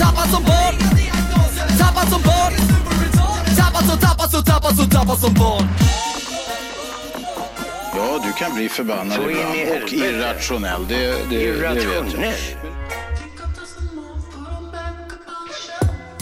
[0.00, 0.78] Tappad som barn
[1.78, 2.52] Tappad som barn
[3.56, 5.68] Tappad som, tappad som, tappad som, tappad som barn
[7.96, 10.86] Ja, du kan bli förbannad Så ibland och irrationell.
[10.88, 11.94] Det, det, det vet jag.
[11.94, 12.34] Irrationell.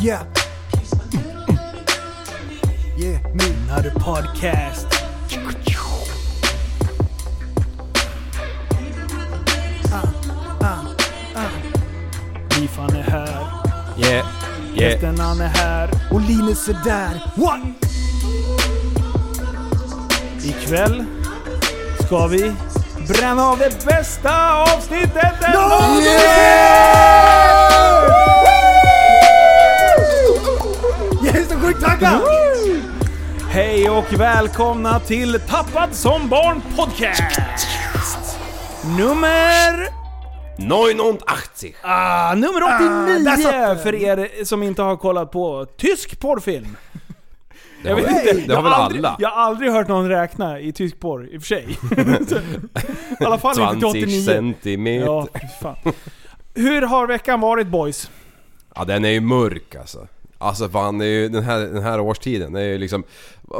[0.02, 0.22] Yeah.
[2.98, 4.99] Yeah, nu har du podcast.
[14.80, 14.92] Yeah.
[14.92, 15.90] Gästen han är här.
[16.10, 17.32] Och Linus är där.
[17.34, 17.60] What?
[20.44, 21.04] Ikväll
[22.06, 22.52] ska vi
[23.08, 26.00] bränna av det bästa avsnittet no!
[31.24, 32.20] Jag är så sjukt taggad!
[33.50, 37.40] Hej och välkomna till Tappad som barn podcast!
[38.98, 39.99] Nummer...
[40.68, 41.74] 89.
[41.82, 43.78] Ah, nummer Ah, där 89 satt den.
[43.78, 46.76] för er som inte har kollat på tysk porrfilm.
[47.82, 49.16] Det Jag har, vet väl- inte, det jag har väl aldrig, alla?
[49.18, 51.78] Jag har aldrig hört någon räkna i tysk porr, i och för sig.
[53.20, 54.22] I alla fall inte till 20 89.
[54.24, 55.06] centimeter.
[55.06, 55.40] Ja, Ja.
[55.62, 55.92] fan.
[56.54, 58.10] Hur har veckan varit boys?
[58.86, 60.06] den är ju mörk alltså.
[60.42, 62.52] Alltså fan, det är ju den här, den här årstiden.
[62.52, 63.02] Det är ju liksom...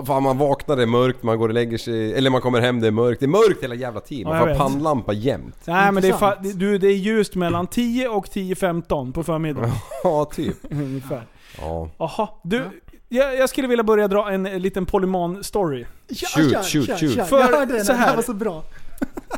[0.07, 2.15] Fan man vaknar det är mörkt, man går och lägger sig...
[2.15, 3.21] Eller man kommer hem det är mörkt.
[3.21, 4.23] Det är mörkt hela jävla tiden.
[4.23, 4.73] Ja, Man jag får vet.
[4.73, 5.57] pannlampa jämt.
[5.65, 9.71] Nej men det är, fa- du, det är ljust mellan 10 och 10.15 på förmiddagen.
[10.05, 10.57] Ja, typ.
[10.71, 11.27] ungefär.
[11.61, 11.89] Ja.
[11.99, 12.63] Jaha, du.
[13.09, 15.87] Jag, jag skulle vilja börja dra en liten polyman-story.
[16.09, 17.29] Ja, Shoot, shoot, shoot.
[17.29, 18.17] För Jag hörde den, så det här här.
[18.17, 18.63] var så bra.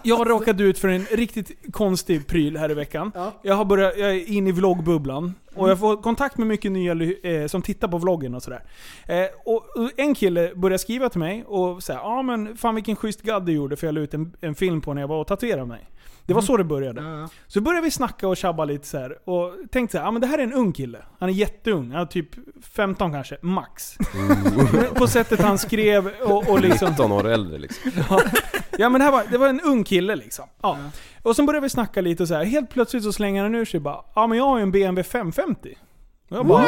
[0.02, 3.12] Jag har råkat ut för en riktigt konstig pryl här i veckan.
[3.14, 3.32] Ja.
[3.42, 5.34] Jag, har börjat, jag är inne i vloggbubblan.
[5.54, 6.92] Och jag får kontakt med mycket nya
[7.22, 8.62] eh, som tittar på vloggen och sådär.
[9.06, 12.74] Eh, och och en kille började skriva till mig och säga ja ah, men fan
[12.74, 15.08] vilken schysst gadd du gjorde för jag la ut en, en film på när jag
[15.08, 15.88] var och tatuerade mig.
[16.26, 17.00] Det var så det började.
[17.00, 17.28] Ja, ja.
[17.46, 20.20] Så började vi snacka och tjabba lite så här och tänkte så här, ja men
[20.20, 20.98] det här är en ung kille.
[21.18, 22.28] Han är jätteung, han är typ
[22.62, 23.96] 15 kanske, max.
[24.94, 26.88] på sättet han skrev och, och liksom...
[26.88, 27.92] 19 år äldre liksom.
[28.78, 30.44] Ja men det, här var, det var en ung kille liksom.
[30.62, 30.78] Ja.
[31.22, 32.44] Och så började vi snacka lite och så här.
[32.44, 35.02] helt plötsligt så slänger han ur sig bara Ja men jag har ju en BMW
[35.02, 35.78] 550.
[36.32, 36.66] Jag bara,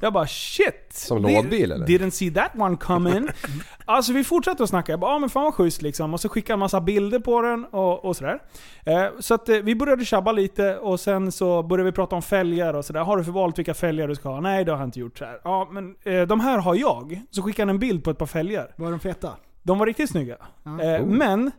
[0.00, 0.86] jag bara shit!
[0.90, 1.86] Som Di- lådbil, eller?
[1.86, 3.28] Didn't see that one coming.
[3.84, 4.92] alltså vi fortsatte att snacka.
[4.92, 6.14] Jag bara, ja men fan vad schysst liksom.
[6.14, 8.38] Och så skickade han massa bilder på den och, och sådär.
[8.86, 12.22] Eh, så att eh, vi började tjabba lite och sen så började vi prata om
[12.22, 13.00] fälgar och sådär.
[13.00, 14.40] Har du förvalt vilka fälgar du ska ha?
[14.40, 15.18] Nej det har jag inte gjort.
[15.18, 15.40] Så här.
[15.44, 17.22] Ja men eh, de här har jag.
[17.30, 18.74] Så skickade han en bild på ett par fälgar.
[18.76, 19.30] Var de feta?
[19.62, 20.36] De var riktigt snygga.
[20.62, 20.80] Ja.
[20.82, 21.50] Eh, Men,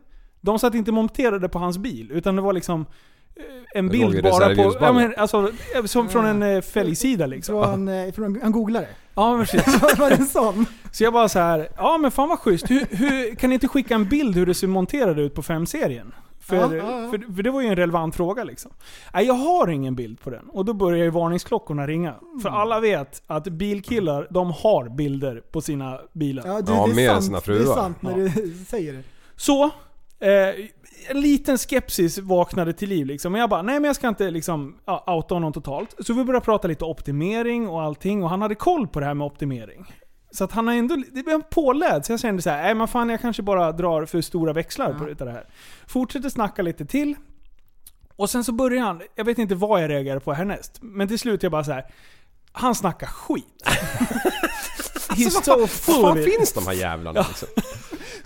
[0.41, 2.11] de satt inte monterade på hans bil.
[2.11, 2.85] Utan det var liksom
[3.73, 4.75] en Det låg i bild bara på...
[4.79, 7.63] Ja, men, alltså, eh, som från en eh, fälgsida liksom.
[7.63, 8.87] Från, eh, från en googlare?
[9.15, 9.81] Ja precis.
[9.99, 10.65] var det en sån?
[10.91, 12.69] Så jag bara så här, ja men fan vad schysst.
[12.71, 16.13] Hur, hur, kan ni inte skicka en bild hur det ser monterade ut på 5-serien?
[16.39, 17.11] För, Ja, ja, ja.
[17.11, 18.71] För, för det var ju en relevant fråga liksom.
[19.13, 20.49] Nej, jag har ingen bild på den.
[20.49, 22.15] Och då börjar ju varningsklockorna ringa.
[22.41, 22.61] För Mm.
[22.61, 26.43] alla vet att bilkillar, de har bilder på sina bilar.
[26.47, 29.03] Ja, Ja, det är mer än sant, Det är sant när du säger det.
[29.35, 30.65] Så, eh,
[31.09, 33.31] en liten skepsis vaknade till liv liksom.
[33.31, 34.75] Men jag bara, nej men jag ska inte liksom
[35.07, 35.95] outa honom totalt.
[35.99, 39.13] Så vi började prata lite optimering och allting och han hade koll på det här
[39.13, 39.93] med optimering.
[40.31, 42.05] Så att han har ändå, det blev påläd.
[42.05, 44.93] Så jag kände så här, nej men fan jag kanske bara drar för stora växlar
[44.93, 45.45] på det här.
[45.87, 47.15] Fortsätter snacka lite till.
[48.15, 50.77] Och sen så börjar han, jag vet inte vad jag reagerar på härnäst.
[50.81, 51.85] Men till slut jag bara så här.
[52.51, 53.63] Han snackar skit.
[55.09, 56.35] He's so full Var it.
[56.35, 57.47] finns de här jävlarna liksom?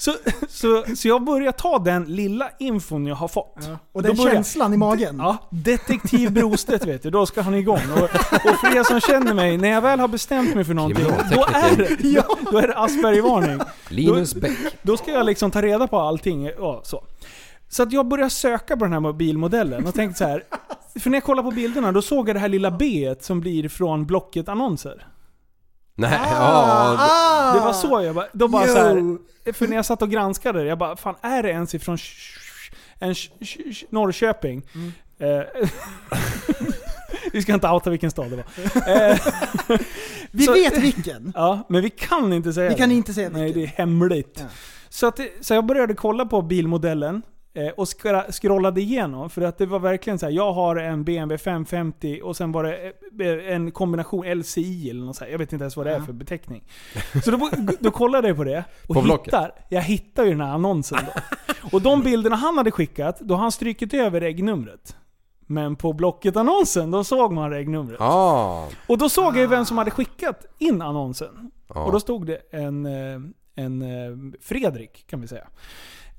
[0.02, 0.14] Så,
[0.50, 3.56] så, så jag börjar ta den lilla infon jag har fått.
[3.92, 5.16] Och Då den börjar- känslan i magen.
[5.20, 7.80] Ja, detektiv Brostedt vet du, då ska han igång.
[7.96, 8.04] Och,
[8.52, 11.46] och för er som känner mig, när jag väl har bestämt mig för någonting, då
[11.54, 13.60] är det, då är det Aspergervarning.
[13.90, 14.58] Linus Bäck.
[14.82, 16.46] Då ska jag liksom ta reda på allting.
[16.46, 17.04] Ja, så.
[17.70, 20.44] så att jag börjar söka på den här mobilmodellen och tänkte så här.
[21.00, 23.70] För när jag kollade på bilderna, då såg jag det här lilla B som blir
[23.70, 25.06] från Blocket-annonser.
[26.02, 26.96] Nej, Ah, ja.
[27.00, 30.10] ah, Det var så jag bara, då bara så här, För när jag satt och
[30.10, 31.98] granskade det, jag bara fan är det ens ifrån
[33.00, 33.16] en
[33.90, 34.64] Norrköping?
[34.76, 34.92] Mm.
[35.20, 35.46] Eh,
[37.34, 38.46] vi ska inte outa vilken stad det var.
[39.12, 39.18] Eh,
[40.32, 41.32] Vi så- vet vilken.
[41.36, 42.96] ja, men vi kan inte säga Vi kan det.
[42.96, 43.62] inte säga Nej, vilken.
[43.62, 44.38] det är hemligt.
[44.40, 44.46] Ja.
[44.90, 47.22] Så, att, så jag började kolla på bilmodellen.
[47.54, 47.88] Eh, och
[48.32, 49.30] scrollade igenom.
[49.30, 50.34] För att det var verkligen så här.
[50.34, 52.94] jag har en BMW 550 och sen var det
[53.26, 55.32] eh, en kombination LCI eller något så här.
[55.32, 56.64] Jag vet inte ens vad det är för beteckning.
[57.24, 57.50] Så då,
[57.80, 59.28] då kollade jag på det och På Blocket?
[59.28, 61.38] hittar, jag hittar ju den här annonsen då.
[61.72, 64.96] Och de bilderna han hade skickat, då har han strykit över regnumret.
[65.48, 68.02] Men på Blocket-annonsen, då såg man regnumret.
[68.02, 68.68] Ah.
[68.88, 71.52] Och då såg jag ju vem som hade skickat in annonsen.
[71.68, 71.86] Ja.
[71.86, 73.20] Och då stod det en, eh,
[73.56, 75.48] en Fredrik, kan vi säga.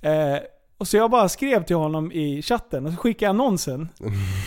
[0.03, 0.39] Eh,
[0.83, 3.89] och så jag bara skrev till honom i chatten och så skickade jag annonsen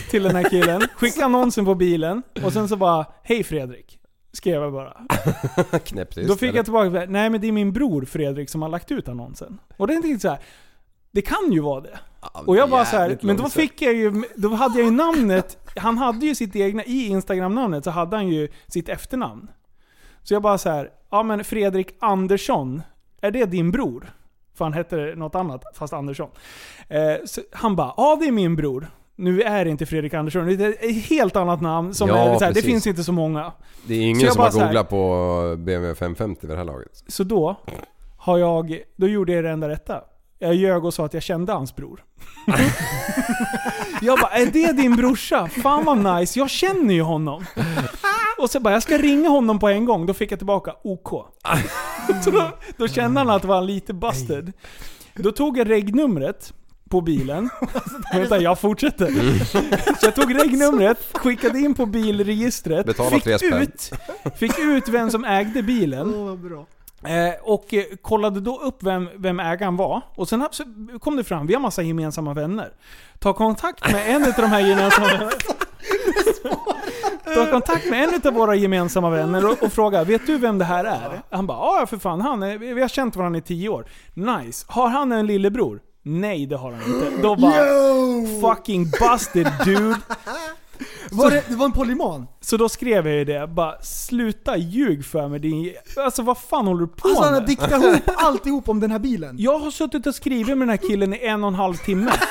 [0.10, 0.82] till den här killen.
[0.96, 4.00] Skickade annonsen på bilen och sen så bara Hej Fredrik.
[4.32, 4.94] Skrev jag bara.
[5.80, 6.28] Knäpptyst.
[6.28, 9.08] Då fick jag tillbaka Nej men det är min bror Fredrik som har lagt ut
[9.08, 9.58] annonsen.
[9.78, 10.40] Och det är inte så här.
[11.12, 12.00] Det kan ju vara det.
[12.46, 15.58] Och jag bara så här, men då fick jag ju, då hade jag ju namnet,
[15.76, 19.48] han hade ju sitt egna, i Instagram-namnet så hade han ju sitt efternamn.
[20.24, 22.82] Så jag bara så här, ja men Fredrik Andersson,
[23.22, 24.14] är det din bror?
[24.56, 26.30] För han hette något annat, fast Andersson.
[26.88, 27.02] Eh,
[27.52, 28.88] han bara, ja det är min bror.
[29.16, 32.38] Nu är det inte Fredrik Andersson, det är ett helt annat namn som Ja, är
[32.40, 33.54] så här, det finns inte så många.
[33.88, 37.04] Det är ingen som bara har googlat på BMW 550 vid det här laget.
[37.08, 37.56] Så då
[38.18, 40.02] har jag, då gjorde jag det enda rätta.
[40.46, 42.04] Jag ljög och sa att jag kände hans bror.
[44.02, 45.48] jag bara, är det din brorsa?
[45.48, 47.46] Fan vad nice, jag känner ju honom.
[48.38, 50.06] Och så bara, jag ska ringa honom på en gång.
[50.06, 51.10] Då fick jag tillbaka OK.
[52.24, 54.54] så då, då kände han att det var lite busted.
[55.14, 56.54] Då tog jag regnumret
[56.90, 57.50] på bilen.
[58.14, 59.08] Vänta, jag fortsätter.
[60.00, 63.54] Så jag tog regnumret, skickade in på bilregistret, Betala fick tre spänn.
[63.62, 63.92] ut,
[64.40, 66.14] fick ut vem som ägde bilen.
[66.16, 66.66] Åh, vad bra.
[67.04, 70.02] Eh, och eh, kollade då upp vem, vem ägaren var.
[70.16, 70.48] Och sen
[71.00, 72.72] kom det fram, vi har massa gemensamma vänner.
[73.20, 75.32] Ta kontakt med en av de här gemensamma vännerna.
[77.36, 80.66] Ta kontakt med en av våra gemensamma vänner och, och fråga, vet du vem det
[80.66, 81.22] här är?
[81.30, 83.86] Han bara, ja för fan, han är, vi har känt varandra i tio år.
[84.14, 84.66] Nice.
[84.70, 85.82] Har han en lillebror?
[86.02, 87.22] Nej, det har han inte.
[87.22, 87.54] Då bara,
[88.42, 89.96] fucking busted dude.
[91.12, 92.28] Var det, det var en polyman?
[92.42, 95.74] Så då skrev jag ju det, bara sluta ljug för mig din...
[95.98, 97.50] Alltså vad fan håller du på Alltså han har med?
[97.50, 99.36] diktat ihop alltihop om den här bilen.
[99.40, 102.12] Jag har suttit och skrivit med den här killen i en och en halv timme.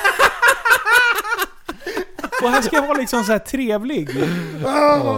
[2.43, 4.09] Och här ska jag vara liksom så här trevlig.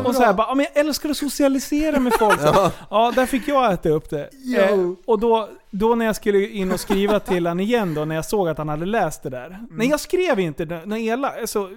[0.05, 2.41] Och så här bara, ja, men jag älskar att socialisera med folk.
[2.41, 4.29] Så, ja, där fick jag äta upp det.
[4.57, 8.15] Eh, och då, då när jag skulle in och skriva till han igen då, när
[8.15, 9.59] jag såg att han hade läst det där.
[9.69, 11.69] Nej jag skrev inte det, nej, ela, så,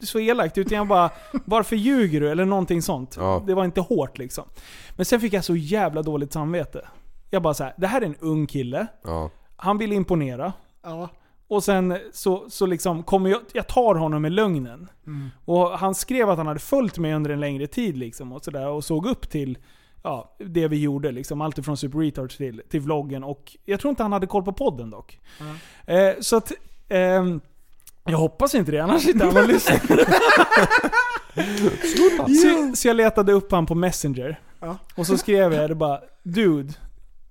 [0.00, 1.10] så elakt, utan jag bara,
[1.44, 2.30] varför ljuger du?
[2.30, 3.16] Eller någonting sånt.
[3.18, 3.42] Ja.
[3.46, 4.44] Det var inte hårt liksom.
[4.96, 6.88] Men sen fick jag så jävla dåligt samvete.
[7.30, 8.86] Jag bara så här, det här är en ung kille.
[9.04, 9.30] Ja.
[9.56, 10.52] Han vill imponera.
[10.82, 11.08] Ja.
[11.52, 14.88] Och sen så, så liksom kommer jag, jag tar honom med lögnen.
[15.44, 18.68] Och han skrev att han hade följt mig under en längre tid liksom och sådär
[18.68, 19.58] och såg upp till
[20.02, 21.12] ja, det vi gjorde.
[21.12, 23.24] Liksom, allt ifrån Super Retards till, till vloggen.
[23.24, 25.20] Och jag tror inte han hade koll på podden dock.
[25.86, 26.52] Eh, så att...
[26.88, 27.40] ehm,
[28.04, 29.78] jag hoppas inte det, annars sitter han och lyssnar.
[32.70, 34.40] så, så jag letade upp han på Messenger.
[34.60, 34.76] Ja.
[34.94, 36.72] Och så skrev jag det bara Dude,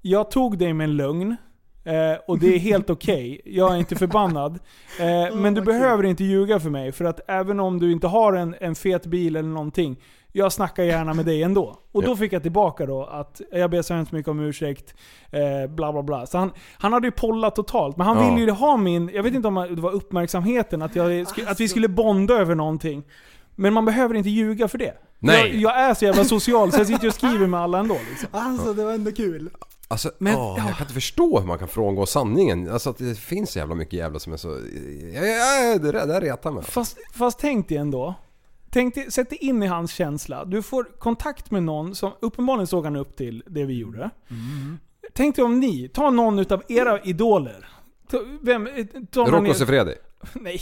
[0.01, 1.37] jag tog dig med en lögn.
[1.83, 3.41] Eh, och det är helt okej.
[3.45, 4.59] Jag är inte förbannad.
[4.99, 6.91] Eh, men du vad behöver inte ljuga för mig.
[6.91, 9.99] För att även om du inte har en, en fet bil eller någonting.
[10.33, 11.77] Jag snackar gärna med dig ändå.
[11.91, 12.15] Och då Ja.
[12.15, 14.93] fick jag tillbaka då att jag ber så hemskt mycket om ursäkt.
[15.31, 16.25] Eh, bla bla bla.
[16.25, 17.97] Så han, han hade ju pollat totalt.
[17.97, 18.29] Men han Ja.
[18.35, 21.67] ville ju ha min, jag vet inte om det var uppmärksamheten, att, jag, att vi
[21.67, 23.03] skulle bonda över någonting.
[23.55, 24.93] Men man behöver inte ljuga för det.
[25.19, 25.61] Nej.
[25.61, 27.97] Jag, jag är så jävla social så jag sitter och skriver med alla ändå.
[28.09, 28.29] Liksom.
[28.31, 29.49] Alltså det var ändå kul.
[29.91, 30.63] Alltså, Men- åh, ja.
[30.67, 32.71] jag kan inte förstå hur man kan frångå sanningen.
[32.71, 34.47] Alltså att det finns så jävla mycket jävla som är så...
[35.13, 36.63] Ja, ja, ja, det där, retar mig.
[36.63, 38.15] Fast, fast tänk dig ändå.
[38.69, 40.45] Tänk dig, sätt dig in i hans känsla.
[40.45, 44.09] Du får kontakt med någon som uppenbarligen såg han upp till det vi gjorde.
[45.13, 47.67] Tänk dig om ni, ta någon utav era idoler.
[48.11, 48.69] Ta, vem,
[49.11, 49.95] ta någon Rocco Siffredi.
[50.33, 50.61] Nej.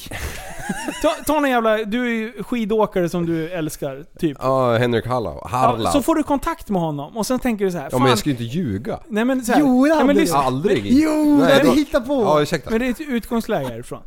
[1.01, 4.37] Ta, ta någon jävla, du är ju skidåkare som du älskar, typ.
[4.41, 5.47] Ja, Henrik Harlau.
[5.47, 5.83] Harlau.
[5.83, 7.83] Ja, så får du kontakt med honom och sen tänker du så här.
[7.85, 8.99] Ja fan, men jag ska ju inte ljuga.
[9.07, 10.37] Nej men så här, Jo, det nej, men hade lyssna.
[10.39, 10.85] Aldrig.
[10.85, 12.13] Jo, Nej, det hade då- hittat på.
[12.23, 12.69] Ja, ursäkta.
[12.71, 14.01] Men det är ett utgångsläge härifrån.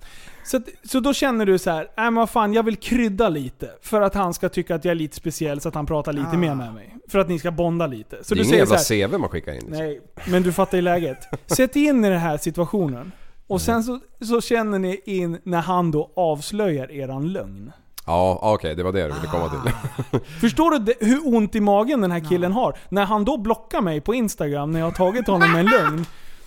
[0.44, 3.28] Så, att, så då känner du så här, nej men vad fan, jag vill krydda
[3.28, 3.70] lite.
[3.82, 6.28] För att han ska tycka att jag är lite speciell, så att han pratar lite
[6.32, 6.36] Ah.
[6.36, 6.96] mer med mig.
[7.08, 8.24] För att ni ska bonda lite.
[8.24, 9.58] Så det är du ingen säger så jävla här, CV man skickar in.
[9.58, 9.78] Liksom.
[9.78, 11.18] nej, men du fattar ju läget.
[11.46, 13.12] Sätt in i den här situationen.
[13.46, 17.72] Och sen så, så känner ni in när han då avslöjar eran lögn.
[18.06, 20.20] Ja, okej, det var det du ville komma till.
[20.40, 22.76] Förstår du det, hur ont i magen den här killen har?
[22.88, 26.06] När han då blockar mig på Instagram när jag har tagit honom med en lögn.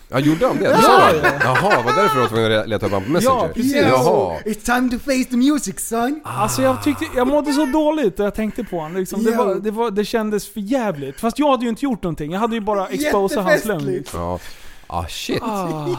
[0.10, 0.64] Ja, gjorde han det?
[0.64, 1.40] Ja, Du sa det?
[1.44, 3.42] Jaha, var det därför du var tvungen att leta upp honom på Messenger?
[3.42, 3.76] Ja, precis.
[3.76, 4.38] Jaha.
[4.46, 6.22] It's time to face the music son.
[6.24, 8.98] Alltså jag tyckte, jag mådde så dåligt när jag tänkte på honom.
[8.98, 11.20] Liksom, det, var, det, var, det kändes för jävligt.
[11.20, 12.32] Fast jag hade ju inte gjort någonting.
[12.32, 13.80] Jag hade ju bara exposat hans lögn.
[13.80, 13.98] Jättefestligt.
[13.98, 14.20] Liksom.
[14.22, 14.40] Ja.
[14.88, 15.42] Ah shit.
[15.44, 15.88] Ah.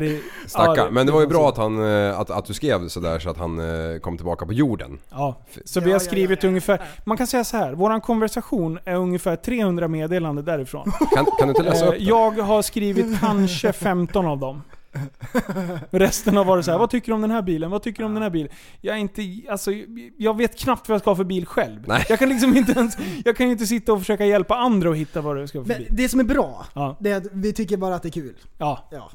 [0.00, 0.94] Det, Stackarn.
[0.94, 3.36] Men det var ju bra att, han, eh, att, att du skrev sådär så att
[3.36, 4.98] han eh, kom tillbaka på jorden.
[5.10, 6.80] Ja, så vi har skrivit ja, ja, ungefär...
[7.04, 7.72] Man kan säga så här.
[7.72, 10.92] våran konversation är ungefär 300 meddelanden därifrån.
[11.14, 12.04] Kan, kan du inte läsa upp Eh, det?
[12.04, 14.62] jag har skrivit kanske 15 av dem.
[15.90, 16.78] Resten har varit så här.
[16.78, 17.70] vad tycker du om den här bilen?
[17.70, 18.48] Vad tycker du om den här bilen?
[18.80, 19.22] Jag är inte...
[19.50, 19.70] Alltså,
[20.18, 21.84] jag vet knappt vad jag ska ha för bil själv.
[21.86, 22.04] Nej.
[22.08, 22.96] Jag kan liksom inte ens...
[23.24, 25.64] Jag kan ju inte sitta och försöka hjälpa andra att hitta vad du ska ha
[25.64, 25.88] för Men bil.
[25.96, 26.96] det som är bra, Ja.
[27.00, 28.34] det är att vi tycker bara att det är kul.
[28.58, 28.88] Ja.
[28.90, 29.10] Ja.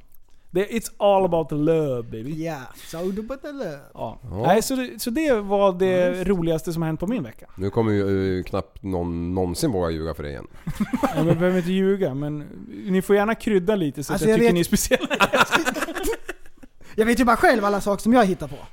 [0.65, 2.43] It's all about the love baby.
[2.45, 2.57] Ja,
[2.91, 3.79] so do but the love.
[3.93, 4.19] Ja.
[4.23, 4.43] Ja.
[4.47, 7.45] Nej, så, det, så det var det roligaste som har hänt på min vecka.
[7.55, 10.47] Nu kommer ju eh, knappt någon någonsin våga ljuga för dig igen.
[11.01, 12.43] Ja, men jag behöver inte ljuga, men
[12.89, 15.29] ni får gärna krydda lite så Alltså, att jag, jag tycker vet- ni är speciella.
[16.95, 18.55] Jag vet ju bara själv alla saker som jag hittar på.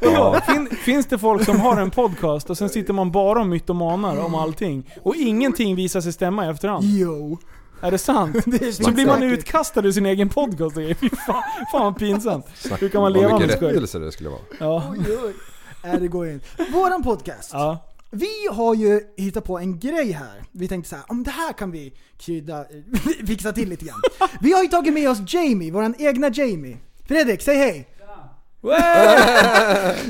[0.00, 0.40] Ja.
[0.46, 4.24] Fin, finns det folk som har en podcast och sen sitter man bara och mytomanar
[4.24, 6.84] om allting och ingenting visar sig stämma i efterhand?
[6.84, 7.38] Jo.
[7.86, 8.36] Är det sant?
[8.46, 10.82] Det Så blir man utkastad ur sin egen podcast och.
[11.00, 12.46] Fy fan, fan vad pinsamt.
[12.54, 13.68] Snacka Hur kan man leva med mycket skoj?
[13.68, 14.40] rättelse det skulle vara.
[14.60, 14.94] Ja.
[14.98, 15.34] Oj, oj.
[15.82, 16.40] Är det går in.
[16.72, 17.50] Våran podcast.
[17.52, 17.78] ja.
[18.10, 20.42] Vi har ju hittat på en grej här.
[20.52, 22.64] Vi tänkte så här, om det här kan vi krydda,
[23.26, 24.00] fixa till lite grann.
[24.40, 26.76] Vi har ju tagit med oss Jamie, våran egna Jamie.
[27.08, 27.88] Fredrik, säg hej!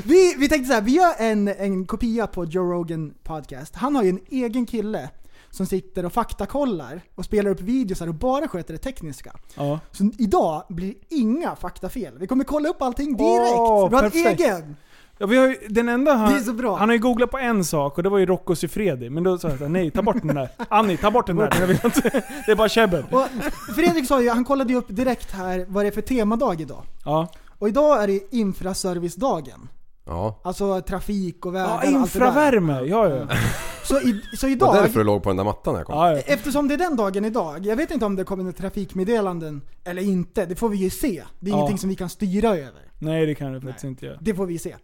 [0.03, 3.75] Vi, vi tänkte så här, vi gör en, en kopia på Joe Rogan podcast.
[3.75, 5.09] Han har ju en egen kille
[5.57, 9.33] som sitter och faktakollar och spelar upp videos här och bara sköter det tekniska.
[9.55, 9.79] ja.
[9.91, 12.17] Så idag blir det inga faktafel.
[12.19, 13.53] Vi kommer kolla upp allting direkt.
[13.59, 14.39] Åh, vi har en perfekt.
[14.39, 14.75] egen!
[15.17, 18.03] Ja, vi har ju, den enda han, han har ju googlat på en sak och
[18.03, 19.09] det var ju Rocco Siffredi.
[19.09, 20.49] Men då sa jag nej ta bort den där.
[20.69, 21.53] Annie, ta bort den där.
[21.59, 22.23] Jag vill inte.
[22.45, 23.05] Det är bara käbbel.
[23.11, 23.27] Och
[23.75, 26.83] Fredrik sa ju, han kollade ju upp direkt här vad det är för temadag idag.
[27.05, 27.27] Ja.
[27.59, 29.69] Och idag är det infraservicedagen.
[30.07, 30.39] Ja.
[30.43, 31.99] Alltså trafik och vägar ja, och allt det där.
[32.01, 32.81] infravärme.
[32.81, 33.27] Ja, ja.
[33.83, 35.87] Så, i, så Det idag, var därför du låg på den där mattan när jag
[35.87, 35.95] kom.
[35.95, 36.17] ja, ja.
[36.25, 40.01] eftersom det är den dagen idag, jag vet inte om det kommer några trafikmeddelanden eller
[40.01, 41.23] inte, det får vi ju se.
[41.39, 41.57] Det är Ja.
[41.57, 42.81] ingenting som vi kan styra över.
[42.99, 44.17] Nej det kan jag faktiskt inte göra.
[44.21, 44.75] Det får vi se.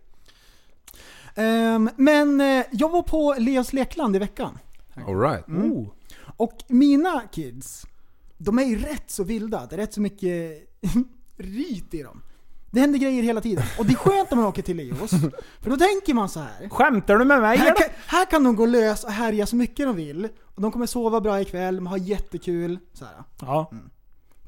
[1.35, 4.57] Ehm, men eh, jag var på Leos lekland i veckan.
[5.07, 5.47] Alright.
[5.47, 5.87] Oh.
[6.37, 7.85] Och mina kids,
[8.37, 9.65] de är ju rätt så vilda.
[9.69, 10.61] Det är rätt så mycket
[11.37, 12.21] ryt i dem.
[12.73, 13.63] Det händer grejer hela tiden.
[13.79, 15.11] Och det är skönt när man åker till Leos.
[15.61, 16.69] För då tänker man så här.
[16.69, 19.85] Skämtar du med mig Här kan, här kan de gå lös och härja så mycket
[19.85, 20.29] de vill.
[20.55, 22.79] Och de kommer sova bra ikväll, de har jättekul.
[22.93, 23.13] Så här.
[23.41, 23.71] Ja.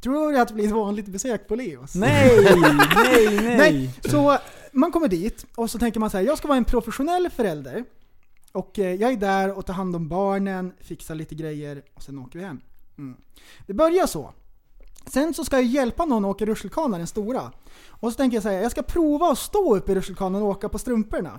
[0.02, 1.96] Tror du att det blir ett vanligt besök på Leos?
[1.96, 2.32] Nej,
[2.96, 3.58] nej, nej.
[3.58, 4.38] Nej, så
[4.72, 7.86] man kommer dit och så tänker man så här, jag ska vara en professionell förälder.
[8.52, 12.20] Och eh, jag är där och tar hand om barnen, fixar lite grejer och sen
[12.20, 12.62] åker vi hem.
[12.98, 13.18] Mm.
[13.68, 14.34] Det börjar så.
[15.08, 17.52] Sen så ska jag hjälpa någon att åka rutschkana, den stora.
[17.90, 20.70] Och så tänker jag säga, jag ska prova att stå upp i rutschkanan och åka
[20.70, 21.32] på strumporna.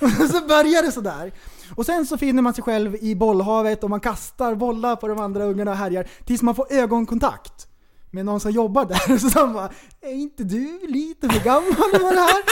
[0.00, 1.32] Och så börjar det sådär.
[1.76, 5.18] Och sen så finner man sig själv i bollhavet och man kastar bollar på de
[5.18, 7.66] andra ungarna och härjar tills man får ögonkontakt
[8.10, 9.18] med någon som jobbar där.
[9.30, 12.42] Så han bara, är inte du lite för gammal för det här?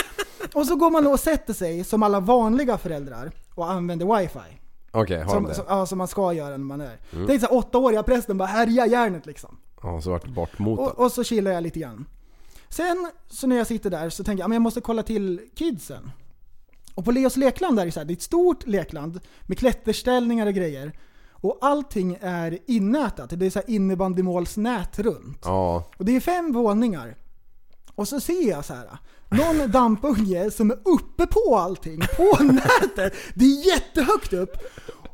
[0.53, 4.39] Och så går man och sätter sig som alla vanliga föräldrar och använder wifi.
[4.91, 5.55] Okej, har de Som, det?
[5.55, 6.97] som, ja, som man ska göra när man är.
[7.27, 9.57] Tänk såhär åttaåriga prästen bara härjar järnet liksom.
[9.81, 10.85] Ja, så vart det bortmotad.
[10.85, 12.05] Och, och så chillar jag lite grann.
[12.69, 16.11] Sen så när jag sitter där så tänker jag att jag måste kolla till kidsen.
[16.95, 19.57] Och på Leos lekland där är det, så här, det är ett stort lekland med
[19.57, 20.99] klätterställningar och grejer.
[21.31, 23.29] Och allting är innätat.
[23.29, 25.41] Det är så här innebandymålsnät runt.
[25.43, 25.83] Ja.
[25.97, 27.15] Och det är fem våningar.
[27.95, 28.97] Och så ser jag så här.
[29.29, 33.13] Någon dampunge som är uppe på allting, på nätet.
[33.35, 34.57] Det är jättehögt upp.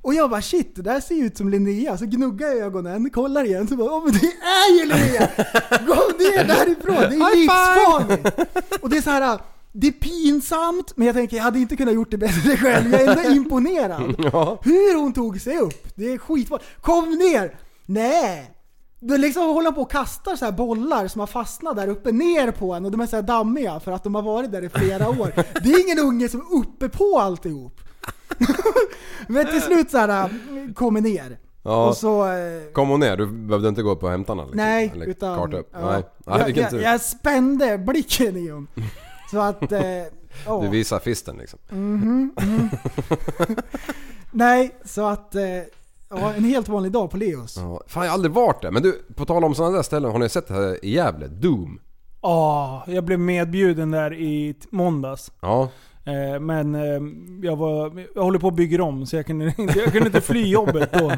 [0.05, 1.97] Och jag bara shit, det där ser ut som Linnea.
[1.97, 5.29] Så gnuggar jag ögonen, kollar igen, så bara åh men det är ju Linnea!
[5.87, 8.81] Gå ner därifrån, det är livsfarligt!
[8.81, 9.39] Och det är så här.
[9.71, 12.91] Det är pinsamt, men jag tänker jag hade inte kunnat gjort det bättre själv.
[12.91, 14.15] Jag är ändå imponerad.
[14.17, 14.59] Ja.
[14.63, 16.81] Hur hon tog sig upp, det är skitfarligt.
[16.81, 17.59] Kom ner!
[17.85, 18.51] Nej!
[18.99, 22.51] Du liksom håller på och kastar så här bollar som har fastnat där uppe ner
[22.51, 24.69] på en och de är så här dammiga för att de har varit där i
[24.69, 25.33] flera år.
[25.63, 27.81] Det är ingen unge som är uppe på alltihop.
[29.27, 30.29] Men till slut så här
[30.73, 31.37] kommer ner.
[31.63, 31.87] Ja.
[31.89, 32.25] Och så...
[32.27, 33.17] eh, Kom hon ner?
[33.17, 34.57] Du behövde inte gå på hämtarna liksom?
[34.57, 35.37] Nej, Eller utan...
[35.39, 35.69] karta upp?
[35.73, 35.91] ja.
[35.91, 36.03] Nej.
[36.25, 38.67] Nej, jag, jag, jag spände blicken i hon.
[39.31, 39.71] Så att...
[39.71, 39.81] Eh,
[40.45, 40.61] ja.
[40.61, 41.59] Du visar fisten liksom.
[44.31, 45.35] Nej, så att...
[45.35, 45.43] Eh,
[46.09, 47.57] ja, en helt vanlig dag på Leos.
[47.57, 47.81] Ja.
[47.87, 48.71] Fan jag har aldrig varit där.
[48.71, 50.11] Men du, på tal om sådana där ställen.
[50.11, 51.27] Har ni sett det här i Gävle?
[51.27, 51.79] Doom?
[52.21, 55.31] Åh, jag blev medbjuden där i måndags.
[55.41, 55.69] Ja.
[56.05, 57.01] Eh, men eh,
[57.41, 60.47] jag, var, jag håller på att bygga om så jag kunde, jag kunde inte fly
[60.47, 61.11] jobbet då.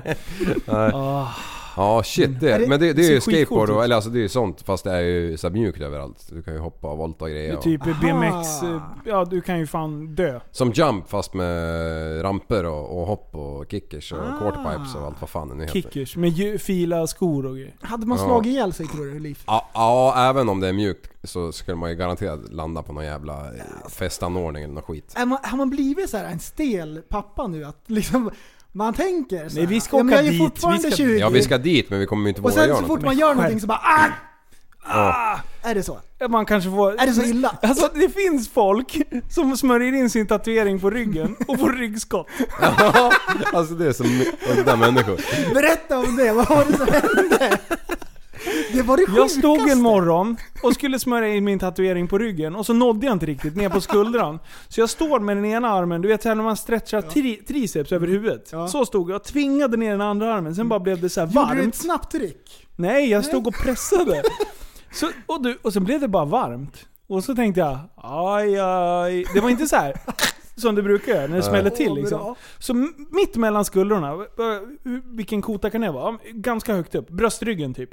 [1.78, 4.10] Ja shit det, Är det- men det, det är ser ju skateboard, och, eller alltså
[4.10, 6.28] det är ju sånt fast det är ju så mjukt överallt.
[6.32, 7.52] Du kan ju hoppa och volta och Det grejer.
[7.54, 7.94] är Och, typ Aha.
[8.02, 10.40] BMX, eh, ja du kan ju fan dö.
[10.52, 14.38] som jump fast med ramper och, och hopp och kickers och Ah.
[14.40, 15.74] quarterpipes och allt vad fan det nu heter.
[15.82, 17.76] Kickers med ju- fila skor och grejer.
[17.82, 18.26] Hade man Ja.
[18.26, 19.40] slagit ihjäl sig tror du, Liv?
[19.48, 23.06] Ja, ja, även om det är mjukt så skulle man ju garanterat landa på någon
[23.06, 25.14] jävla eh, festanordning eller något skit.
[25.18, 27.66] Är man, har man blivit så här en stel pappa nu?
[27.66, 28.30] Att liksom,
[28.78, 31.18] man tänker så Nej, vi ska ja, men åka är dit, fortfarande vi ska- 20.
[31.20, 33.18] Ja vi ska dit men vi kommer inte och våga sen göra så fort man
[33.18, 34.08] gör någonting så bara ah!
[34.90, 35.40] Ja.
[35.64, 36.00] Är det så?
[36.30, 37.02] Man kanske får...
[37.02, 37.58] Är det så illa?
[37.62, 42.28] Alltså det finns folk som smörjer in sin tatuering på ryggen och får ryggskott.
[42.62, 43.12] Ja,
[43.54, 44.24] alltså det är som
[44.60, 45.22] udda människor.
[45.54, 47.58] Berätta om det, vad var det som hände?
[48.74, 49.40] Det var det Jag sjukaste.
[49.40, 53.14] stod en morgon och skulle smörja in min tatuering på ryggen och så nådde jag
[53.16, 54.40] inte riktigt ner på skuldran.
[54.68, 58.08] Så jag står med den ena armen, du vet när man stretchar tri triceps över
[58.08, 58.50] huvudet.
[58.52, 58.68] Ja.
[58.68, 61.28] Så stod jag och tvingade ner den andra armen, sen bara blev det så här
[61.28, 61.76] Gjorde du ett varmt.
[61.76, 62.68] snabbt tryck?
[62.76, 64.24] Nej, jag stod och pressade.
[64.94, 66.86] Så, och, du, och sen blev det bara varmt.
[67.08, 69.26] Och så tänkte jag, aj aj.
[69.34, 69.94] Det var inte så här
[70.56, 72.36] som det brukar göra när det smäller till liksom.
[72.60, 72.74] Så
[73.12, 74.14] mitt mellan skuldrorna,
[75.06, 76.18] vilken kota kan det vara?
[76.34, 77.90] Ganska högt upp, bröstryggen typ.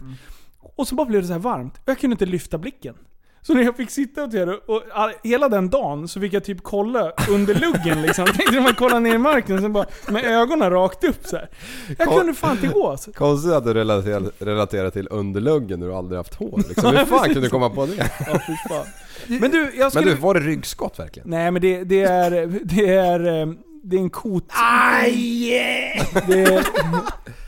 [0.77, 1.81] Och så bara blev det så här varmt.
[1.85, 2.95] Jag kunde inte lyfta blicken.
[3.43, 4.83] Så när jag fick sitta och det, och
[5.23, 8.25] hela den dagen så fick jag typ kolla under luggen liksom.
[8.37, 11.49] Tänkte man kolla ner i marken, sen bara med ögonen rakt upp så här.
[11.99, 12.91] Jag kunde fan inte gå.
[12.91, 13.13] Alltså.
[13.13, 16.97] Konstigt att du relaterar, relaterar till underluggen när du aldrig haft hår liksom.
[16.97, 18.11] Hur fan kunde du komma på det?
[18.27, 18.39] Ja,
[18.69, 18.87] fan.
[19.27, 20.11] Men du, jag Men skulle...
[20.11, 21.31] du, var det ryggskott verkligen?
[21.31, 22.61] Nej men det, det är...
[22.65, 23.41] Det är...
[23.43, 23.49] eh,
[23.87, 24.45] Det är en kot...
[24.49, 25.51] Aj!
[26.27, 26.65] Det är,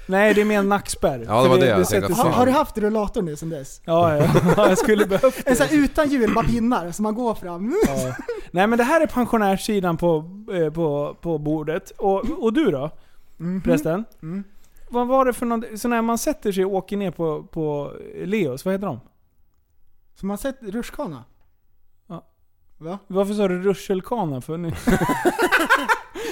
[0.07, 1.25] nej det är mer en nackspärr.
[1.29, 3.81] Ja, det var det jag tänkte Har, har du haft rullator nu sen dess?
[3.85, 7.15] Ja, ja, ja, jag skulle behövt En sån här utan hjul, bara pinnar, så man
[7.15, 7.75] går fram.
[7.87, 8.17] Ja.
[8.51, 11.91] Nej men det här är pensionärssidan på, eh, på, på bordet.
[11.91, 12.91] Och, och du då?
[13.37, 13.63] Mhm.
[13.63, 14.05] Förresten?
[14.23, 14.45] Mm.
[14.91, 17.93] Vad var det för något, så när man sätter sig och åker ner på, på
[18.25, 19.01] Leos, vad heter de?
[20.15, 21.25] Så man sett rutschkana?
[22.07, 22.27] Ja.
[22.79, 22.99] Va?
[23.07, 24.73] Varför sa du rutschelkana för nu?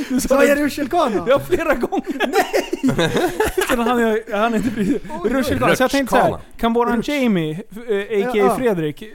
[0.08, 1.26] Du sa jag rutschkana?
[1.28, 2.26] Ja, flera gånger.
[2.96, 3.32] Nej!
[3.68, 4.70] Sen hann jag, hann inte.
[5.24, 5.76] Rutschkana.
[5.76, 6.40] Så jag tänkte såhär, Rutschkana.
[6.56, 7.08] kan våran Rutsch.
[7.08, 8.36] Jamie, eh, a.k.a.
[8.36, 8.56] Ja.
[8.56, 9.08] Fredrik, eh,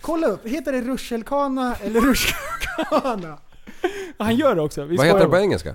[0.00, 3.38] Kolla upp, heter det rutschelkana eller rutschkana?
[4.18, 4.84] han gör det också.
[4.84, 5.74] Vi Vad heter det på engelska?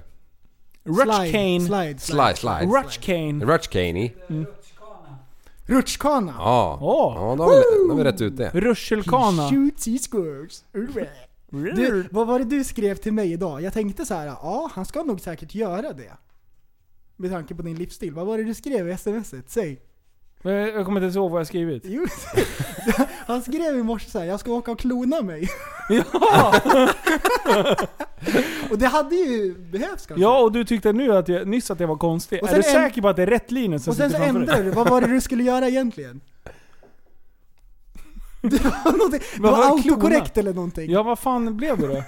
[0.84, 1.60] Rutschkane.
[1.60, 2.66] Slide, Slide, slide.
[2.66, 3.46] Rutschkane.
[3.46, 4.10] Rutschkane.
[5.66, 6.34] Rutschkana.
[6.38, 6.78] Ja.
[6.82, 7.14] Åh.
[7.16, 8.52] Ja, då har vi, då har vi rätt ut det.
[8.54, 9.50] Rutschelkana.
[9.50, 10.64] Shoots he scores.
[11.52, 13.62] Du, vad var det du skrev till mig idag?
[13.62, 16.12] Jag tänkte så här, ja han ska nog säkert göra det.
[17.16, 18.14] Med tanke på din livsstil.
[18.14, 19.50] Vad var det du skrev i smset?
[19.50, 19.82] Säg.
[20.42, 21.84] Jag kommer inte ihåg vad jag skrivit.
[21.86, 22.06] Jo,
[23.28, 25.50] han skrev i morse så här, jag ska åka och klona mig.
[25.90, 26.54] Ja!
[28.72, 30.22] Och det hade ju behövts kanske.
[30.24, 32.44] ja, och du tyckte nu att jag, nyss att jag var konstig.
[32.44, 34.64] Och är du säker på att det är rätt linje som och sen så ändrade
[34.64, 36.22] du, vad var det du skulle göra egentligen?
[38.52, 39.96] Det var någonting, det Vad var var klona?
[39.96, 40.92] autokorrekt eller någonting.
[40.92, 41.94] Ja, vad fan blev det då?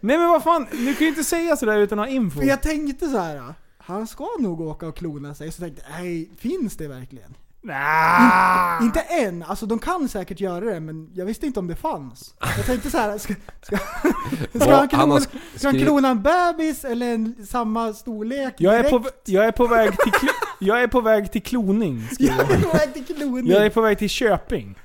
[0.00, 2.40] Nej men vad fan, du kan ju inte säga sådär utan att ha info.
[2.40, 3.54] För jag tänkte så här.
[3.78, 5.52] han ska nog åka och klona sig.
[5.52, 7.34] Så tänkte jag, nej, finns det verkligen?
[7.64, 8.82] Nah.
[8.84, 12.34] Inte än, alltså de kan säkert göra det men jag visste inte om det fanns.
[12.56, 13.76] Jag tänkte så här, ska, ska,
[14.58, 17.92] ska, han, han har klona, sk- ska han skrivit- klona en bebis eller en, samma
[17.92, 21.42] storlek Jag är, på, jag, är på väg till klo, jag är på väg till
[21.42, 22.08] kloning.
[22.12, 22.56] skriver Jag jag.
[22.58, 23.46] är på väg till kloning.
[23.52, 24.78] Jag är på väg till Köping.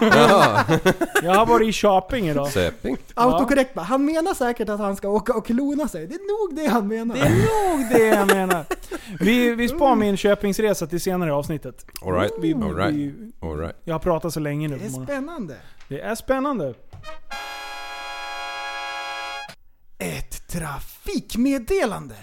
[0.00, 0.64] Jaha.
[1.22, 2.48] Jag har varit i Köping idag.
[2.48, 2.96] Söping.
[3.14, 6.06] Autokorrekt bara, han menar säkert att han ska åka och klona sig.
[6.06, 7.14] Det är nog det han menar.
[7.14, 8.64] Det är nog det jag menar.
[9.20, 11.86] Vi, vi spar min Köpingsresa till senare i avsnittet.
[12.04, 12.32] Alright.
[12.40, 12.94] Vi, Alright.
[12.94, 13.76] vi, Alright.
[13.84, 15.06] jag har pratat så länge nu Det på är morgonen.
[15.06, 15.56] spännande.
[15.88, 16.74] Det är spännande.
[19.98, 22.14] Ett trafikmeddelande.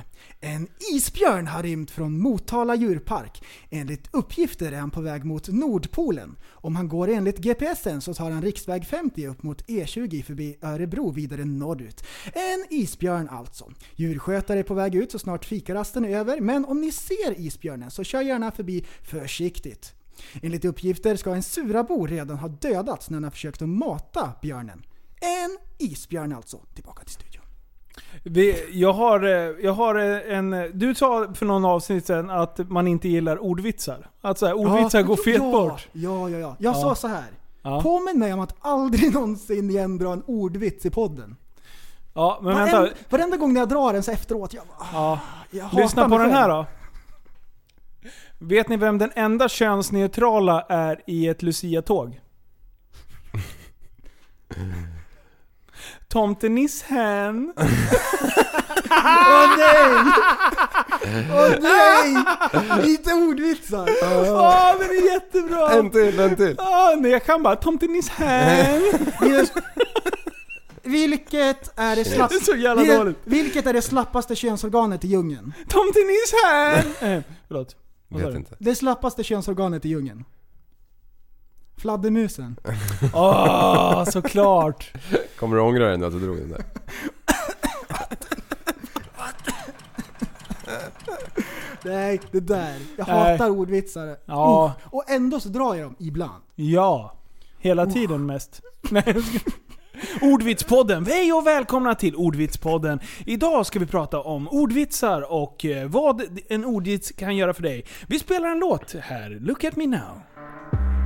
[0.45, 3.43] En isbjörn har rymt från Motala djurpark.
[3.69, 6.36] Enligt uppgifter är han på väg mot Nordpolen.
[6.49, 11.12] Om han går enligt GPSen så tar han riksväg 50 upp mot E20 förbi Örebro
[11.12, 12.03] vidare norrut.
[12.34, 13.71] En isbjörn alltså.
[13.95, 17.91] Djurskötare är på väg ut så snart fikarasten är över, men om ni ser isbjörnen
[17.91, 19.93] så kör gärna förbi försiktigt.
[20.41, 24.86] Enligt uppgifter ska en surabo redan ha dödats när han har försökt att mata björnen.
[25.21, 26.58] En isbjörn alltså.
[26.73, 27.33] Tillbaka till studion.
[28.23, 29.32] Vi, jag, har, eh,
[29.63, 30.71] jag har eh, en...
[30.73, 34.10] Du sa för någon avsnitt sen att man inte gillar ordvitsar.
[34.21, 35.88] Att så här, ordvitsar går fet ja, bort.
[35.91, 36.56] Ja, ja, ja.
[36.60, 36.82] Jag Ja.
[36.82, 37.25] sa så här.
[37.62, 37.82] Ja.
[37.82, 41.36] Påminn mig om att aldrig någonsin igen dra en ordvits i podden.
[42.13, 42.95] Ja, men Varenda, vänta.
[43.10, 45.19] varenda gång när jag drar den så efteråt, jag, bara, ah, Ja.
[45.51, 46.65] jag hatar Lyssna på mig den här då.
[48.39, 52.19] Vet ni vem den enda könsneutrala är i ett Lucia-tåg?
[56.13, 57.54] Tomtenisshän.
[59.26, 59.95] Åh nej!
[61.34, 62.23] Åh nej!
[62.84, 63.89] Lite ordvitsar.
[64.04, 65.71] Åh, den är jättebra!
[65.71, 66.56] En till, en till.
[66.60, 68.82] Åh, men jag kan bara Tomten is här.
[69.26, 69.52] Linus,
[70.84, 72.30] Vilket är det, slapp...
[72.30, 73.17] Det är så jävla Vil- dåligt.
[73.23, 75.54] Vilket är det slappaste könsorganet i djungeln?
[75.67, 76.78] Tomten is här!
[77.15, 77.76] Eh, Förlåt.
[78.10, 78.56] Vet inte.
[78.60, 80.26] Det slappaste könsorganet i djungeln?
[81.77, 82.55] Fladdermusen.
[83.13, 84.93] Åh, såklart.
[85.36, 86.63] Kommer du ångra dig nu att du drog den där?
[91.86, 92.75] Nej, det där.
[92.97, 93.31] Jag Nej.
[93.31, 94.15] hatar ordvitsar.
[94.25, 94.73] Ja.
[94.77, 94.88] Uff.
[94.93, 96.43] Och ändå så drar jag dem ibland.
[96.55, 97.13] Ja.
[97.59, 98.62] Hela tiden mest.
[98.89, 99.15] Nej,
[100.21, 101.05] Ordvitspodden.
[101.05, 102.99] Hej och välkomna till Ordvitspodden.
[103.25, 107.86] Idag ska vi prata om ordvitsar och eh, vad en ordvits kan göra för dig.
[108.07, 109.29] Vi spelar en låt här.
[109.41, 110.21] Look at me now.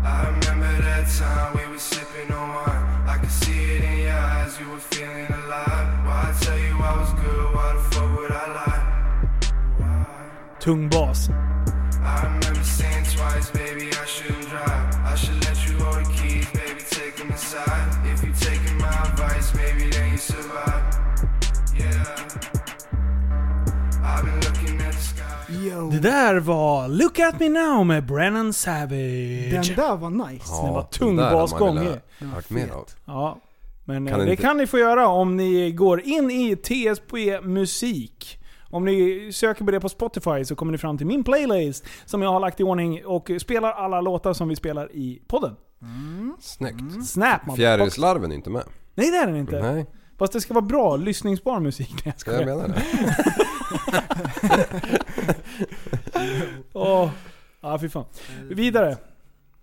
[0.08, 2.84] I remember that time we were sipping on wine.
[3.13, 5.88] I could see it in your eyes, you were feeling alive.
[6.06, 8.84] Why I tell you I was good, why the fuck would I lie?
[9.78, 10.60] Why?
[10.60, 11.30] Tung bas.
[12.02, 14.96] I remember saying twice, baby, I shouldn't drive.
[15.12, 17.88] I should let you hold the keys, baby, take them inside.
[18.08, 20.66] If you taking my advice, maybe then you survive.
[25.69, 25.89] Yo.
[25.89, 29.51] Det där var Look at me now med Brennan Savage.
[29.51, 30.45] Den där var nice.
[30.49, 31.77] Ja, var den tung där hade man basgång
[32.34, 32.86] hört mer av.
[33.06, 33.38] Ja.
[33.86, 37.13] Men Kan eh, det inte- kan ni få göra om ni går in i TSP
[37.43, 38.39] Musik.
[38.69, 42.21] Om ni söker på det på Spotify så kommer ni fram till min playlist som
[42.21, 45.56] jag har lagt i ordning och spelar alla låtar som vi spelar i podden.
[46.39, 47.08] Snyggt.
[47.08, 47.56] Snap man.
[47.56, 48.63] Fjärilslarven är inte med.
[48.95, 49.60] Nej det är den inte.
[49.62, 49.86] Nej,
[50.19, 52.01] Fast det ska vara bra, lyssningsbar musik.
[52.03, 52.75] Jag ska jag menar det.
[56.73, 57.10] Åh.
[57.62, 58.06] Ja, fy fan.
[58.49, 58.97] Vidare.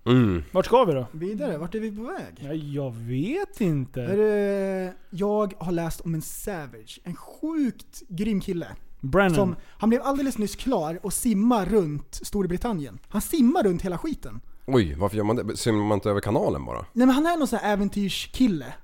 [0.06, 0.42] Mm.
[0.52, 1.06] Vart ska vi då?
[1.12, 2.34] Vidare, vart är vi på väg?
[2.40, 4.00] Ja, jag vet inte.
[4.00, 7.00] Hörru, jag har läst om en Savage.
[7.04, 8.66] En sjukt grym kille.
[9.00, 9.34] Brennan.
[9.34, 12.98] Som, han blev alldeles nyss klar och simmar runt Storbritannien.
[13.08, 14.40] Han simmar runt hela skiten.
[14.66, 15.56] Oj, varför gör man det?
[15.56, 16.86] Simmar man inte över kanalen bara?
[16.92, 18.74] Nej men han är någon sån här äventyrskille.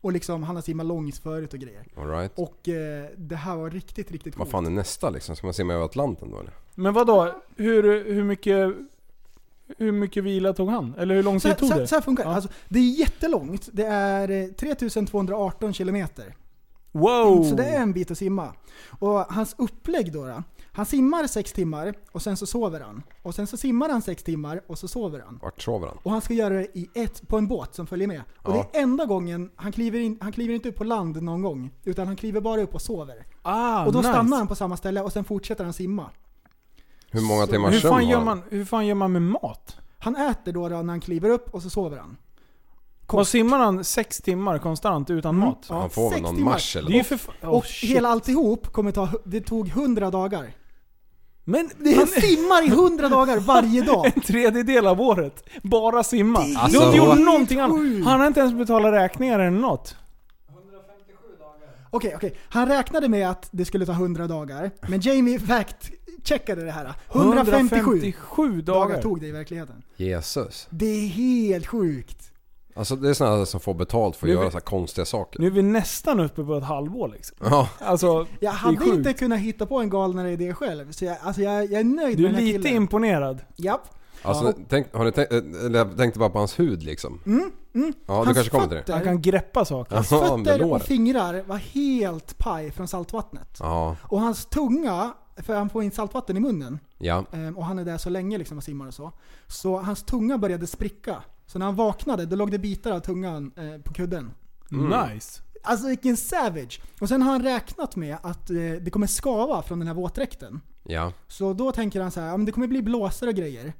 [0.00, 1.84] Och liksom, han har simmat långt förut och grejer.
[1.96, 2.32] Alright.
[2.34, 4.52] Och eh, det här var riktigt, riktigt Vad coolt.
[4.52, 5.36] fan är nästa liksom?
[5.36, 6.52] Ska man simma över Atlanten då eller?
[6.74, 7.42] Men vad då?
[7.56, 8.74] Hur, hur mycket...
[9.78, 10.94] Hur mycket vila tog han?
[10.98, 11.86] Eller hur lång tid tog så, det?
[11.86, 12.30] så här funkar det.
[12.30, 12.34] Ja.
[12.34, 13.68] Alltså, det är jättelångt.
[13.72, 16.34] Det är eh, 3218 kilometer.
[16.92, 17.44] Wow!
[17.44, 18.54] Så det är en bit att simma.
[18.98, 20.42] Och hans upplägg då, då
[20.78, 23.02] Han simmar sex timmar och sen så sover han.
[23.22, 25.38] Och sen så simmar han sex timmar och så sover han.
[25.42, 25.98] Vart sover han?
[26.02, 28.22] Och han ska göra det i ett, på en båt som följer med.
[28.36, 28.66] Och Ja.
[28.72, 31.70] det är enda gången, han kliver, in, han kliver inte upp på land någon gång.
[31.84, 33.26] Utan han kliver bara upp och sover.
[33.42, 34.10] ah, och då nice.
[34.12, 36.10] stannar han på samma ställe och sen fortsätter han simma.
[37.10, 39.22] Hur många Så- timmars Hur sömn fan, har gör man, hur fan gör man med
[39.22, 39.76] mat?
[39.98, 42.16] Han äter då, då när han kliver upp och så sover han.
[43.12, 45.48] Vad simmar han sex timmar konstant utan Mm.
[45.48, 45.66] mat?
[45.68, 46.50] Ja, Han får väl någon timmar.
[46.52, 47.06] mars eller Det är ju något?
[47.06, 47.90] för fa- oh, och shit.
[47.90, 50.54] hela alltihop kommer ta, det tog 100 dagar.
[51.48, 54.06] Men Han simmar i 100 dagar varje dag.
[54.16, 55.44] en tredjedel av året.
[55.62, 56.38] Bara simma.
[56.38, 58.04] Alltså, du har inte gjort någonting annat.
[58.04, 59.96] Han har inte ens betalat räkningar eller något.
[61.90, 62.36] Okej, okej.
[62.48, 64.70] Han räknade med att det skulle ta 100 dagar.
[64.88, 66.94] Men Jamie fact-checkade det här.
[67.12, 69.02] 157 157 dagar dagar.
[69.02, 69.82] tog det i verkligheten.
[69.96, 70.66] Jesus.
[70.70, 72.32] Det är helt sjukt.
[72.78, 75.40] Alltså det är sådana som får betalt för att Nu- göra så här konstiga saker.
[75.40, 77.36] Nu är vi nästan uppe på ett halvår liksom.
[77.40, 80.92] Ja, Alltså, Jag är hade inte kunnat hitta på en galnare idé själv.
[80.92, 82.82] Så jag, alltså jag, jag är nöjd Du med är den här lite killen.
[82.82, 83.40] imponerad.
[83.56, 83.80] Japp.
[84.22, 87.20] alltså tänk, har ni tänkt, eller jag tänkte bara på hans hud liksom.
[87.26, 87.92] Mm, mm.
[88.06, 88.92] Ja, du Hans kanske kommer till det.
[88.92, 89.94] Han kan greppa saker.
[89.94, 93.56] hans Ja, fötter och fingrar var helt paj från saltvattnet.
[93.60, 96.78] Ja, Och hans tunga, för han får in saltvatten i munnen.
[96.98, 97.24] ja.
[97.32, 99.12] Ehm, Och han är där så länge liksom och simmar och så.
[99.46, 101.22] Så hans tunga började spricka.
[101.48, 104.30] Så när han vaknade, då låg det bitar av tungan eh, på kudden.
[104.72, 105.10] Mm.
[105.14, 105.42] Nice.
[105.62, 106.80] Alltså vilken savage!
[107.00, 110.60] Och sen har han räknat med att eh, det kommer skava från den här våtdräkten.
[110.82, 111.12] Ja.
[111.26, 113.72] Så då tänker han så här, ja, men det kommer bli blåsor och grejer.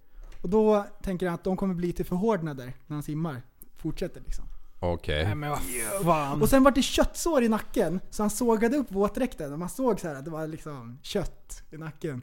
[0.42, 3.42] Och då tänker han att de kommer bli till förhårdnader när han simmar.
[3.76, 4.44] Fortsätter liksom.
[4.81, 5.24] Okej.
[5.24, 5.61] Nej men vad
[6.04, 6.42] fan.
[6.42, 10.00] Och sen var det köttsår i nacken, så han sågade upp våtdräkten och man såg
[10.00, 12.22] så här att det var liksom kött i nacken.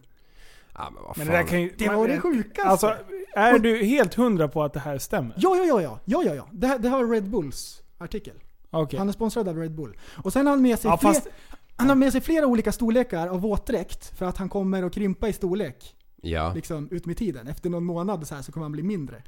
[0.78, 1.36] Ja, men vad Men fan.
[1.36, 1.74] det där kan ju...
[1.78, 2.64] Det var det sjukaste!
[2.70, 2.96] Alltså,
[3.36, 5.34] är du helt hundra på att det här stämmer?
[5.38, 6.48] Ja, ja, ja, ja, ja, ja, ja.
[6.52, 8.34] Det, här, det här var Red Bulls artikel.
[8.72, 9.00] Okej.
[9.00, 9.98] Han är sponsrad av Red Bull.
[10.24, 11.28] Och sen har han med sig, Ja, fler, fast-
[11.76, 15.28] han har med sig flera olika storlekar av våtdräkt för att han kommer att krympa
[15.28, 15.96] i storlek.
[16.22, 16.54] Ja.
[16.54, 17.48] Liksom ut med tiden.
[17.48, 19.24] Efter någon månad så här så kommer han bli mindre.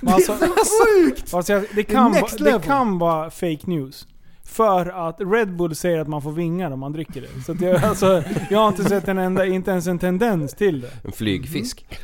[0.00, 1.34] Men alltså, Det är så sjukt!
[1.34, 2.60] alltså, jag- det, kan Next va, det level.
[2.62, 4.06] kan vara fake news.
[4.44, 7.42] För att Red Bull säger att man får vingar om man dricker det.
[7.46, 10.80] Så att jag, alltså, jag har inte sett en enda, inte ens en tendens till
[10.80, 10.90] det.
[11.04, 11.86] En flygfisk.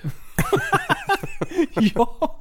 [1.94, 2.38] Ja,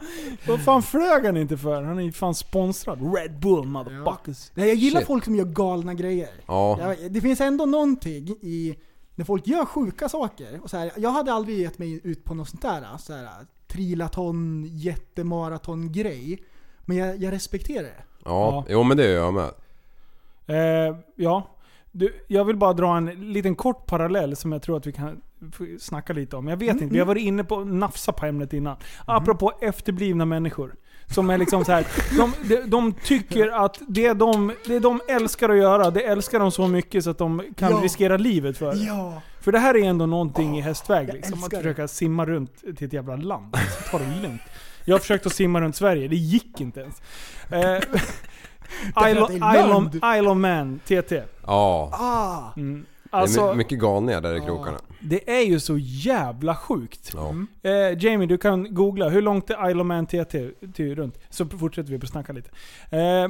[0.48, 1.84] vad fan flög han inte för?
[1.84, 3.16] Han är ju fan sponsrad.
[3.16, 4.52] Red Bull motherfuckers.
[4.54, 5.08] Nej, jag gillar Shit.
[5.08, 6.30] folk som gör galna grejer.
[6.48, 6.78] Ja.
[6.82, 8.76] Ja, det finns ändå någonting i
[9.16, 10.60] när folk gör sjuka saker.
[10.64, 13.30] Och så här, jag hade aldrig gett mig ut på något sånt där, så här
[13.68, 16.44] trilaton, jättemaraton grej.
[16.82, 18.04] Men jag, jag respekterar det.
[18.26, 19.52] Ja, jo men det gör jag med.
[20.48, 21.48] Eh, ja.
[21.92, 25.22] Du, jag vill bara dra en liten kort parallell som jag tror att vi kan
[25.80, 26.48] snacka lite om.
[26.48, 28.78] Jag vet inte, vi har varit inne på nafsa på ämnet innan.
[29.06, 30.76] Apropå efterblivna människor.
[31.14, 35.50] Som är liksom så här, de, de, de tycker att det de, det de älskar
[35.50, 37.80] att göra, det älskar de så mycket så att de kan Ja.
[37.84, 38.78] riskera livet för det.
[38.80, 39.22] Ja.
[39.42, 41.14] För det här är ändå någonting i hästväg.
[41.14, 41.64] Liksom, att älskar det.
[41.64, 43.56] försöka simma runt till ett jävla land.
[43.56, 44.42] Alltså, ta det lugnt.
[44.86, 47.02] Jag har försökt att simma runt Sverige, det gick inte ens.
[47.52, 48.00] Eh,
[49.10, 51.24] Isle, of, Man, TT.
[51.46, 51.90] Ja.
[51.94, 52.54] Ah.
[52.60, 52.86] Mm.
[53.04, 54.78] det är Alltså, my- mycket galningar där i krokarna.
[55.00, 57.12] det är ju så jävla sjukt.
[57.14, 57.34] Ja.
[57.70, 59.10] Eh, Jamie, du kan googla.
[59.10, 61.20] Hur långt är Isle of Man TT till runt?
[61.30, 62.50] Så fortsätter vi på att snacka lite.
[62.90, 63.00] Eh,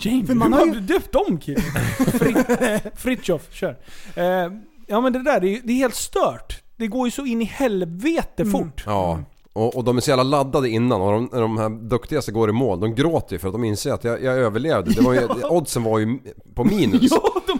[0.00, 1.62] Jamie, För man hur har ju- du döpt om killen?
[1.98, 3.76] Fri- Fritjof, kör.
[4.16, 4.52] Eh,
[4.86, 6.62] ja men det där, det är, det är helt stört.
[6.76, 8.52] Det går ju så in i helvete Mm.
[8.52, 8.82] fort.
[8.86, 9.20] Ja.
[9.58, 12.50] Och, och de är så jävla laddade innan och de, när de här duktigaste går
[12.50, 14.90] i mål, de gråter ju för att de inser att jag, jag överlevde.
[14.94, 16.18] Det var ju, oddsen var ju
[16.54, 17.10] på minus.
[17.10, 17.52] Ja, de,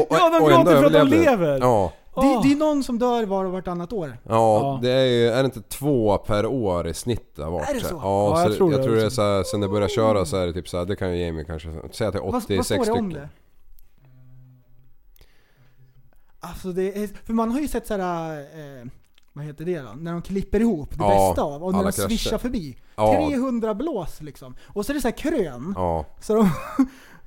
[0.00, 1.58] och, ja, de gråter för att de lever.
[1.60, 1.92] Ja.
[1.94, 2.40] Det, Ah.
[2.42, 4.18] det är någon som dör var och vartannat år.
[4.28, 4.78] Ja, Ja.
[4.82, 7.70] det är ju, är det inte två per år i snitt det har varit?
[7.70, 7.94] Är det så?
[8.02, 9.92] Ja, Ja, så jag tror jag det tror det är så här, sen det började
[9.92, 12.18] köra så är det typ så här, det kan ju Jamie kanske säga att det
[12.18, 13.04] är Vad, vad 86 står det stycken.
[13.04, 13.28] om det?
[16.40, 18.86] Alltså det är, för man har ju sett såhär, eh,
[19.32, 19.92] vad heter det då?
[19.96, 22.38] När de klipper ihop det Ja, bästa av och när de swishar krascher.
[22.40, 22.76] förbi.
[22.96, 23.28] Ja.
[23.30, 24.54] 300 blås liksom.
[24.66, 25.72] Och så är det så här krön.
[25.76, 26.06] Ja.
[26.20, 26.34] Så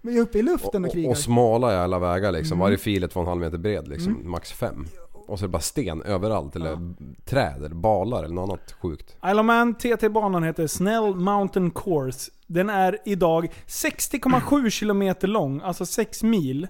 [0.01, 1.09] de är uppe i luften och, Och, krigar.
[1.09, 2.55] och smala jävla vägar liksom.
[2.55, 2.63] Mm.
[2.63, 4.21] Varje fil är 2,5 meter bred liksom.
[4.31, 4.85] Max 5.
[5.27, 6.55] Och så är det bara sten överallt.
[6.55, 6.93] Eller
[7.25, 9.15] träd eller balar eller något annat sjukt.
[9.25, 12.31] Isle of Man TT-banan heter Snell Mountain Course.
[12.47, 16.67] Den är idag 60,7 km lång, alltså 6 mil.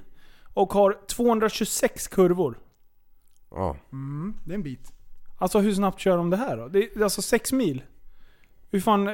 [0.54, 2.58] Och har 226 kurvor.
[3.52, 3.76] Ja.
[3.92, 4.92] Mm, det är en bit.
[5.38, 6.68] Alltså hur snabbt kör de det här då?
[6.68, 7.84] Det är alltså 6 mil.
[8.72, 9.08] Hur fan...
[9.08, 9.14] Eh,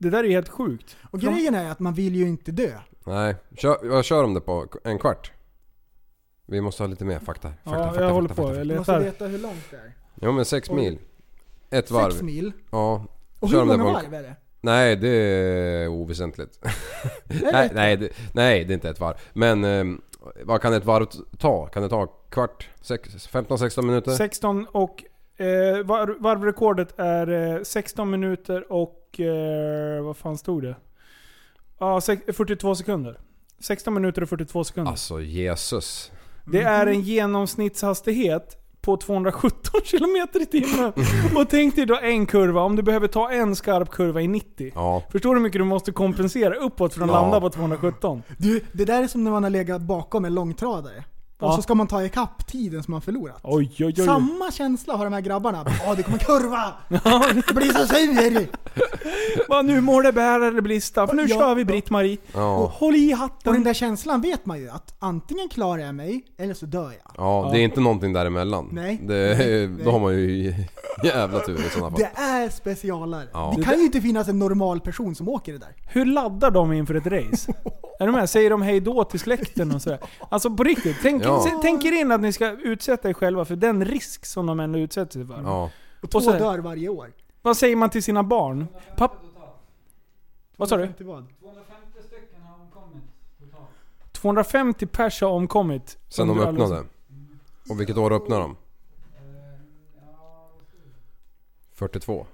[0.00, 0.96] det där är helt sjukt.
[1.10, 2.72] Och grejen är att man vill ju inte dö.
[3.06, 3.36] Nej.
[3.56, 4.66] Kör, vad kör de det på?
[4.84, 5.32] En kvart?
[6.46, 7.48] Vi måste ha lite mer fakta.
[7.64, 8.48] fakta Ja, fakta, jag håller fakta, på.
[8.48, 8.58] fakta.
[8.60, 9.04] Jag Man måste letar.
[9.04, 9.92] veta hur långt det är.
[10.22, 10.76] Jo men 6 Oj.
[10.76, 10.98] mil.
[11.70, 12.10] Ett varv.
[12.10, 12.52] Sex mil.
[12.70, 13.04] Ja.
[13.40, 14.34] Och Kör hur de många varv är det?
[14.60, 16.58] Nej det är oväsentligt.
[16.64, 16.72] Är
[17.52, 17.74] nej, det?
[17.74, 19.16] nej, det, nej det är inte ett varv.
[19.32, 19.84] Men eh,
[20.44, 21.06] vad kan ett varv
[21.38, 21.66] ta?
[21.66, 22.68] Kan det ta kvart?
[22.80, 24.12] Sex- 15-16 minuter?
[24.12, 25.04] 16 och...
[25.40, 29.20] Eh, var, varvrekordet är eh, 16 minuter och...
[29.20, 30.76] Eh, vad fan stod det?
[31.78, 33.18] Ja, sex- 42 sekunder.
[33.60, 34.90] 16 minuter och 42 sekunder.
[34.90, 36.12] Alltså Jesus.
[36.44, 40.92] Det är en genomsnittshastighet på 217 km i timmen.
[41.36, 44.72] Och tänk dig då en kurva, om du behöver ta en skarp kurva i 90.
[44.74, 45.02] Ja.
[45.12, 47.20] Förstår du hur mycket du måste kompensera uppåt för att Ja.
[47.22, 48.22] landa på 217?
[48.38, 51.04] Du, det där är som när man har legat bakom en långtradare.
[51.40, 51.56] Och Ja.
[51.56, 53.40] så ska man ta ikapp tiden som man förlorat.
[53.42, 53.94] Oj, oj, oj.
[54.04, 55.64] Samma känsla har de här grabbarna.
[55.88, 56.72] Åh, det kommer kurva!
[56.88, 57.00] Jag
[57.54, 58.48] blir så sur!
[59.48, 61.38] Va, nu må det bära eller brista, för nu Ja.
[61.38, 62.18] kör vi Britt-Marie.
[62.32, 62.72] Ja.
[62.74, 63.64] Håll i Och den hatten.
[63.64, 67.12] där känslan vet man ju att antingen klarar jag mig, eller så dör jag.
[67.16, 68.68] Ja, det är inte någonting däremellan.
[68.72, 69.00] Nej.
[69.02, 69.66] Det.
[69.84, 70.54] Då har man ju
[71.04, 71.98] jävla tur i sådana fall.
[72.00, 73.28] Det är specialare.
[73.32, 73.54] Ja.
[73.56, 75.74] Det kan ju inte finnas en normal person som åker det där.
[75.88, 77.52] Hur laddar de inför ett race?
[78.00, 78.30] är de med?
[78.30, 79.98] Säger de hej då till släkten och sådär?
[80.28, 81.42] Alltså på riktigt, tänk, Ja.
[81.44, 84.60] se- tänk er in att ni ska utsätta er själva för den risk som de
[84.60, 85.42] ändå utsätter sig för.
[85.42, 85.70] Ja.
[86.02, 87.12] Och två så- dör varje år.
[87.42, 88.66] Vad säger man till sina barn?
[88.96, 89.12] Papp...
[90.56, 90.92] Vad sa du?
[90.92, 91.26] Till vad?
[94.12, 95.98] 250 pers har omkommit.
[96.08, 96.84] Sen de Under alla- öppnade.
[97.70, 98.56] Och vilket år öppnade de?
[101.74, 102.26] 42.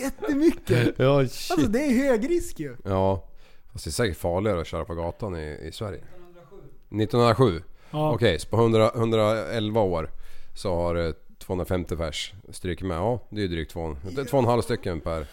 [0.00, 0.94] Jättemycket!
[0.98, 2.76] Ja Alltså det är hög risk ju.
[2.84, 3.24] Ja.
[3.72, 5.98] Fast det är säkert farligare att köra på gatan i, i Sverige.
[6.90, 7.62] 1907?
[7.90, 8.12] Ja.
[8.12, 10.10] Okej, så på 100, 111 år
[10.54, 12.96] så har eh, 250 pers strykit med.
[12.96, 15.26] Ja, det är ju drygt två, det är två och en halv stycken per...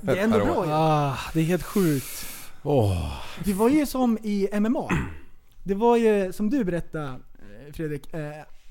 [0.00, 0.54] Det är ändå Per år.
[0.54, 0.72] bra ju.
[0.72, 2.26] Ah, det är helt sjukt.
[2.62, 3.12] Åh.
[3.44, 4.88] Det var ju som i MMA.
[5.64, 8.14] Det var ju som du berättade eh, Fredrik.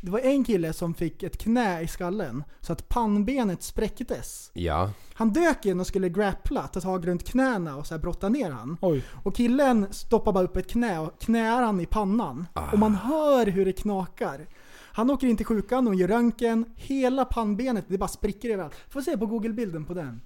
[0.01, 4.51] Det var en kille som fick ett knä i skallen så att pannbenet spräcktes.
[4.53, 4.89] Ja.
[5.13, 8.51] Han dök in och skulle grappla, ta tag runt knäna och så här brotta ner
[8.51, 8.77] han.
[8.81, 9.03] Oj.
[9.23, 12.47] Och killen stoppar bara upp ett knä och knäar han i pannan.
[12.71, 14.47] Och man hör hur det knakar.
[14.93, 16.65] Han åker in till sjukan och gör röntgen.
[16.75, 18.75] Hela pannbenet, det bara spricker överallt.
[18.89, 20.21] Får se på google-bilden på den.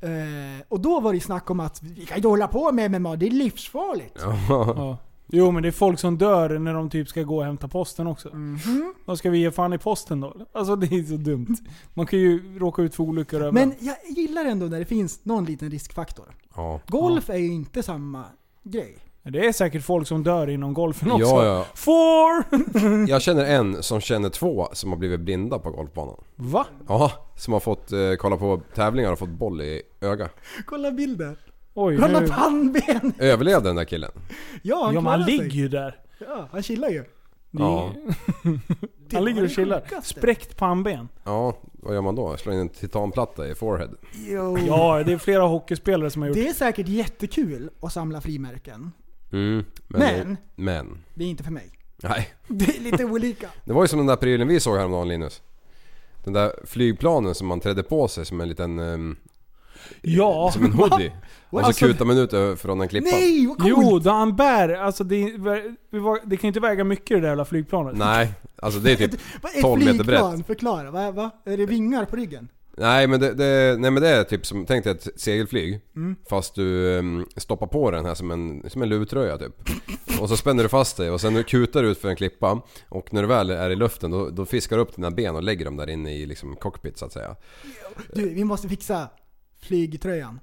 [0.00, 3.16] Eh, och då var det snack om att vi kan inte hålla på med MMA,
[3.16, 4.18] det är livsfarligt.
[4.48, 4.98] Ja.
[5.26, 8.06] Jo men det är folk som dör när de typ ska gå och hämta posten
[8.06, 8.28] också.
[8.28, 8.94] Mhm.
[9.04, 10.34] Vad ska vi ge fan i posten då?
[10.52, 11.56] Alltså det är så dumt.
[11.94, 13.54] Man kan ju råka ut för olyckor överallt.
[13.54, 16.26] Men jag gillar ändå när det finns någon liten riskfaktor.
[16.56, 16.80] Ja.
[16.88, 18.24] Golf är ju inte samma
[18.62, 18.98] grej.
[19.22, 21.24] Det är säkert folk som dör inom golfen också.
[21.24, 21.66] Ja, ja.
[21.74, 23.06] Four!
[23.08, 26.16] Jag känner en som känner två som har blivit blinda på golfbanan.
[26.36, 26.66] Va?
[26.88, 30.28] Ja, som har fått eh, kolla på tävlingar och fått boll i öga.
[30.66, 31.36] Kolla bilden.
[31.74, 32.28] Oj, Han har nu...
[32.28, 33.12] pannben!
[33.18, 34.10] Överlevde den där killen?
[34.62, 36.00] Ja, han Ja men han ligger ju där.
[36.18, 37.04] Ja, han chillar ju.
[37.50, 37.92] Det är- Ja.
[39.08, 39.82] Det Han ligger och det chillar.
[40.02, 41.08] Spräckt pannben.
[41.24, 42.36] Ja, vad gör man då?
[42.36, 43.90] Slår in en titanplatta i forehead?
[44.28, 44.58] Jo.
[44.58, 48.92] Ja, det är flera hockeyspelare som har gjort Det är säkert jättekul att samla frimärken.
[49.32, 50.00] Mm, men...
[50.00, 50.98] Men, Men.
[51.14, 51.70] det är inte för mig.
[52.02, 52.28] Nej.
[52.48, 53.48] Det är lite olika.
[53.64, 55.42] Det var ju som den där prylen vi såg häromdagen Linus.
[56.24, 58.78] Den där flygplanen som man trädde på sig som en liten...
[58.78, 59.16] ehm,
[60.02, 60.50] Ja.
[60.52, 61.12] som en hoodie.
[61.50, 63.08] Och så Alltså- kutar man ut från en klippa.
[63.12, 63.68] Nej, vad coolt!
[63.76, 65.32] Jo, då han bär, alltså det,
[66.24, 67.96] det kan ju inte väga mycket det där jävla flygplanet.
[67.96, 69.20] Nej, alltså det är typ...
[69.42, 70.36] Vad är 12 meter flygplan?
[70.36, 70.46] brett.
[70.46, 70.90] Förklara.
[70.90, 71.30] Va, va?
[71.44, 72.48] Är det vingar på ryggen?
[72.76, 75.80] Nej men det, det, nej men det är typ som, tänk dig ett segelflyg.
[75.96, 76.16] Mm.
[76.28, 79.54] Fast du ehm, stoppar på den här som en, som en luvtröja typ.
[80.20, 82.62] Och så spänner du fast dig och sen du kutar du ut för en klippa.
[82.88, 85.42] Och när du väl är i luften då, då fiskar du upp dina ben och
[85.42, 87.36] lägger dem där inne i liksom cockpit så att säga.
[88.14, 89.08] Du, vi måste fixa
[89.64, 90.40] flygtröjan.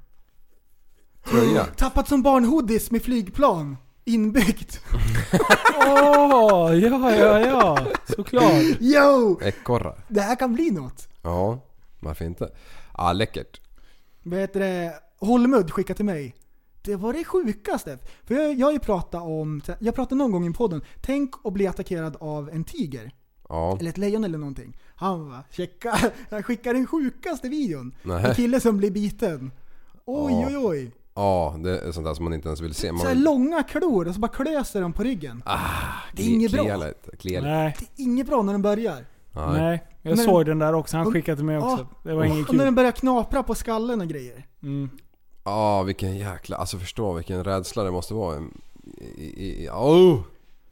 [1.25, 1.65] Tröja.
[1.77, 3.77] Tappat som barn hoodies med flygplan.
[4.05, 4.79] Inbyggt.
[5.87, 7.77] Åh, ja, ja, ja.
[8.15, 8.53] Såklart.
[8.79, 9.39] Yo!
[9.41, 10.05] Ekorrar.
[10.07, 11.07] Det här kan bli något.
[11.21, 11.59] Ja,
[11.99, 12.51] varför inte?
[12.97, 13.61] Ja, läckert.
[14.23, 14.93] Vad heter det?
[15.19, 16.35] Holmud skickade till mig.
[16.81, 17.97] Det var det sjukaste.
[18.23, 21.53] För jag, jag har ju pratat om, jag pratade någon gång i podden, tänk att
[21.53, 23.11] bli attackerad av en tiger.
[23.49, 23.77] Ja.
[23.79, 24.77] Eller ett lejon eller någonting.
[25.01, 25.97] Han bara, checka,
[26.29, 27.91] jag skickar den sjukaste videon.
[28.03, 28.35] En Nej.
[28.35, 29.51] kille som blir biten.
[30.05, 30.47] Oj Ja.
[30.47, 30.91] oj oj.
[31.13, 32.87] Ja, det är sånt där som man inte ens vill se.
[32.87, 35.43] Så här Man, långa klor och så bara klöser de på ryggen.
[35.45, 35.57] Ah,
[36.15, 36.61] det är inget bra.
[36.63, 37.51] Klia lite, klia lite.
[37.51, 39.05] Nej, Det är inget bra när de börjar.
[39.31, 39.45] Nej.
[39.61, 39.83] nej.
[40.01, 40.97] Jag Men- såg den där också.
[40.97, 41.87] Han skickade till mig också.
[42.03, 42.65] Det var inget Och när kul.
[42.65, 44.45] den börjar knapra på skallen och grejer.
[44.63, 44.89] Mm.
[45.43, 46.57] Ja, vilken jäkla...
[46.57, 48.37] Alltså förstå vilken rädsla det måste vara.
[49.17, 50.19] I, i, i, oh!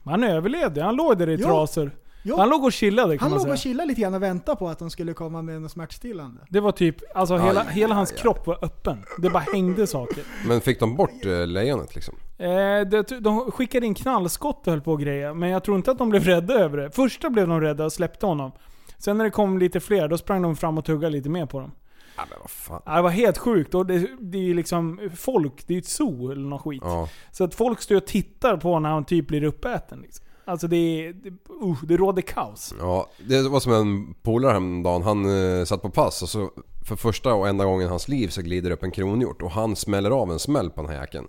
[0.03, 0.83] Han överlevde.
[0.83, 1.47] Han låg där i Ja.
[1.47, 1.91] trasor.
[2.29, 3.53] Ja, Han låg och chillade kan han man låg säga.
[3.53, 6.41] och chillade lite grann och väntade på att de skulle komma med något smärtstillande.
[6.49, 8.21] Det var typ, alltså hela, Aj, hela hans aj, aj.
[8.21, 9.03] kropp var öppen.
[9.17, 10.23] Det bara hängde saker.
[10.47, 12.15] Men fick de bort eh, lejonet liksom?
[12.37, 12.47] Eh,
[12.91, 15.97] det, de skickade in knallskott och höll på och grejer, men jag tror inte att
[15.97, 16.91] de blev rädda över det.
[16.91, 18.51] Första blev de rädda och släppte honom.
[18.97, 21.59] Sen när det kom lite fler, då sprang de fram och tuggade lite mer på
[21.59, 21.71] dem.
[22.17, 22.81] Ja men vad fan.
[22.85, 23.75] Ja, Det var helt sjukt.
[23.75, 26.81] Och det, det är ju liksom folk, det är ju ett zoo eller något skit.
[26.85, 27.09] Ja.
[27.31, 30.01] Så att folk står och tittar på när han typ blir uppäten.
[30.01, 30.25] Liksom.
[30.49, 31.29] Alltså det, är- det,
[31.63, 32.73] uh, det råder kaos.
[32.79, 35.03] Ja, det var som en polare häromdagen.
[35.03, 36.51] Han eh, satt på pass och så
[36.87, 39.75] för första och enda gången i hans liv så glider upp en kronhjort och han
[39.75, 41.27] smäller av en smäll på den här jäkeln.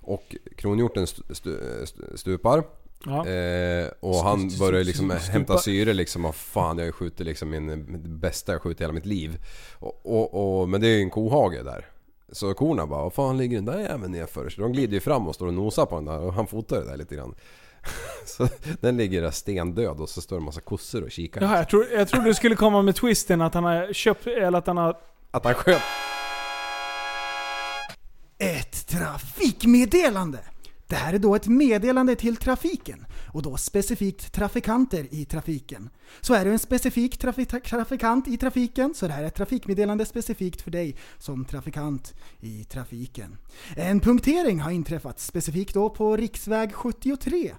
[0.00, 2.64] Och kronhjorten stu, stu, stu, stupar.
[3.04, 3.26] Ja.
[3.26, 5.32] Eh, och han börjar liksom stupa.
[5.32, 6.24] hämta syre liksom.
[6.24, 7.86] Och fan jag har ju skjutit liksom min,
[8.20, 9.38] bästa jag skjutit i hela mitt liv.
[9.78, 11.86] Och, och, och, men det är ju en kohage där.
[12.32, 14.48] Så korna bara, vad fan ligger den där jäveln nerför?
[14.48, 16.80] Så de glider ju fram och står och nosar på den där och han fotar
[16.80, 17.34] det där lite grann.
[18.26, 18.48] Så
[18.80, 21.40] den ligger där stendöd och så står det en massa kossor och kikar.
[21.40, 24.58] Jaha, jag, tror, jag trodde du skulle komma med twisten att han har köpt, eller
[24.58, 24.96] att han har...
[25.30, 25.82] Att han sköt.
[28.38, 30.38] Ett trafikmeddelande.
[30.86, 35.90] Det här är då ett meddelande till trafiken och då specifikt trafikanter i trafiken.
[36.20, 40.04] Så är du en specifik trafi- trafikant i trafiken så det här är ett trafikmeddelande
[40.04, 43.36] specifikt för dig som trafikant i trafiken.
[43.76, 47.54] En punktering har inträffat specifikt då på riksväg 73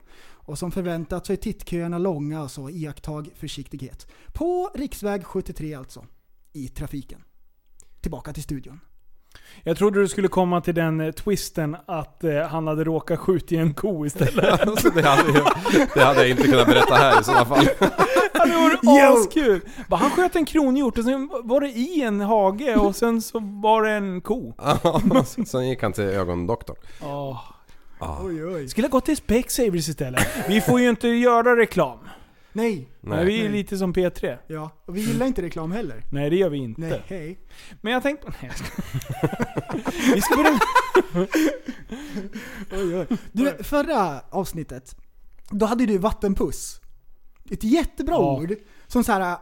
[0.49, 4.07] och som förväntat så är tittköerna långa och så iakttag försiktighet.
[4.33, 6.05] På riksväg 73 alltså,
[6.53, 7.23] i trafiken.
[8.01, 8.79] Tillbaka till studion.
[9.63, 13.55] Jag trodde du skulle komma till den eh, twisten att eh, han hade råkat skjuta
[13.55, 14.61] i en ko istället.
[14.69, 15.51] Alltså, det, hade jag,
[15.93, 17.65] det hade jag inte kunnat berätta här i sådana fall.
[18.33, 19.19] det vore Yo!
[19.19, 19.61] askul!
[19.87, 23.39] Bara, Han sköt en kronhjort och sen var det i en hage och sen så
[23.39, 24.53] var det en ko.
[24.57, 25.01] Ja,
[25.45, 26.77] Sen gick han till ögondoktorn.
[27.01, 27.37] Åh.
[27.99, 28.17] Ah.
[28.23, 28.67] Oj, oj.
[28.67, 30.27] Skulle ha gått till Specsavers istället.
[30.47, 31.99] Vi får ju inte göra reklam.
[32.53, 32.89] Nej.
[33.01, 33.51] Nej, vi är Nej.
[33.51, 34.37] lite som P3.
[34.47, 36.03] Ja, och vi gillar inte reklam heller.
[36.11, 36.81] Nej, det gör vi inte.
[36.81, 37.39] Nej, hej.
[37.81, 38.27] Men jag tänkte...
[38.41, 40.13] Nej, jag skojar.
[40.15, 40.59] Vi ska börja...
[42.71, 43.17] Oj, oj.
[43.31, 44.95] Du, förra avsnittet,
[45.49, 46.81] då hade du vattenpuss.
[47.51, 48.37] Ett jättebra Ja.
[48.41, 48.55] ord.
[48.87, 49.37] Som så här, eh,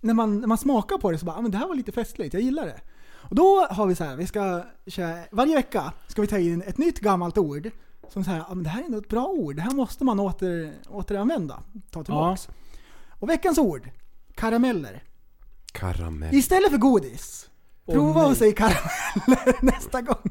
[0.00, 1.92] när man, när man smakar på det så bara, ah, men det här var lite
[1.92, 2.80] festligt, jag gillar det.
[3.10, 6.62] Och då har vi så här, vi ska köra, varje vecka ska vi ta in
[6.62, 7.70] ett nytt gammalt ord.
[8.12, 10.04] Som så här, ah, men det här är ändå ett bra ord, det här måste
[10.04, 11.62] man åter, återanvända.
[11.90, 12.48] Ta tillbaks.
[13.08, 13.90] Och veckans ord,
[14.34, 15.02] karameller.
[15.72, 16.34] Karamell.
[16.34, 17.48] Istället för godis,
[17.86, 18.30] Åh, prova nej.
[18.30, 20.30] att säga karameller nästa gång.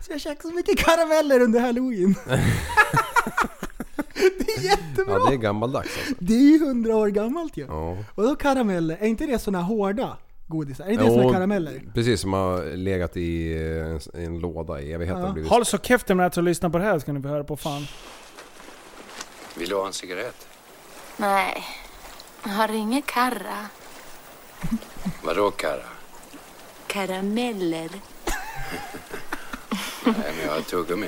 [0.00, 2.14] Så jag käkar så mycket karameller under halloween.
[4.14, 5.14] det är jättebra!
[5.14, 6.14] Ja, det är gammaldags alltså.
[6.18, 7.66] Det är ju hundra år gammalt ju.
[7.66, 7.96] Ja.
[8.14, 10.16] Och då karameller, är inte det såna hårda?
[10.48, 10.84] Godisar.
[10.84, 11.82] Är det det som är karameller?
[11.94, 13.52] Precis, som har legat i
[14.14, 15.20] eh, en låda i evigheter.
[15.20, 15.32] Ja.
[15.32, 17.56] blivit- Håll så käften med att lyssna på det här ska ni få höra på
[17.56, 17.86] fan.
[19.58, 20.46] Vill du ha en cigarett?
[21.16, 21.64] Nej,
[22.44, 23.66] jag har ingen karra.
[25.24, 25.82] Vadå Kara?
[26.86, 27.88] Karameller.
[30.04, 31.06] Nej, men jag har tuggummi.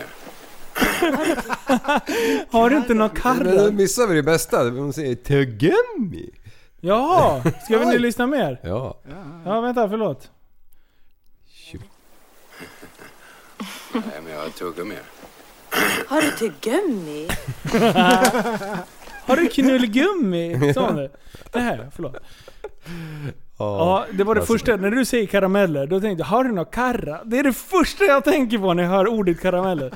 [2.50, 3.70] Har du inte någon Men nu karra?
[3.70, 4.70] missar vi det bästa.
[4.70, 6.30] Hon säger tuggummi.
[6.80, 8.60] Jaha, ska vi nu lyssna mer?
[8.62, 9.00] Ja.
[9.44, 10.30] Ja, vänta, förlåt.
[13.92, 14.94] Nej, men jag har tuggummi.
[16.08, 17.28] Har du tuggummi?
[19.26, 20.74] Har du knullgummi?
[20.74, 21.10] Sa hon det?
[21.52, 22.16] Det här, förlåt.
[23.58, 24.52] Ja, det var det Alltså.
[24.52, 24.76] första.
[24.76, 27.24] När du säger karameller, då tänkte jag, har du någon karra?
[27.24, 29.90] Det är det första jag tänker på när jag hör ordet karameller.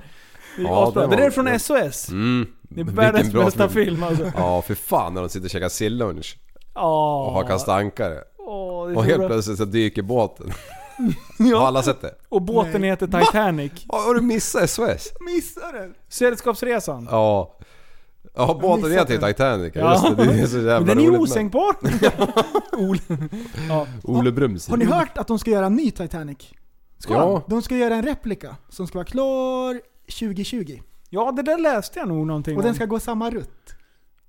[0.57, 2.09] Det är, Ja, det det, var- där är från SOS.
[2.09, 2.47] Mm.
[2.63, 4.33] Det är världens bra bästa film alltså.
[4.37, 6.37] Ja, för fan när de sitter och käkar sillunch
[6.75, 7.31] och Ja.
[7.35, 8.19] har kastankare.
[8.39, 9.29] Åh, det är Och helt bra.
[9.29, 10.53] plötsligt så dyker båten.
[11.39, 11.67] Har Ja.
[11.67, 12.15] alla sett det?
[12.29, 12.91] Och båten Nej.
[12.91, 13.73] heter Titanic.
[13.89, 15.09] Ja, Har du missat SOS?
[15.21, 15.95] Missar den!
[16.09, 17.09] Sällskapsresan.
[17.11, 17.57] Ja.
[18.37, 19.29] Ja, båten heter den.
[19.33, 19.73] Titanic.
[19.75, 19.93] Ja.
[19.93, 21.75] Just det, det är så jävla Men den är osänkbar.
[22.79, 23.01] Ole.
[23.69, 23.87] Ja.
[24.03, 24.69] Ole Brums.
[24.69, 26.39] Har ni hört att de ska göra en ny Titanic?
[26.99, 27.21] Ska Ja.
[27.49, 27.55] de?
[27.55, 29.81] de ska göra en replika som ska vara klar
[30.19, 30.81] 2020.
[31.11, 32.75] ja, det där läste jag nog någonting Och den om.
[32.75, 33.75] ska gå samma rutt.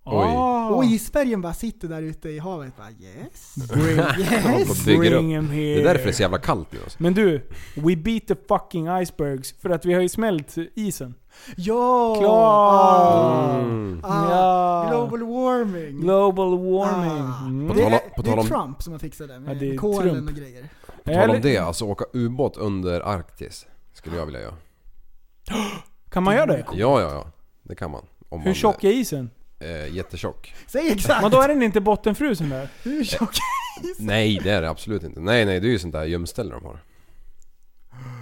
[0.07, 0.25] Oj.
[0.27, 0.69] Ah.
[0.69, 3.55] Och isbergen bara sitter där ute i havet bara yes.
[3.71, 3.77] Och
[4.19, 4.85] Yes!
[4.85, 5.75] Bring him here.
[5.75, 7.03] Det är därför det är så jävla kallt nu alltså.
[7.03, 9.55] Men du, we beat the fucking icebergs.
[9.61, 11.15] För att vi har ju smält isen.
[11.55, 12.15] Ja!
[12.19, 13.59] Klar!
[13.59, 14.01] Mm.
[14.03, 14.87] Ah, Ja.
[14.89, 16.01] Global warming.
[16.01, 17.21] Global warming.
[17.21, 17.45] Ah.
[17.45, 17.67] Mm.
[17.67, 17.89] På Det är,
[18.23, 20.69] det är Trump som har fixat det med Ja, kolen och grejer.
[21.03, 23.65] På tal om det, alltså åka ubåt under Arktis.
[23.93, 24.55] Skulle jag vilja göra.
[26.09, 26.65] Kan man göra det?
[26.73, 27.25] Ja, ja, ja.
[27.63, 28.05] Det kan man.
[28.29, 29.29] Om Hur man, tjock är isen?
[29.59, 30.53] Eh, jättetjock.
[30.67, 31.21] Säg exakt!
[31.21, 32.69] Men då är den inte bottenfrusen där?
[32.83, 33.35] Hur tjock?
[33.99, 35.19] Nej, det är det absolut inte.
[35.19, 36.79] Nej, nej, det är ju sånt där gömställe de har.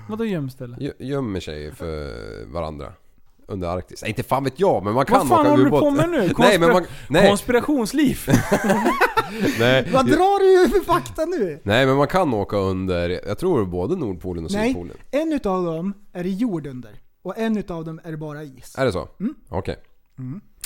[0.10, 0.76] Vadå gömställe?
[0.78, 2.94] Gö- Gömmer sig för varandra.
[3.48, 4.02] Under Arktis.
[4.02, 5.80] Nej, inte fan vet jag, men man kan Vad fan åka håller du ubåt.
[5.82, 6.34] på med nu?
[6.38, 6.86] nej, men man...
[7.10, 8.20] Nej, Konspirationsliv?
[9.60, 11.60] nej, Vad drar du för fakta nu?
[11.64, 14.98] nej, men man kan åka under, jag tror både Nordpolen och Nej, Sydpolen.
[15.12, 16.92] en utav dem är det jord under.
[17.24, 18.76] Och en utav dem är det bara is.
[18.78, 19.10] Är det så?
[19.20, 19.36] Mm.
[19.50, 19.78] Okej.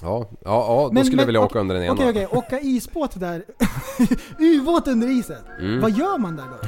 [0.02, 1.94] Ja, ja, ja, då skulle jag vilja åka under den ena.
[1.94, 2.28] Okej, okej.
[2.32, 3.44] Åka isbåt där.
[4.40, 5.42] Ubåt under isen.
[5.60, 5.82] Mm.
[5.82, 6.68] Vad gör man där då?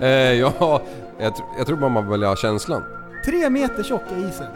[0.00, 0.82] Eh, ja,
[1.18, 2.82] jag, jag tror bara man vill ha känslan.
[3.24, 4.46] Tre meter tjock är isen.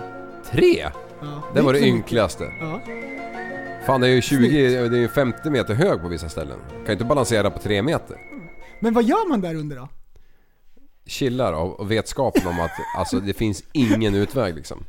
[0.50, 0.90] Tre?
[1.20, 2.44] Ja, Det var det ynkligaste.
[2.60, 2.80] Ja.
[3.86, 6.58] Fan det är ju 20, det är ju 50 meter hög på vissa ställen.
[6.70, 8.16] Kan ju inte balansera på 3 meter.
[8.80, 9.88] Men vad gör man där under då?
[11.06, 14.84] Chillar av vetskapen om att alltså, det finns ingen utväg liksom.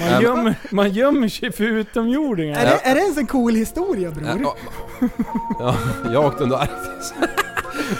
[0.00, 2.60] Man gömmer, man gömmer sig för utomjordingar.
[2.60, 4.28] Är, det, är det ens en cool historia bror?
[4.42, 4.56] Ja,
[5.58, 5.76] ja,
[6.12, 7.14] jag åkte under Arktis.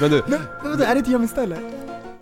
[0.00, 1.56] Men du, Men, vadå, är det ett gömställe?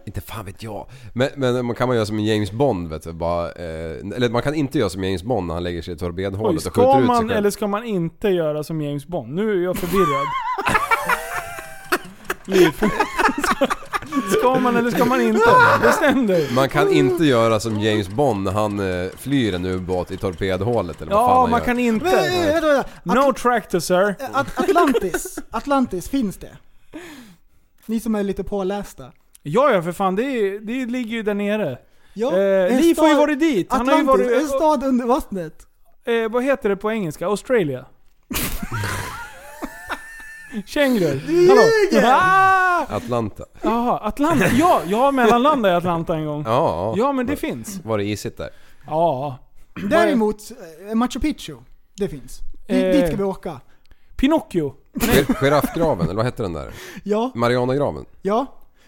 [0.07, 0.87] inte fan vet jag.
[1.13, 3.13] Men, men man kan man göra som en James Bond vet du.
[3.13, 5.97] Bara, eh, eller man kan inte göra som James Bond när han lägger sig i
[5.97, 7.31] torpedhålet och ska skjuter ut sig man själv.
[7.31, 9.35] eller ska man inte göra som James Bond?
[9.35, 10.27] Nu är jag förvirrad.
[12.47, 12.71] Liv.
[14.39, 15.41] Ska man eller ska man inte?
[15.83, 16.49] Bestäm dig.
[16.55, 21.03] Man kan inte göra som James Bond när han eh, flyr en ubåt i torpedhålet
[21.03, 21.65] eller vad fan Ja, han man gör.
[21.67, 22.51] kan Vänta, inte.
[22.53, 22.67] vänta,
[23.05, 23.29] vänta.
[23.29, 24.15] No tractor sir.
[24.33, 25.39] At- Atlantis.
[25.51, 26.57] Atlantis, finns det?
[27.87, 29.13] Ni som är lite pålästa.
[29.43, 30.17] Ja, ja för fan.
[30.17, 31.79] Det, är- det ligger ju där nere.
[32.15, 33.67] Ja, Eh, en Liv har ju stad- varit dit.
[33.73, 34.43] Han har ju Atlantis, varit...
[34.43, 35.67] en stad under vattnet.
[36.05, 37.27] Eh, vad heter det på engelska?
[37.27, 37.85] Australia?
[40.67, 41.21] Känguru?
[41.49, 41.61] Hallå?
[41.93, 42.05] ljuger!
[42.07, 42.87] Ah!
[42.89, 43.45] Atlanta.
[43.63, 44.47] Jaha, Atlanta.
[44.59, 46.43] Ja, jag har mellanlandat i Atlanta en gång.
[46.47, 47.81] Ja, Ja, men det finns.
[47.85, 48.51] Var det isigt där?
[48.87, 49.39] Ja.
[49.91, 50.37] Däremot,
[50.91, 51.57] eh, Machu Picchu.
[51.97, 52.41] Det finns.
[52.69, 52.77] Eh.
[52.93, 53.61] dit ska vi åka.
[54.17, 54.75] Pinocchio.
[54.95, 56.73] Gir- Giraffgraven, eller vad hette den där?
[57.05, 58.05] Ja, Marianagraven?
[58.23, 58.47] ja.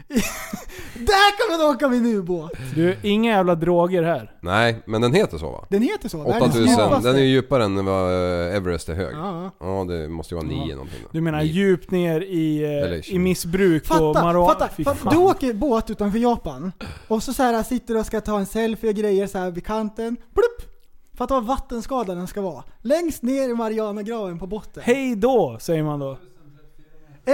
[0.95, 2.51] Där kan man åka med en ubåt!
[2.75, 4.33] Du, inga jävla droger här.
[4.41, 5.65] Nej, men den heter så va?
[5.69, 6.19] Den heter så.
[6.23, 7.09] världens 8000, djupaste.
[7.09, 8.13] den är ju djupare än vad
[8.49, 9.15] eh, Everest är hög.
[9.15, 9.85] Ja, ja.
[9.89, 10.75] Det måste ju vara 9 Ja.
[10.75, 11.09] någonting då.
[11.13, 11.47] Du menar Nio.
[11.53, 14.53] djupt ner i, Eller eh, i missbruk och Fatta, marijuana?
[14.53, 14.97] fatta, Fy fatta.
[14.97, 15.13] fan.
[15.15, 16.73] Du åker båt utanför Japan
[17.09, 19.51] och så, så här sitter du och ska ta en selfie och grejer så här
[19.51, 20.17] vid kanten.
[20.17, 20.75] Plupp!
[21.19, 22.65] Fatta vad vattenskadad den ska vara.
[22.83, 24.83] Längst ner i Marianagraven på botten.
[24.87, 26.19] Hej då, säger man då.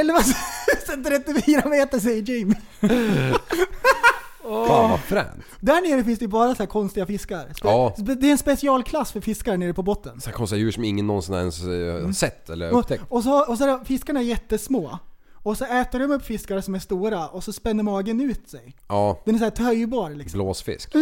[0.00, 2.56] 1134 meter säger Jamie.
[4.42, 5.44] Fan vad fränt.
[5.60, 7.38] Där nere finns det ju bara så här konstiga fiskar.
[7.46, 7.94] Spe- Ja.
[7.98, 10.20] Det är en specialklass för fiskar nere på botten.
[10.20, 13.04] Så här konstiga djur som ingen någonsin ens eh, sett eller Och, upptäckt.
[13.08, 14.98] och, så, och så är fiskarna jättesmå.
[15.34, 18.76] Och så äter de upp fiskar som är stora och så spänner magen ut sig.
[18.88, 20.38] Ja, Den är så här töjbar liksom.
[20.38, 20.90] blåsfisk.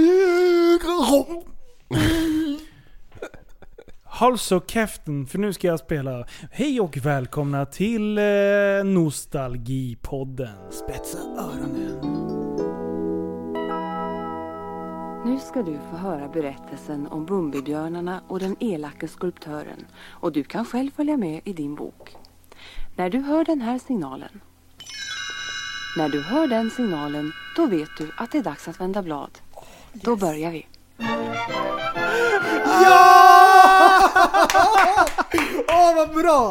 [4.13, 6.25] håll så käften för nu ska jag spela.
[6.51, 8.25] Hej och välkomna till eh,
[8.85, 10.73] Nostalgipodden.
[10.73, 12.01] Spetsa öronen.
[15.25, 19.87] Nu ska du få höra berättelsen om Bumbibjörnarna och den elake skulptören.
[20.05, 22.17] Och du kan själv följa med i din bok.
[22.97, 24.41] När du hör den här signalen.
[25.97, 29.39] När du hör den signalen, då vet du att det är dags att vända blad.
[29.93, 30.67] Då börjar vi.
[35.68, 36.51] Åh vad bra!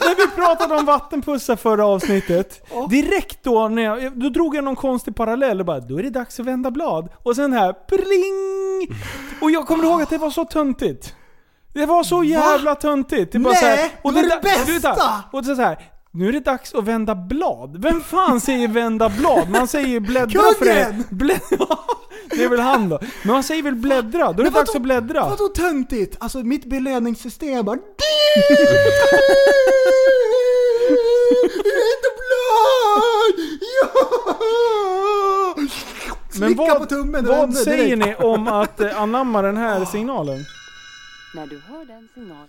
[0.00, 4.76] När vi pratade om vattenpussar förra avsnittet, direkt då, när jag, då drog jag någon
[4.76, 7.08] konstig parallell och bara då är det dags att vända blad.
[7.22, 8.98] Och sen här, pling!
[9.40, 11.14] Och jag kommer ihåg att det var så töntigt.
[11.74, 13.32] Det var så jävla töntigt.
[13.32, 15.22] Det bara Nej, så här, och det var det där- bästa!
[15.32, 15.78] Och det så här,
[16.14, 17.82] nu är det dags att vända blad.
[17.82, 19.50] Vem fan säger vända blad?
[19.50, 21.04] Man säger ju bläddra för det.
[21.10, 21.40] Blä,
[22.30, 22.98] det är väl han då.
[23.22, 24.32] Men man säger väl bläddra?
[24.32, 25.28] Då är det dags vadå- att bläddra.
[25.28, 26.16] Vadå töntigt?
[26.20, 27.76] Alltså mitt belöningssystem bara...
[31.78, 33.48] Rädda blad!
[33.80, 33.90] Ja!
[36.40, 38.20] Men vad, på tummen vad vända säger direkt.
[38.20, 40.44] ni om att eh, anamma den här signalen?
[41.34, 42.48] När du hör den signalen.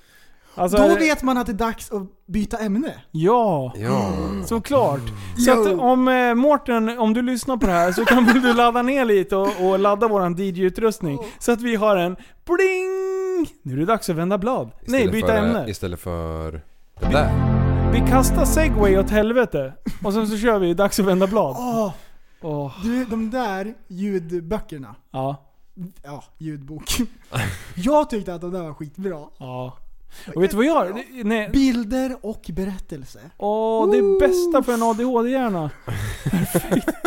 [0.55, 2.93] Alltså, Då vet man att det är dags att byta ämne.
[3.11, 4.11] Ja, Ja.
[4.45, 4.99] såklart.
[5.45, 8.53] Så att om eh, Mårten, om du lyssnar på det här så kan väl du
[8.53, 11.19] ladda ner lite och, och ladda våran DJ-utrustning.
[11.39, 13.55] Så att vi har en bling!
[13.63, 14.71] Nu är det dags att vända blad.
[14.85, 15.65] Nej, Istället byta för, ämne.
[15.69, 16.51] Istället för
[16.99, 17.55] det där.
[17.91, 19.73] Vi kastar segway åt helvete.
[20.03, 21.55] Och sen så kör vi dags att vända blad.
[21.59, 21.91] Åh,
[22.41, 24.95] Åh, du, de där ljudböckerna.
[25.11, 25.35] ja,
[26.03, 26.83] Ja, ljudbok.
[27.75, 29.19] Jag tyckte att de där var skitbra.
[29.37, 29.77] ja.
[30.35, 33.19] Och vet du vad jag Nej, Bilder och berättelse.
[33.37, 35.69] åh, det är bästa för en ADHD-hjärna.
[36.31, 36.89] Perfekt.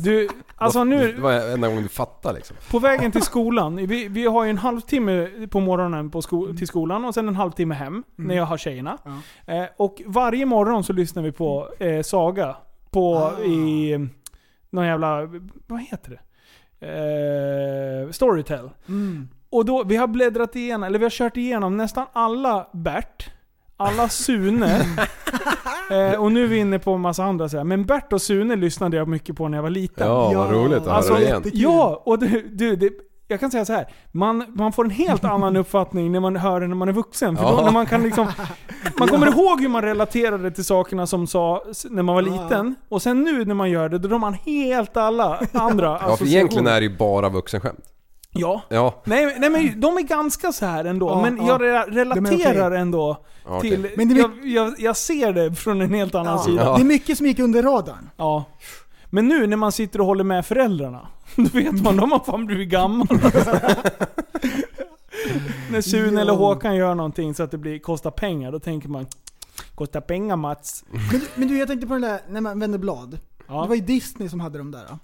[0.00, 2.56] Du, alltså nu, Det var enda gången du fattade liksom.
[2.70, 6.66] På vägen till skolan, vi, vi har ju en halvtimme på morgonen på sko till
[6.66, 8.98] skolan och sen en halvtimme hem när jag har tjejerna.
[9.04, 9.52] Ja.
[9.54, 12.56] Eh, och varje morgon så lyssnar vi på eh, Saga.
[12.90, 13.44] På Ah.
[13.44, 14.00] i eh,
[14.70, 15.28] någon jävla,
[15.66, 16.20] vad heter det?
[18.06, 18.70] Eh, Storytel.
[18.88, 19.28] Mm.
[19.50, 23.30] Och då, vi har bläddrat igenom, eller vi har kört igenom nästan alla Bert,
[23.76, 24.76] alla Sune.
[25.90, 27.64] eh, och nu är vi inne på en massa andra så här.
[27.64, 30.06] Men Bert och Sune lyssnade jag mycket på när jag var liten.
[30.06, 31.42] Ja, vad roligt att Alltså, höra igen.
[31.52, 32.90] Ja, och du, du det,
[33.28, 33.88] jag kan säga så här.
[34.12, 37.36] Man, man får en helt annan uppfattning när man hör det när man är vuxen.
[37.36, 37.64] För då, Ja.
[37.64, 38.26] när man kan liksom...
[38.98, 42.74] Man kommer ihåg hur man relaterade till sakerna som sa när man var liten.
[42.88, 46.26] Och sen nu när man gör det, då drar man helt alla andra Ja, för
[46.26, 47.84] egentligen är det ju bara vuxenskämt.
[48.38, 48.62] Ja.
[48.68, 51.08] Ja, Nej, nej men de är ganska så här ändå.
[51.08, 51.46] Ja, men ja.
[51.46, 52.80] jag re- relaterar okej.
[52.80, 53.16] ändå
[53.60, 53.90] till...
[53.96, 56.42] Men det är jag, jag, jag ser det från en helt annan Ja.
[56.44, 56.62] sida.
[56.64, 56.76] Ja.
[56.76, 58.10] Det är mycket som gick under radarn.
[58.16, 58.44] Ja.
[59.10, 62.46] Men nu när man sitter och håller med föräldrarna, då vet man, de har fan
[62.46, 63.06] blivit gammal.
[65.70, 66.32] när Sune eller.
[66.32, 69.06] Håkan gör någonting så att det blir, kostar pengar, då tänker man
[69.74, 70.84] Kostar pengar Mats.
[70.90, 73.18] Men, men du, jag tänkte på den där när man vänder blad.
[73.48, 73.62] Ja.
[73.62, 74.98] Det var ju Disney som hade de där.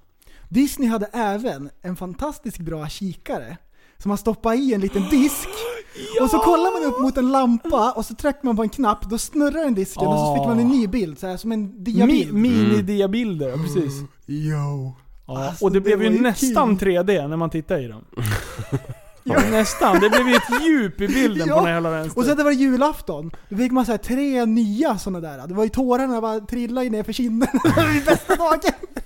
[0.54, 3.56] Disney hade även en fantastiskt bra kikare.
[3.98, 5.48] Som man stoppade i en liten disk.
[6.22, 9.10] Och så kollar man upp mot en lampa och så trycker man på en knapp,
[9.10, 11.62] då snurrar den disken och så fick man en ny bild, så här, som en
[11.62, 12.32] Mi, diabild.
[12.32, 13.92] Mini-diabilder, ja, precis.
[14.26, 14.92] Yo.
[15.26, 16.88] Ja, Alltså, och det, det blev ju ju nästan kul.
[16.88, 18.04] 3D när man tittar i dem.
[19.24, 20.00] ja, nästan.
[20.00, 22.20] Det blev ju ett djup i bilden Ja, på den jävla vänster.
[22.20, 25.46] Och sen det var det julafton, då fick man så här tre nya sådana där.
[25.46, 27.48] Det var ju tårarna bara trillade ner för kinden.
[27.64, 29.03] det var ju bästa dagen!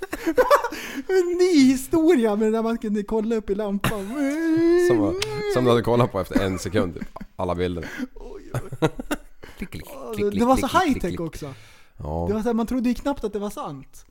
[1.08, 4.06] En ny historia med när man kunde kolla upp i lampan.
[4.88, 5.14] som, var,
[5.54, 6.94] som du hade kollat på efter en sekund.
[6.94, 7.08] typ.
[7.36, 7.84] Alla bilder.
[9.58, 9.84] Klick, klick,
[10.16, 11.46] klick, det var så high tech också.
[11.46, 11.54] Det
[12.04, 12.26] Ja.
[12.26, 14.04] var så här, man trodde ju knappt att det var sant.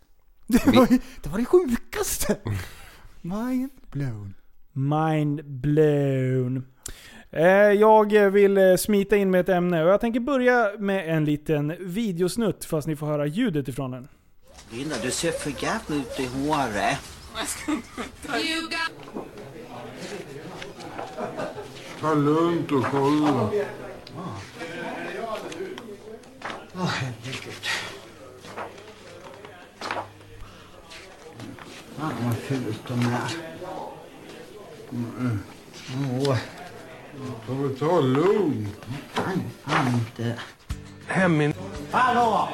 [0.47, 2.37] Det var, ju, det var det sjukaste!
[3.21, 4.33] Mind blown.
[4.73, 6.65] Mind blown.
[7.31, 11.25] Eh, Jag vill eh, smita in med ett ämne och jag tänker börja med en
[11.25, 14.07] liten videosnutt fast ni får höra ljudet ifrån den.
[14.71, 16.99] Linda, du ser för jävla ut i håret.
[22.01, 23.49] Ta lugnt och kolla.
[26.75, 27.53] Åh, herregud.
[31.97, 33.31] Fan vad fult de är.
[36.27, 36.37] Åh,
[37.47, 38.75] Ta väl ta lugnt.
[39.13, 40.39] fan, fan inte.
[41.07, 41.53] Hem.
[41.91, 42.49] Hallå!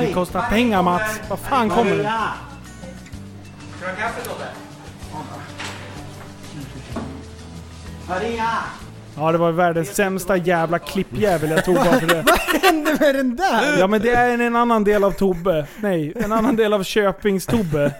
[0.00, 1.20] Det kostar pengar Mats.
[1.28, 2.12] Vad fan kommer det?
[8.08, 8.48] Maria!
[9.16, 12.22] Ja, det var världens sämsta jävla klippjävel jag tog bara för det.
[12.26, 13.78] Vad hände med den där?
[13.78, 15.66] Ja men det är en, en annan del av Tobbe.
[15.76, 17.92] Nej, en annan del av Köpings-Tobbe.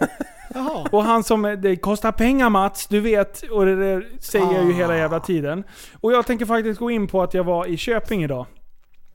[0.55, 0.87] Jaha.
[0.93, 3.43] Och han som, eh, det kostar pengar Mats, du vet.
[3.51, 5.65] Och det där säger jag ju hela jävla tiden.
[6.01, 8.47] Och jag tänker faktiskt gå in på att jag var i Köping idag.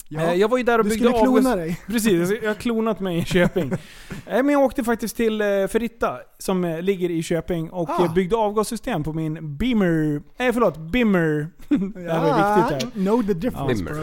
[0.09, 0.21] Ja.
[0.21, 1.79] Eh, Jag var ju där och Du byggde skulle klona dig.
[1.87, 3.71] Precis, jag har klonat mig i Köping.
[4.27, 5.39] Eh, Men jag åkte faktiskt till
[5.71, 8.07] Ferritta, som ligger i Köping, och Ah.
[8.15, 10.21] byggde avgassystem på min Beamer...
[10.39, 11.47] Nej förlåt, Bimmer.
[11.67, 12.91] det här var viktigt här.
[13.03, 13.93] Know the difference Bimmer.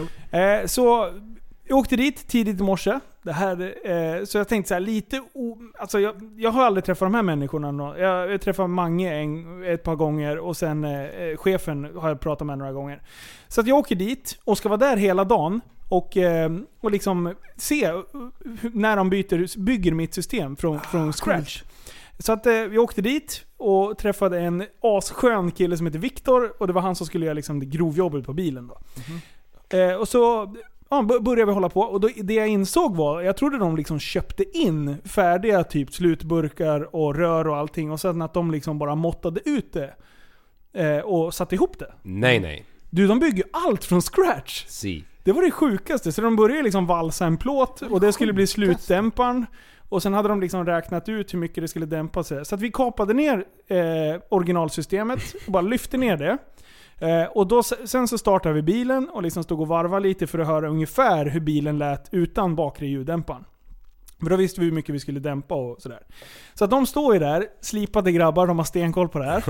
[0.61, 0.67] bro.
[0.67, 1.09] Så
[1.67, 2.99] jag åkte dit tidigt i morse.
[3.25, 6.83] Det här, eh, så jag tänkte så här, lite o, alltså jag, jag har aldrig
[6.85, 7.99] träffat de här människorna.
[7.99, 12.19] Jag, jag träffade Mange en, ett par gånger och sen eh, eh, chefen har jag
[12.19, 13.01] pratat med några gånger.
[13.47, 15.61] Så att jag åker dit och ska vara där hela dagen.
[15.89, 16.51] Och, eh,
[16.81, 17.91] och liksom se
[18.73, 21.63] när de byter, bygger mitt system från, från scratch.
[22.19, 26.53] Så att eh, vi åkte dit och träffade en asskön kille som heter Viktor.
[26.57, 28.67] Och det var han som skulle göra liksom det grovjobbet på bilen.
[28.67, 28.77] Då.
[29.77, 30.55] Eh, och så
[30.95, 31.81] ja, började vi hålla på.
[31.81, 36.95] Och då, det jag insåg var, jag trodde de liksom köpte in färdiga typ slutburkar
[36.95, 37.91] och rör och allting.
[37.91, 39.93] Och sen att de liksom bara måttade ut det.
[40.73, 41.93] Eh, och satte ihop det.
[42.01, 42.65] Nej, nej.
[42.89, 44.65] Du, de bygger allt från scratch.
[44.67, 45.03] Si.
[45.23, 46.11] Det var det sjukaste.
[46.11, 49.45] Så de började liksom valsa en plåt och det skulle bli slutdämparen.
[49.89, 52.45] Och sen hade de liksom räknat ut hur mycket det skulle dämpa sig.
[52.45, 56.37] Så att vi kapade ner eh, originalsystemet och bara lyfte ner det.
[56.99, 60.39] Eh, och då, sen så startade vi bilen och liksom stod och varvade lite för
[60.39, 63.45] att höra ungefär hur bilen lät utan bakre ljuddämparen.
[64.19, 65.99] För då visste vi hur mycket vi skulle dämpa och sådär.
[66.53, 69.43] Så att de står ju där, slipade grabbar, de har stenkoll på det här.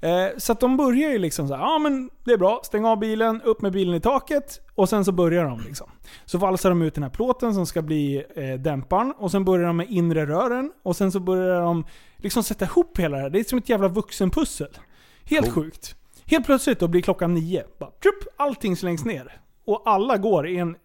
[0.00, 2.84] Eh, så att de börjar ju liksom så här, ja men det är bra, stäng
[2.84, 5.90] av bilen, upp med bilen i taket och sen så börjar de liksom.
[6.24, 9.66] Så valsar de ut den här plåten som ska bli eh, dämparen och sen börjar
[9.66, 11.84] de med inre rören och sen så börjar de
[12.16, 13.30] liksom sätta ihop hela det här.
[13.30, 14.78] Det är som ett jävla vuxenpussel.
[15.24, 15.96] Helt sjukt.
[16.26, 17.64] Helt plötsligt då blir klockan nio.
[17.78, 19.40] Bara, trupp, allting slängs ner.
[19.66, 20.76] Och alla går i en,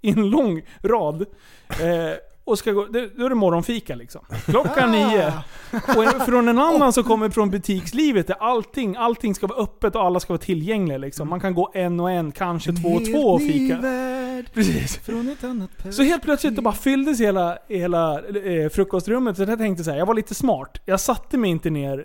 [0.00, 1.22] i en lång rad.
[1.68, 4.20] Eh, och ska gå, det- då är det morgonfika liksom.
[4.44, 5.32] Klockan nio.
[5.72, 10.02] Och från en annan som kommer från butikslivet där allting, allting ska vara öppet och
[10.02, 11.28] alla ska vara tillgängliga liksom.
[11.28, 13.78] Man kan gå en och en, kanske två och två och fika.
[14.54, 14.96] Precis.
[14.96, 19.36] Från ett annat Så helt plötsligt då bara fylldes hela, hela eh, frukostrummet.
[19.36, 20.78] Så jag tänkte så här, jag var lite smart.
[20.84, 22.04] Jag satte mig inte ner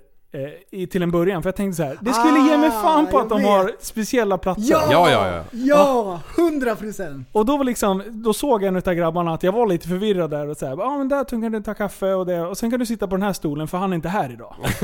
[0.71, 1.43] i, till en början.
[1.43, 3.49] För jag tänkte så här, det skulle ge mig fan på Ah, att de jag
[3.49, 3.83] har vet.
[3.85, 4.63] speciella platser.
[4.71, 4.87] Ja!
[4.91, 5.43] Ja, ja, ja.
[5.51, 6.19] Ja!
[6.35, 7.27] Hundra procent!
[7.31, 10.47] Och då, var liksom, då såg en av grabbarna att jag var lite förvirrad där
[10.49, 12.85] och såhär, ja men där kan du ta kaffe och det, och sen kan du
[12.85, 14.55] sitta på den här stolen för han är inte här idag.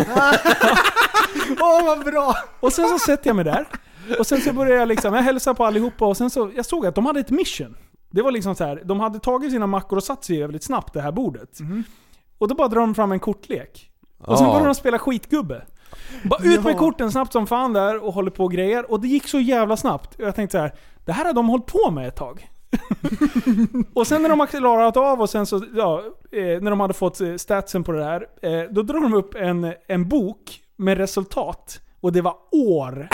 [1.62, 2.34] Åh vad bra!
[2.60, 3.66] Och sen så sätter jag mig där.
[4.20, 6.86] Och sen så började jag liksom, jag hälsade på allihopa och sen så, jag såg
[6.86, 7.76] att de hade ett mission.
[8.12, 10.94] Det var liksom så här, de hade tagit sina mackor och satt sig väldigt snabbt
[10.94, 11.50] det här bordet.
[12.38, 13.89] Och då bara drar de fram en kortlek.
[14.20, 14.54] Och sen Ja.
[14.54, 15.62] började de spela skitgubbe.
[16.24, 16.78] Bara ut med Ja.
[16.78, 18.92] korten snabbt som fan där och håller på och grejer.
[18.92, 20.16] Och det gick så jävla snabbt.
[20.18, 20.74] Jag tänkte så här,
[21.06, 22.50] det här har de hållit på med ett tag.
[23.94, 26.94] och sen när de har klarat av och sen så, ja, eh, när de hade
[26.94, 28.26] fått eh, statsen på det här.
[28.42, 31.80] Eh, då drar de upp en, en bok med resultat.
[32.02, 33.08] Och det var år.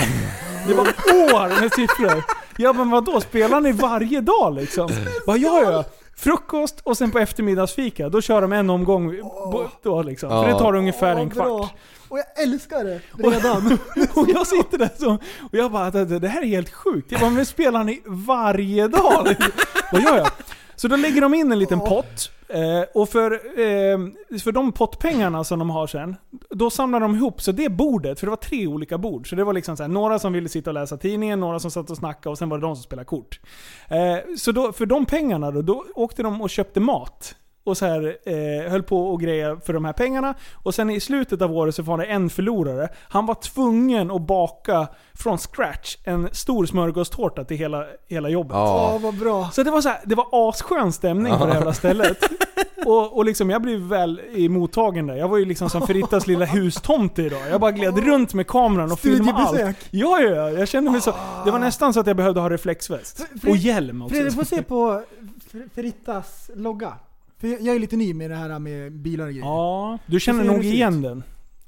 [0.68, 2.24] Det var år med siffror.
[2.58, 4.90] Ja men vadå, spelar ni varje dag liksom?
[5.28, 5.86] Vad gör jag?
[6.18, 8.10] Frukost och sen på eftermiddagsfika.
[8.10, 10.30] Då kör de en omgång bo- då liksom.
[10.30, 11.46] För det tar ungefär Åh, en kvart.
[11.48, 11.70] bra.
[12.10, 13.66] Och jag älskar det redan.
[14.16, 15.12] Och jag sitter där så,
[15.42, 17.12] och jag bara det, det här är helt sjukt.
[17.12, 19.36] Jag bara, men spelar ni varje dag?
[19.92, 20.28] Vad gör jag?
[20.76, 22.32] Så då lägger de in en liten pott.
[22.48, 23.98] Eh, och för, eh,
[24.40, 26.16] för de pottpengarna som de har sen,
[26.50, 29.30] då samlar de ihop, så det bordet, för det var tre olika bord.
[29.30, 31.72] Så det var liksom så här, några som ville sitta och läsa tidningen, några som
[31.72, 33.40] satt och snackade och sen var det de som spelade kort.
[33.88, 37.36] Eh, så då, för de pengarna då, då åkte de och köpte mat.
[37.66, 40.34] Och så här, eh, höll på och grejer för de här pengarna.
[40.54, 42.90] Och sen i slutet av året så var det en förlorare.
[43.10, 48.56] Han var tvungen att baka från scratch en stor smörgåstårta till hela, hela jobbet.
[48.56, 48.92] Ja.
[48.96, 49.50] Åh vad bra.
[49.54, 52.18] Så det var så här, det var asskön stämning på det jävla stället.
[52.86, 55.16] Och, och liksom jag blev väl i mottagen där.
[55.16, 57.42] Jag var ju liksom som Ferittas lilla hustomte idag.
[57.50, 59.78] Jag bara gled runt med kameran och filmade allt.
[59.92, 60.52] Ja, ja, ja.
[60.52, 61.14] Jag kände mig så...
[61.46, 63.26] Det var nästan så att jag behövde ha reflexväst.
[63.48, 64.16] Och hjälm också.
[64.16, 65.04] Fredrik, får se på
[65.76, 66.94] Ferittas logga.
[67.38, 69.46] För jag jag är lite ny med det här med bilar och grejer.
[69.46, 71.04] Ja, du känner nog igen ut?
[71.04, 71.24] den.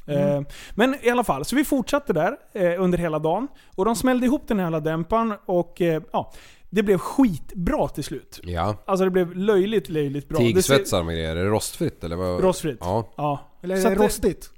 [0.08, 0.38] Mm.
[0.38, 0.44] Eh,
[0.76, 3.48] Men i alla fall, så vi fortsatte där eh, under hela dagen.
[3.76, 6.34] Och de smällde ihop den här jävla dämparen och eh, ja,
[6.70, 8.40] det blev skitbra till slut.
[8.44, 8.76] Ja.
[8.86, 10.38] Alltså det blev löjligt, löjligt bra.
[10.38, 11.36] Tigsvetsar med grejer.
[11.36, 12.42] Är det rostfritt eller vad?
[12.44, 12.78] Rostfritt.
[12.82, 13.14] Ja.
[13.18, 13.40] Ja.
[13.64, 14.50] Eller är det- rostigt?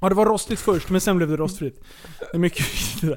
[0.00, 1.84] Ja, det var rostigt först, men sen blev det rostfritt.
[2.18, 3.10] Det är mycket viktigt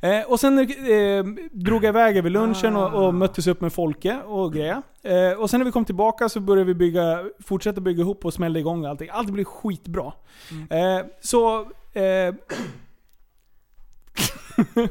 [0.00, 0.20] där.
[0.20, 4.22] Eh, och sen eh, drog jag iväg över lunchen och, och möttes upp med Folke
[4.22, 4.82] och grejer.
[5.02, 8.34] Eh, och sen när vi kom tillbaka så började vi bygga, fortsätta bygga ihop och
[8.34, 9.08] smällde igång allting.
[9.12, 10.12] Allt blev skitbra.
[10.70, 11.60] Eh, så...
[11.92, 12.34] Eh,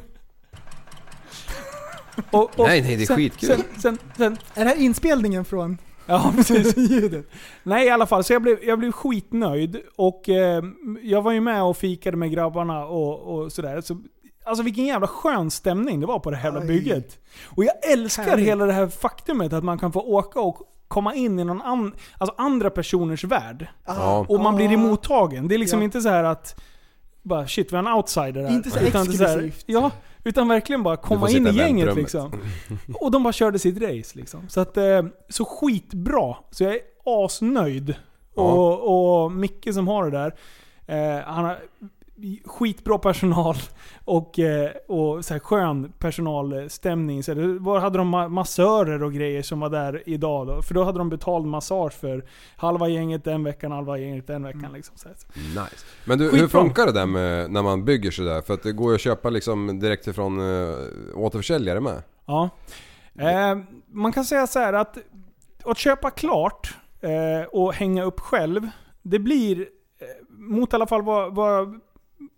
[2.32, 3.50] och, och Nej, nej, det är sen, skitkul.
[3.50, 5.78] Sen, sen, sen, Är det här inspelningen från...
[6.06, 6.76] Ja, precis.
[7.64, 9.78] Nej i alla fall, så jag blev, jag blev skitnöjd.
[9.96, 10.64] Och eh,
[11.04, 13.82] jag var ju med och fikade med grabbarna och, och sådär.
[13.82, 13.98] Så,
[14.44, 16.68] alltså vilken jävla skön stämning det var på det här jävla Aj.
[16.68, 17.20] bygget.
[17.56, 18.46] Och jag älskar Härligt.
[18.48, 21.94] hela det här faktumet att man kan få åka och komma in i någon an,
[22.18, 23.68] alltså andra personers värld.
[23.86, 24.26] Ja.
[24.30, 24.74] Och man blir Ah.
[24.74, 25.48] emottagen.
[25.48, 25.84] Det är liksom Ja.
[25.86, 26.62] inte så här att
[27.24, 28.52] bara shit vi har en outsider här.
[28.54, 29.64] Inte så Utan är så här- exklusivt.
[29.66, 29.92] Ja,
[30.24, 32.32] utan verkligen bara komma in i gänget liksom.
[32.94, 34.50] Och de bara körde sitt race liksom.
[34.50, 36.36] Så att, eh, så skitbra.
[36.52, 37.96] Så jag är asnöjd.
[38.36, 38.42] Ja.
[38.44, 40.36] Och, och Micke som har det där,
[40.86, 41.58] eh, han har
[42.46, 43.56] skitbra personal
[44.06, 47.24] och, eh, och så här skön personalstämning.
[47.24, 50.62] Så det var, hade de ma- massörer och grejer som var där idag då.
[50.62, 54.74] För då hade de betald massage för halva gänget den veckan, halva gänget den veckan.
[54.74, 55.16] Liksom, så här.
[55.36, 55.86] Nice.
[56.06, 58.42] Men du, hur funkar det där med när man bygger sådär?
[58.42, 60.76] För att det går ju att köpa liksom direkt ifrån uh,
[61.16, 62.04] återförsäljare med.
[62.26, 62.50] Ja.
[63.20, 63.58] Eh,
[63.92, 64.98] man kan säga så här att
[65.66, 68.70] att köpa klart eh, och hänga upp själv,
[69.02, 69.68] det blir eh,
[70.30, 71.80] mot i alla fall vad, vad,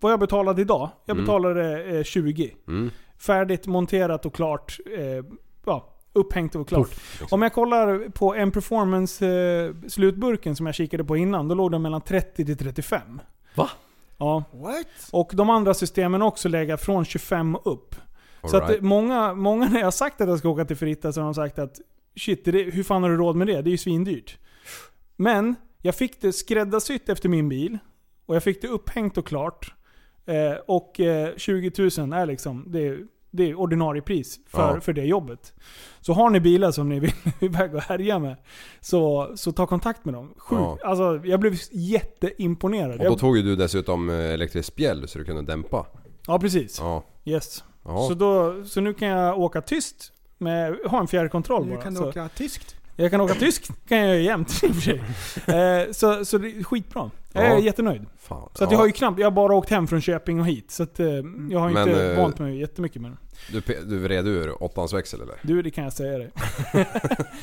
[0.03, 0.89] vad jag betalade idag.
[1.05, 1.25] Jag Mm.
[1.25, 2.55] betalade eh, 20.
[2.67, 2.91] Mm.
[3.19, 4.77] Färdigt, monterat och klart.
[4.97, 5.25] Eh,
[5.65, 6.89] ja, upphängt och klart.
[6.89, 7.27] liksom.
[7.31, 11.71] Om jag kollar på en performance eh, slutburken som jag kikade på innan, då låg
[11.71, 13.21] den mellan 30 till 35.
[13.55, 13.69] Va?
[14.17, 14.43] Ja.
[14.53, 14.87] What?
[15.11, 17.95] Och de andra systemen också legat från 25 och upp.
[18.41, 18.81] Så att Alright.
[18.81, 21.25] det- många, många när jag har sagt att jag ska åka till Fritta så har
[21.25, 21.79] de sagt att
[22.19, 23.61] shit, det, hur fan har du råd med det?
[23.61, 24.37] Det är ju svindyrt.
[25.15, 27.77] Men jag fick det skräddarsytt efter min bil.
[28.25, 29.73] Och jag fick det upphängt och klart.
[30.25, 32.99] Eh, och eh, 20 000 är liksom, det är,
[33.31, 34.81] det är ordinarie pris för, Ja.
[34.81, 35.53] för det jobbet.
[36.01, 38.35] Så har ni bilar som ni vill iväg och härja med,
[38.81, 40.33] så, så ta kontakt med dem.
[40.37, 40.61] Sjukt.
[40.61, 40.77] Ja.
[40.83, 42.99] Alltså, jag blev jätteimponerad.
[42.99, 45.85] Och då tog ju du dessutom eh, elektriskt spjäll så du kunde dämpa.
[46.27, 46.79] ja, precis.
[46.79, 47.03] Ja.
[47.25, 47.63] Yes.
[47.85, 48.05] Ja.
[48.07, 51.81] Så, då, så nu kan jag åka tyst, med, ha en fjärrkontroll Nu bara.
[51.83, 52.09] kan du så.
[52.09, 52.75] åka tyskt.
[52.95, 55.03] Jag kan åka tysk, kan jag göra jämt i och för sig.
[55.85, 57.11] Eh, så, så det är skitbra.
[57.33, 57.59] Jag är Ja.
[57.59, 58.05] jättenöjd.
[58.17, 58.49] Fan.
[58.53, 58.73] Så att ja.
[58.75, 60.71] jag har ju knappt, jag har bara åkt hem från Köping och hit.
[60.71, 61.07] Så att, eh,
[61.51, 63.17] jag har Men, inte eh, vant mig jättemycket med den.
[63.51, 65.35] Du, pe- du vred ur åttans växel eller?
[65.41, 66.31] Du, det kan jag säga dig.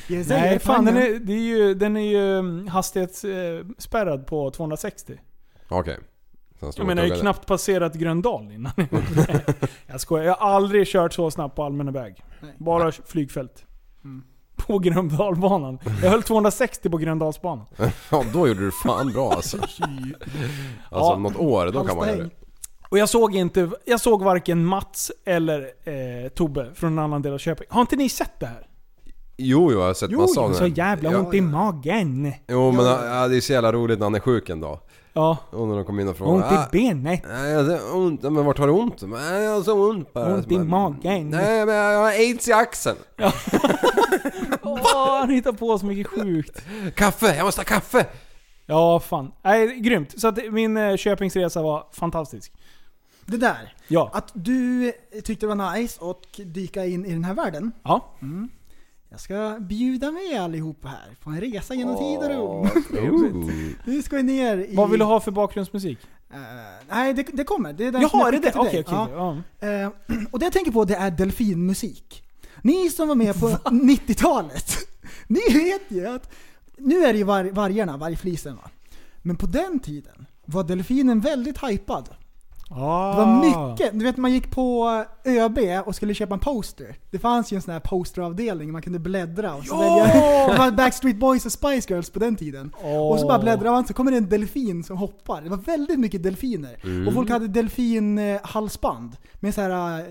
[0.09, 5.21] Yes, Nej, fan den är, det är ju, den är ju mm, hastighetsspärrad på 260.
[5.69, 5.99] Okej.
[6.61, 7.35] Sen stod Jag menar, jag har ju tuggade.
[7.35, 8.73] knappt passerat Gröndal innan.
[9.87, 12.25] jag skojar, jag har aldrig kört så snabbt på allmänna väg.
[12.41, 12.55] Nej.
[12.59, 13.65] Bara flygfält.
[14.05, 14.23] Mm.
[14.71, 15.79] På Gröndalbanan.
[16.03, 17.67] Jag höll 260 på Gröndalsbanan.
[18.11, 19.57] Ja, då gjorde du fan bra alltså.
[20.91, 21.17] Alltså Ja.
[21.19, 22.31] något år, då kan man göra det.
[22.89, 27.33] Och jag såg inte, jag såg varken Mats eller eh, Tobbe från en annan del
[27.35, 27.67] av Köping.
[27.71, 28.67] Har inte ni sett det här?
[29.37, 30.69] Jo, jo, jag har sett massa av så det.
[30.69, 31.19] jävla Ja.
[31.19, 32.33] ont i magen.
[32.49, 34.79] Jo men ja, det är så jävla roligt när han är sjuk en dag.
[35.13, 35.37] Ja.
[35.51, 37.23] Och när de kommer in och frågar Ont "Ah, i benet.
[37.29, 38.23] Nej, jag har ont.
[38.23, 39.03] Men vart har du ont?
[39.03, 40.35] Nej, jag har så ont bara.
[40.35, 41.31] Ont i Men- magen.
[41.31, 42.97] Nej, men jag har aids i axeln.
[44.63, 46.63] Åh, han hittar på så mycket sjukt.
[46.95, 47.37] Kaffe!
[47.37, 48.07] Jag måste ha kaffe!
[48.67, 49.33] Ja, fan.
[49.43, 50.21] Nej, grymt.
[50.21, 52.53] Så att min eh, Köpingsresa var fantastisk.
[53.27, 53.75] Det där.
[53.89, 54.11] Ja.
[54.13, 54.93] Att du
[55.25, 57.73] tyckte det var nice att dyka in i den här världen.
[57.83, 58.15] Ja.
[58.23, 58.49] Mm.
[59.11, 62.69] Jag ska bjuda med allihopa här på en resa genom tid och rum.
[63.85, 64.75] Nu ska vi ner i...
[64.77, 65.99] Vad vill du ha för bakgrundsmusik?
[66.33, 66.39] Eh,
[66.91, 67.73] nej, det, det kommer.
[67.73, 68.53] Det är den Jaha, jag är det det?
[68.55, 69.71] Okej, okej.
[69.71, 69.91] Eh,
[70.31, 72.23] och det jag tänker på det är delfinmusik.
[72.63, 74.77] Ni som var med på 90-talet,
[75.27, 76.33] ni vet ju att
[76.77, 78.71] nu är det ju var, vargarna, vargflisen va.
[79.23, 82.09] Men på den tiden var delfinen väldigt hypad.
[82.73, 83.11] Ah.
[83.11, 83.41] Det var
[83.71, 83.99] mycket.
[83.99, 86.97] Du vet man gick på ÖB och skulle köpa en poster.
[87.11, 89.81] Det fanns ju en sån här posteravdelning man kunde bläddra och så Ja!
[89.81, 90.05] välja.
[90.53, 92.73] Det var Backstreet Boys och Spice Girls på den tiden.
[92.83, 93.11] Åh.
[93.13, 95.43] Och så bara bläddrar man så kommer det en delfin som hoppar.
[95.43, 96.77] Det var väldigt mycket delfiner.
[96.85, 97.09] Mm.
[97.09, 100.05] Och folk hade delfinhalsband med så här äh,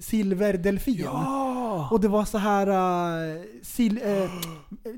[0.00, 1.00] silverdelfin.
[1.04, 1.88] Ja!
[1.90, 3.40] Och det var så här äh,
[3.72, 4.30] sil, äh,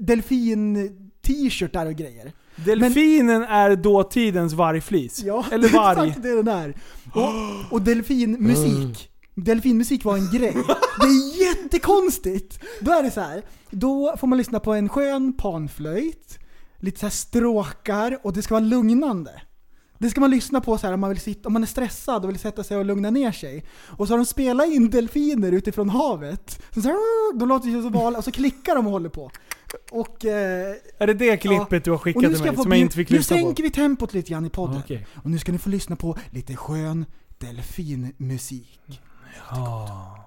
[0.01, 2.33] delfin-t-shirtar och grejer.
[2.57, 5.23] Delfinen är dåtidens vargflis.
[5.25, 6.09] Ja, Eller varg.
[6.09, 6.75] exakt det den är.
[7.15, 9.09] Och, och delfinmusik.
[9.35, 10.57] Delfinmusik var en grej.
[11.01, 12.61] Det är jättekonstigt!
[12.81, 13.43] Då är det så här.
[13.71, 16.39] då får man lyssna på en skön panflöjt,
[16.79, 19.43] lite så här stråkar och det ska vara lugnande.
[19.99, 22.25] Det ska man lyssna på så här om man, vill sitta, om man är stressad
[22.25, 23.65] och vill sätta sig och lugna ner sig.
[23.87, 26.63] Och så har de spelat in delfiner utifrån havet.
[26.75, 29.31] Så så här, de låter ju så val och så klickar de och håller på.
[29.91, 31.79] Och, eh, Är det det klippet Ja.
[31.85, 33.43] du har skickat nu till mig som jag inte fick Nu lyssna på?
[33.43, 34.77] sänker vi tempot lite grann i podden.
[34.77, 35.07] Ah, okej.
[35.15, 37.05] Och nu ska ni få lyssna på lite skön
[37.39, 39.01] delfinmusik.
[39.51, 40.19] Ja.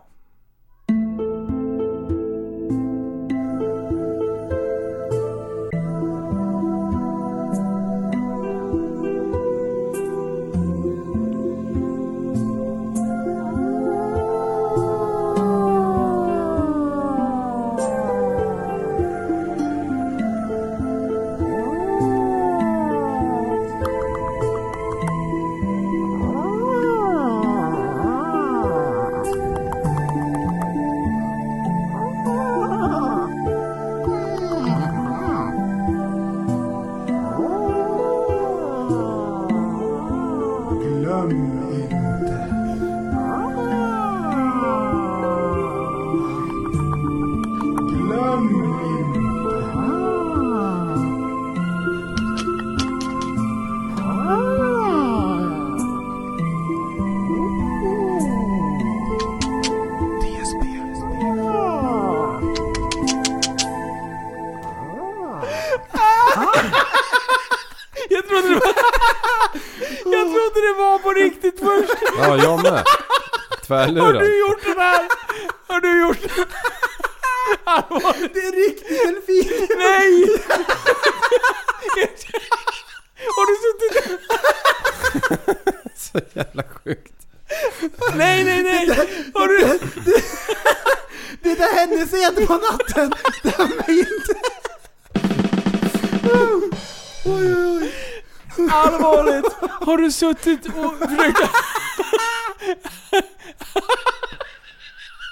[100.16, 101.39] Suttit och försökt...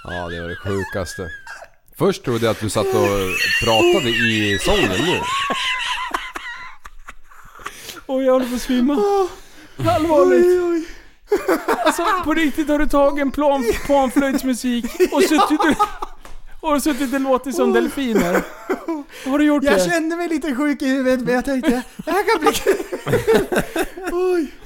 [0.03, 1.29] Ja, det var det sjukaste.
[1.97, 3.09] Först trodde jag att du satt och
[3.63, 5.19] pratade i sången nu.
[8.07, 8.93] Oj, jag håller på att svimma.
[9.95, 10.87] Allvarligt.
[11.85, 15.59] Alltså på riktigt har du tagit en plan, panflöjtsmusik och suttit
[16.61, 18.41] och, och suttit och låtit som delfiner.
[19.25, 19.89] Har du gjort Jag det?
[19.91, 22.75] kände mig lite sjuk i huvudet men jag tänkte, det här kan bli kul.
[24.11, 24.11] Oj.
[24.11, 24.62] Oj, oj, oj.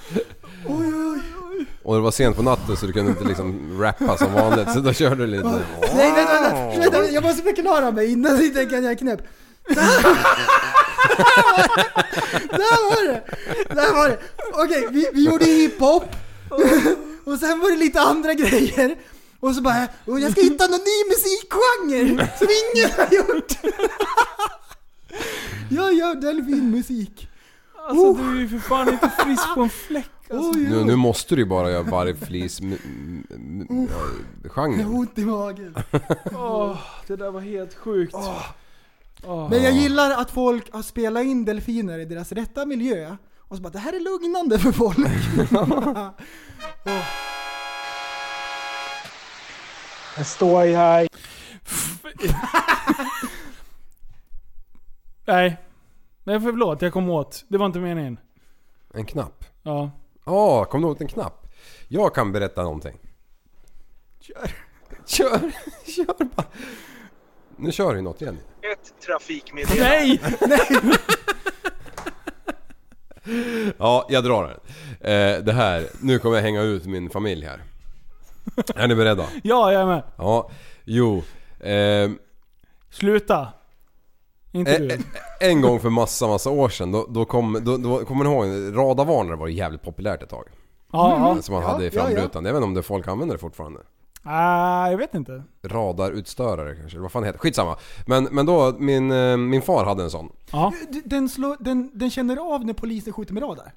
[1.88, 4.80] Och det var sent på natten så du kunde inte liksom rappa som vanligt så
[4.80, 5.62] då körde du lite...
[5.96, 9.22] Nej vänta, vänta, vänta, jag måste förklara mig innan ni tänker att jag är knäpp.
[12.50, 13.22] Där var det!
[13.76, 14.18] Där var det!
[14.54, 16.04] Okej, vi, vi gjorde hiphop.
[17.26, 18.96] Och sen var det lite andra grejer.
[19.40, 23.54] Och så bara, "Åh, jag ska hitta någon ny musikgenre som ingen har gjort.
[25.70, 27.28] Jag gör delfinmusik.
[27.90, 30.10] Alltså du är ju för fan inte frisk på en fläck.
[30.30, 30.60] Alltså.
[30.60, 32.60] Nu, nu måste du ju bara göra vargflis...
[32.62, 33.28] m- m-
[33.70, 35.76] m- ja, Jag har ont i magen.
[36.36, 38.16] Åh, det där var helt sjukt.
[39.24, 39.50] Åh.
[39.50, 43.16] Men jag gillar att folk har spelat in delfiner i deras rätta miljö.
[43.40, 44.98] Och så bara, det här är lugnande för folk.
[50.18, 51.08] Jag står här.
[55.26, 55.58] Nej.
[56.24, 57.46] Nej förlåt, jag kom åt.
[57.48, 58.18] Det var inte meningen.
[58.94, 59.46] En knapp.
[59.64, 59.92] Ja.
[60.28, 61.48] Ja, kom du åt en knapp?
[61.88, 62.98] Jag kan berätta någonting.
[64.20, 64.52] Kör.
[65.06, 65.40] Kör!
[65.96, 66.46] Kör bara!
[67.58, 68.38] Nu kör du något igen.
[68.62, 70.20] Ett trafikmeddelande.
[70.48, 70.92] Nej!
[73.78, 74.60] Ja, jag drar den.
[75.12, 77.64] Eh, det här, nu kommer jag hänga ut min familj här.
[78.76, 79.26] Är ni beredda?
[79.44, 80.04] Ja, jag är med.
[80.18, 80.50] Ja,
[80.86, 81.24] jo.
[81.60, 82.10] Eh,
[82.90, 83.48] Sluta.
[84.60, 84.94] Inte Eh, du.
[84.94, 85.00] eh,
[85.40, 88.78] en gång för massa, massa år sedan, då, då kom, då, då, kommer ni ihåg,
[88.78, 90.48] radarvarnare var jävligt populärt ett tag.
[90.92, 91.42] Ja, ja.
[91.42, 92.02] Som man Ja, hade i ja, ja.
[92.02, 92.46] framrutan.
[92.46, 93.80] Jag vet inte om det folk använder det fortfarande.
[94.24, 95.44] Ah, jag vet inte.
[95.68, 97.78] Radarutstörare kanske, vad fan det heter Skitsamma.
[98.08, 100.32] Men, men då, min, eh, min far hade en sån.
[100.52, 100.74] Ja.
[101.06, 103.74] Den, slår, den, den känner av när polisen skjuter med radar?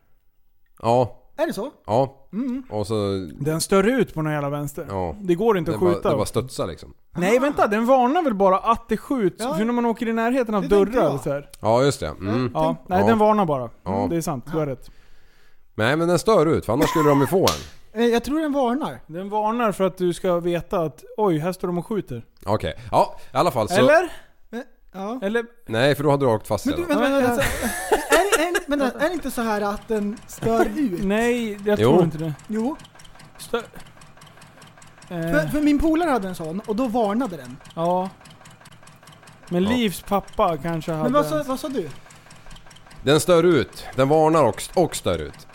[0.83, 1.71] Ja, Är det så?
[1.87, 2.17] ja.
[2.33, 2.63] Mm.
[2.71, 3.29] Och så...
[3.41, 4.87] Den stör ut på någon jävla vänster.
[4.89, 5.17] Ja.
[5.21, 6.11] Det går inte att bara, skjuta.
[6.11, 6.95] det bara studsar liksom.
[7.17, 9.37] Nej vänta, den varnar väl bara att det skjuts?
[9.45, 9.55] Ja.
[9.55, 11.49] För när man åker i närheten av Det dörrar så här.
[11.61, 12.07] Ja, just det.
[12.07, 12.51] Mm.
[12.55, 13.07] Ja, nej Ja.
[13.07, 13.71] den varnar bara.
[13.85, 14.07] Ja.
[14.11, 14.91] Det är sant, du har rätt.
[15.75, 17.47] Nej men den stör ut, för annars skulle de ju få en.
[18.01, 19.01] Eh, Jag tror den varnar.
[19.07, 22.25] Den varnar för att du ska veta att oj, här står de och skjuter.
[22.47, 23.75] Okej, ja i alla fall så...
[23.75, 24.13] Eller?
[24.93, 25.19] Ja.
[25.23, 25.45] Eller?
[25.67, 27.01] Nej för då hade du åkt fast Men du, redan.
[27.03, 27.45] vänta, vänta, vänta.
[28.81, 31.05] Är, är, är det inte så här att den stör ut?
[31.05, 31.89] Nej, jag Jo.
[31.91, 32.33] tror inte det.
[32.49, 32.77] Jo,
[33.39, 33.59] Stö...
[35.09, 35.15] för,
[35.45, 37.57] Eh, för min polare hade en sån och då varnade den.
[37.75, 38.09] ja.
[39.49, 39.71] Men Ja.
[39.71, 41.47] Livs pappa kanske hade Men vad sa, en.
[41.47, 41.89] vad sa du?
[43.03, 45.47] Den stör ut, den varnar och, och stör ut.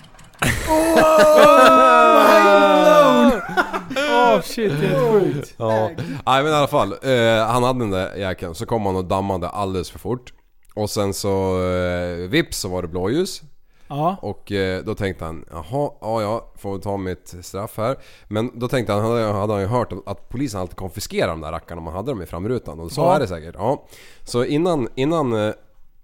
[3.98, 5.54] Åh shit, helt sjukt.
[5.58, 5.90] Ja.
[6.26, 8.56] Nej men i alla fall, eh, han hade den där jäkeln.
[8.56, 10.34] Så kom han och dammade alldeles för fort.
[10.76, 13.42] Och sen så eh, vips så var det blåljus.
[13.88, 14.18] Ja.
[14.22, 17.98] Och eh, då tänkte han, jaha, ja ja, får ta mitt straff här.
[18.28, 21.42] Men då tänkte han, han hade, hade han ju hört att polisen alltid konfiskerar de
[21.42, 22.80] där rackarna om man hade dem i framrutan.
[22.80, 23.16] Och så Ja.
[23.16, 23.56] är det säkert.
[23.58, 23.86] Ja.
[24.24, 25.34] Så innan, innan...
[25.48, 25.54] eh,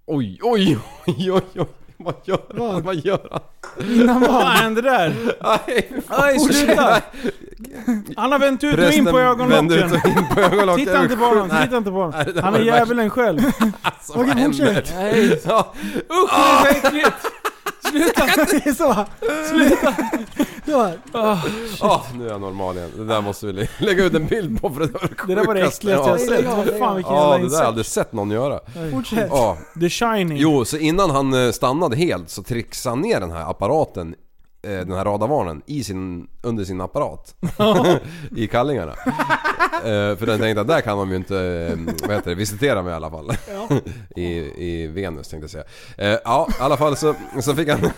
[0.05, 1.65] Oj, oj, oj, oj, oj.
[2.05, 2.81] Vad gör han?
[2.83, 3.41] Vad gör han?
[3.91, 4.43] Innan Vad vad?
[4.47, 5.13] hände där?
[5.67, 7.01] Nej, Nej, sluta!
[8.15, 9.91] Han har vänt ut och in på vände ut ögonlocken.
[9.91, 10.85] och in på ögonlocken.
[10.85, 12.43] Titta inte på honom, Nej, titta inte på Nej, det honom.
[12.43, 13.39] Han var är det djävulen själv.
[13.81, 14.65] Alltså, vad Okej, händer?
[14.75, 14.93] fortsätt.
[14.95, 15.41] Nej.
[15.47, 15.73] Ja.
[16.09, 17.15] Usch, det är så äckligt!
[17.91, 18.25] Sluta!
[18.25, 19.05] Det är så.
[19.49, 19.95] Sluta!
[20.65, 21.17] så.
[21.17, 21.37] Ah,
[21.81, 22.91] Ja, nu är jag normal igen.
[22.97, 25.35] Det där måste vi lä- lägga ut en bild på för det var det det
[25.35, 26.17] där var det äckligaste jag ja.
[26.17, 26.45] sett.
[26.45, 28.59] Ja, fan vilken jävla det där har jag aldrig sett någon göra.
[28.91, 29.27] Fortsätt.
[29.31, 29.57] Ja.
[29.79, 30.37] The Shining.
[30.37, 34.15] Jo, så innan han eh, stannade helt så trixade han ner den här apparaten
[34.61, 37.35] den här radarvarnen i sin, under sin apparat.
[38.35, 38.95] I kallingarna.
[39.83, 42.81] Eh, för den tänkte att där kan de ju inte, eh, vad heter det, visitera
[42.81, 43.31] mig i alla fall.
[44.15, 45.65] I, I Venus tänkte jag
[45.97, 46.13] säga.
[46.13, 47.91] Eh, ja, i alla fall så, så fick han...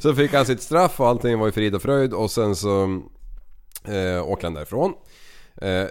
[0.00, 3.02] så fick han sitt straff och allting var ju frid och fröjd och sen så
[3.84, 4.94] eh, åkte han därifrån.
[5.56, 5.86] Eh,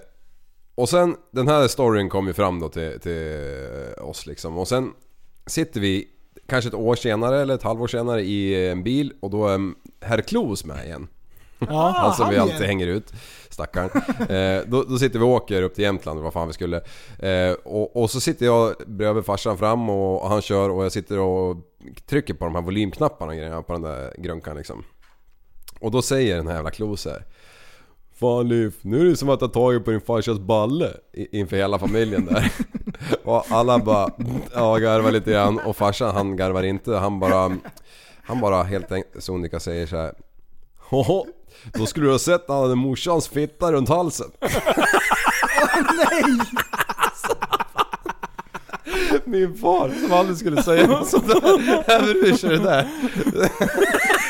[0.75, 3.37] och sen, den här storyn kom ju fram då till, till
[3.97, 4.57] oss liksom.
[4.57, 4.91] Och sen
[5.45, 6.07] sitter vi
[6.47, 9.59] kanske ett år senare eller ett halvår senare i en bil och då är
[10.01, 11.07] herr Klos med igen.
[11.59, 12.67] Ja, Han som vi alltid igen.
[12.67, 13.13] hänger ut.
[13.49, 13.89] Stackarn.
[14.29, 16.77] Eh, då, då sitter vi och åker upp till Jämtland, vad fan vi skulle.
[17.19, 21.19] Eh, och, och så sitter jag bredvid farsan fram och han kör och jag sitter
[21.19, 21.57] och
[22.09, 24.83] trycker på de här volymknapparna och grejerna på den där grunkan liksom.
[25.79, 27.25] Och då säger den här jävla Klos här.
[28.21, 31.79] Fan Liv, nu är det som att jag tagit på din farsas balle inför hela
[31.79, 32.51] familjen där.
[33.23, 34.09] och alla bara
[34.53, 36.95] ja, garvar lite grann och farsan han garvar inte.
[36.95, 37.57] Han bara,
[38.23, 40.13] han bara helt enkelt sonika säger så här.
[40.89, 41.25] Hoho,
[41.73, 44.31] då skulle du ha sett när han hade morsans fitta runt halsen.
[45.97, 46.23] Nej!
[49.25, 51.83] Min far som aldrig skulle säga något sånt där.
[51.87, 52.87] Även det där.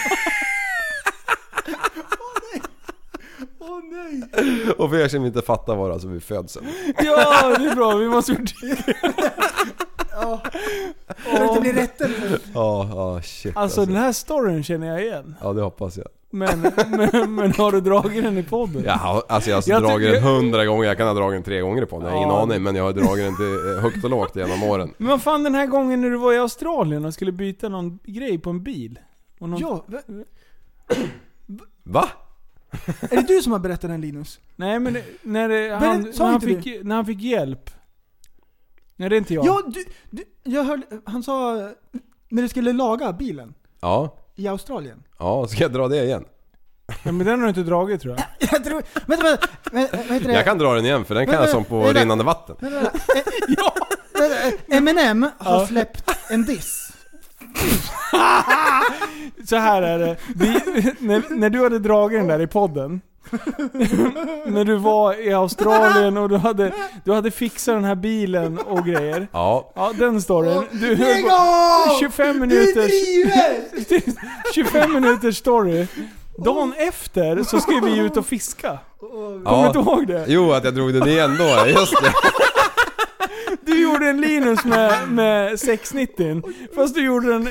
[3.92, 4.72] nej!
[4.78, 6.66] Och för er som inte fattar var det alltså vid födseln.
[6.98, 7.96] Ja, det är bra.
[7.96, 8.52] Vi måste gjort
[10.14, 10.42] Ja.
[11.26, 12.40] Kan det inte bli rättelse?
[12.54, 15.36] Ja, ja shit Alltså den här storyn känner jag igen.
[15.42, 16.08] Ja det hoppas jag.
[16.34, 18.84] Men, men, men har du dragit den i podden?
[18.86, 21.44] Ja, alltså jag har Jag dragit tycker- den hundra gånger, jag kan ha dragit den
[21.44, 22.42] tre gånger på den, jag har ingen Ja.
[22.42, 24.94] aning men jag har dragit den till eh, högt och lågt genom åren.
[24.98, 28.00] Men vad fan den här gången när du var i Australien och skulle byta någon
[28.04, 29.00] grej på en bil?
[29.40, 29.60] Och någon...
[29.60, 30.02] Ja, va-
[31.84, 32.10] Va?
[33.02, 34.40] Är det du som har berättat den Linus?
[34.56, 37.70] Nej men när, det, han, sa när, han fick, när han fick hjälp.
[38.96, 39.46] Nej det är inte jag.
[39.46, 41.70] Ja, du, du, jag hörde, han sa
[42.30, 45.04] när du skulle laga bilen Ja, i Australien.
[45.20, 46.26] ja, ska jag dra det igen?
[47.04, 48.26] Ja, men den har du inte dragit tror jag.
[48.52, 49.24] Jag tror, vänta,
[49.72, 50.34] vänta, vänta, det?
[50.34, 52.00] Jag kan dra den igen för den kan jag som på Vänta.
[52.02, 52.56] rinnande vatten.
[52.60, 53.00] Vänta, vänta.
[54.14, 55.68] Vänta, eh, Eminem har Ja.
[55.68, 56.91] släppt en diss.
[59.46, 60.18] Så här är det.
[60.36, 60.48] Vi,
[61.00, 63.02] när, när du hade dragit den där i podden.
[64.46, 66.74] när du var i Australien och du hade,
[67.06, 69.28] du hade fixat den här bilen och grejer.
[69.32, 70.64] Ja, Ja, den storyn.
[70.72, 72.00] Du Lägg höll på av!
[72.00, 72.92] 25 Du minuters...
[72.92, 74.54] driver!
[74.54, 75.88] 25 minuters story.
[76.38, 78.80] Dagen efter så ska vi ut och fiska.
[79.00, 79.68] Kommer du ja.
[79.68, 80.26] inte ihåg det?
[80.28, 82.14] Jo, att jag drog den igen då, just det.
[83.66, 86.42] Du gjorde en Linus med, med 690
[86.76, 87.50] fast du gjorde den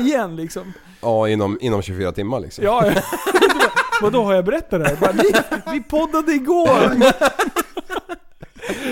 [0.00, 0.72] igen liksom.
[1.00, 2.64] Ja, inom, inom 24 timmar liksom.
[2.64, 3.02] Ja, ja.
[4.02, 4.96] Vadå har jag berättat det här?
[4.96, 5.32] Bara, vi,
[5.72, 6.90] vi poddade igår!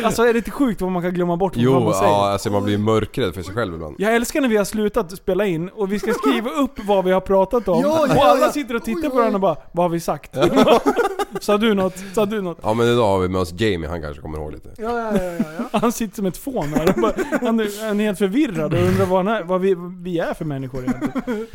[0.06, 2.12] Alltså är det inte sjukt vad man kan glömma bort vad Jo, man säger?
[2.12, 3.94] ja, alltså man blir mörkrädd för sig själv ibland.
[3.98, 7.12] Jag älskar när vi har slutat spela in och vi ska skriva upp vad vi
[7.12, 7.80] har pratat om.
[7.82, 10.00] Ja, ja, och alla sitter och tittar Oj, på varandra och bara Vad har vi
[10.00, 10.36] sagt?
[11.40, 11.94] Sa du något?
[12.14, 12.58] Sa du något?
[12.62, 14.68] Ja men idag har vi med oss Jamie, han kanske kommer ihåg lite.
[14.76, 15.78] Ja, ja, ja, ja.
[15.78, 16.86] Han sitter som ett fån här.
[16.92, 20.18] Han, bara, han, är, han är helt förvirrad och undrar vad, är, vad vi, vi
[20.18, 21.46] är för människor egentligen.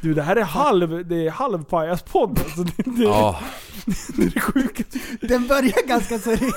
[0.00, 2.62] Du det här är halv, det är halv pajaspodd alltså.
[2.62, 3.38] Det, det, Ja,
[4.16, 4.98] det är det sjukaste.
[5.20, 6.54] Den börjar ganska seriöst.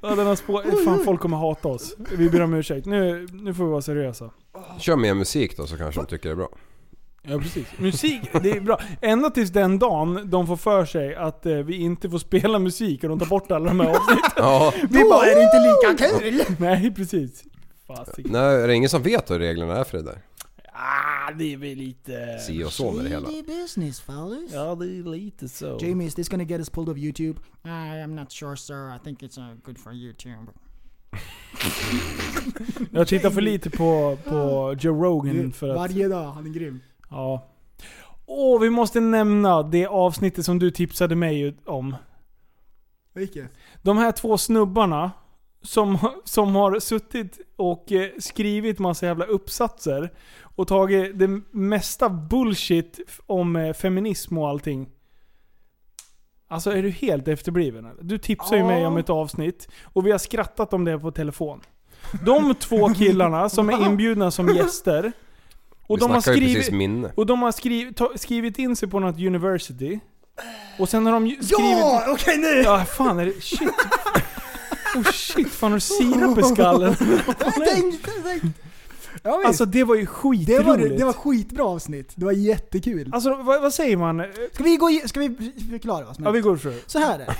[0.00, 0.62] Ja, den har spå...
[0.84, 1.94] Fan folk kommer hata oss.
[2.16, 2.86] Vi ber om ursäkt.
[2.86, 4.30] Nu, nu får vi vara seriösa.
[4.78, 6.48] kör mer musik då så kanske de tycker det är bra.
[7.22, 7.66] Ja precis.
[7.78, 8.80] Musik, det är bra.
[9.00, 13.02] Ända tills den dagen de får för sig att eh, vi inte får spela musik
[13.02, 14.22] och de tar bort alla de här avsnitten.
[14.36, 16.56] Ja, Vi bara, är det inte lika kul?
[16.58, 17.44] Nej precis.
[17.86, 18.32] Fasiken.
[18.32, 20.18] nej, är det ingen som vet hur reglerna är för det där?
[21.28, 22.38] Ah, det är väl lite...
[22.38, 23.28] Si och så med det hela.
[23.28, 24.52] Shady business fellas.
[24.52, 25.78] Ja, det är lite så.
[25.80, 27.40] Jamie, is this gonna get us pulled of YouTube?
[27.64, 30.52] I am not sure sir, I think it's uh, good for YouTube.
[32.90, 35.76] Jag tittar för lite på, på Joe Rogan för att...
[35.76, 36.80] Varje dag, han är grym.
[37.10, 37.48] Ja.
[38.26, 41.96] Åh, vi måste nämna det avsnittet som du tipsade mig om.
[43.14, 43.50] Vilket?
[43.82, 45.10] De här två snubbarna
[45.62, 50.10] som, som har suttit och eh, skrivit massa jävla uppsatser
[50.58, 54.88] och tagit det mesta bullshit om eh, feminism och allting.
[56.48, 58.02] Alltså är du helt efterbliven eller?
[58.02, 61.60] Du tipsade ju mig om ett avsnitt och vi har skrattat om det på telefon.
[62.24, 65.12] De två killarna som är inbjudna som gäster.
[65.86, 67.12] Och vi de har skrivit, minne.
[67.14, 70.00] och de har skrivit, ta, skrivit in sig på något university.
[70.78, 71.78] Och sen har de ju skrivit...
[71.78, 72.62] Ja, okej nu!
[72.62, 73.40] Ja, fan är det...
[73.40, 73.70] Shit.
[74.96, 76.96] Oh shit, fan har du sirap i skallen?
[77.26, 78.67] Jag tänkte, jag tänkte.
[79.28, 79.42] Ja.
[79.46, 80.66] Alltså det var ju det, skitroligt.
[80.66, 82.12] var, det var skitbra avsnitt.
[82.14, 83.10] Det var jättekul.
[83.14, 84.24] Alltså vad, vad säger man?
[84.52, 86.82] Ska vi, gå, ska vi förklara vad som Ja vi går för det.
[86.86, 87.34] Så här är det.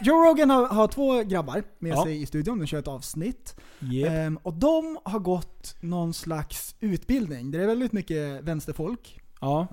[0.00, 2.04] Joe Rogan har, har två grabbar med Ja.
[2.04, 3.56] sig i studion, de kör ett avsnitt.
[3.92, 4.10] Yep.
[4.12, 7.50] Ehm, och de har gått någon slags utbildning.
[7.50, 9.20] Det är väldigt mycket vänsterfolk.
[9.40, 9.66] Ja.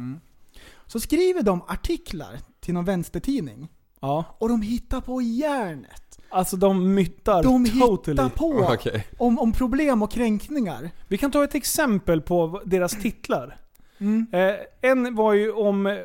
[0.87, 3.67] Så skriver de artiklar till någon vänstertidning.
[3.99, 4.25] Ja.
[4.37, 6.12] Och de hittar på järnet.
[6.33, 8.11] Alltså de myttar De totally.
[8.11, 9.07] hittar på Okej.
[9.17, 10.89] om, om problem och kränkningar.
[11.07, 13.57] Vi kan ta ett exempel på deras titlar.
[13.97, 14.27] Mm.
[14.31, 14.53] Eh,
[14.91, 15.97] en var ju om eh,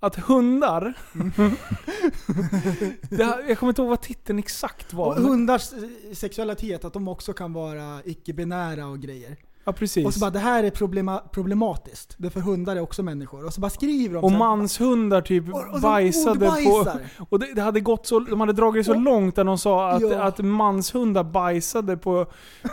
[0.00, 0.94] att hundar...
[3.16, 5.06] det, här- jag kommer inte ihåg vad titeln exakt var.
[5.06, 9.36] Och hundars eh, sexualitet, att de också kan vara icke-binära och grejer.
[9.64, 10.06] Ja precis.
[10.06, 12.14] Och så bara, det här är problema, problematiskt.
[12.18, 13.44] Det för hundar är också människor.
[13.46, 16.86] Och så bara skriver de Och så här- manshundar typ Och- och de bajsade på...
[17.30, 20.02] Och det, det hade gått så, de hade dragit så långt där de sa att,
[20.02, 20.22] Ja.
[20.22, 22.24] att manshundar bajsade på,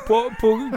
[0.08, 0.72] på, på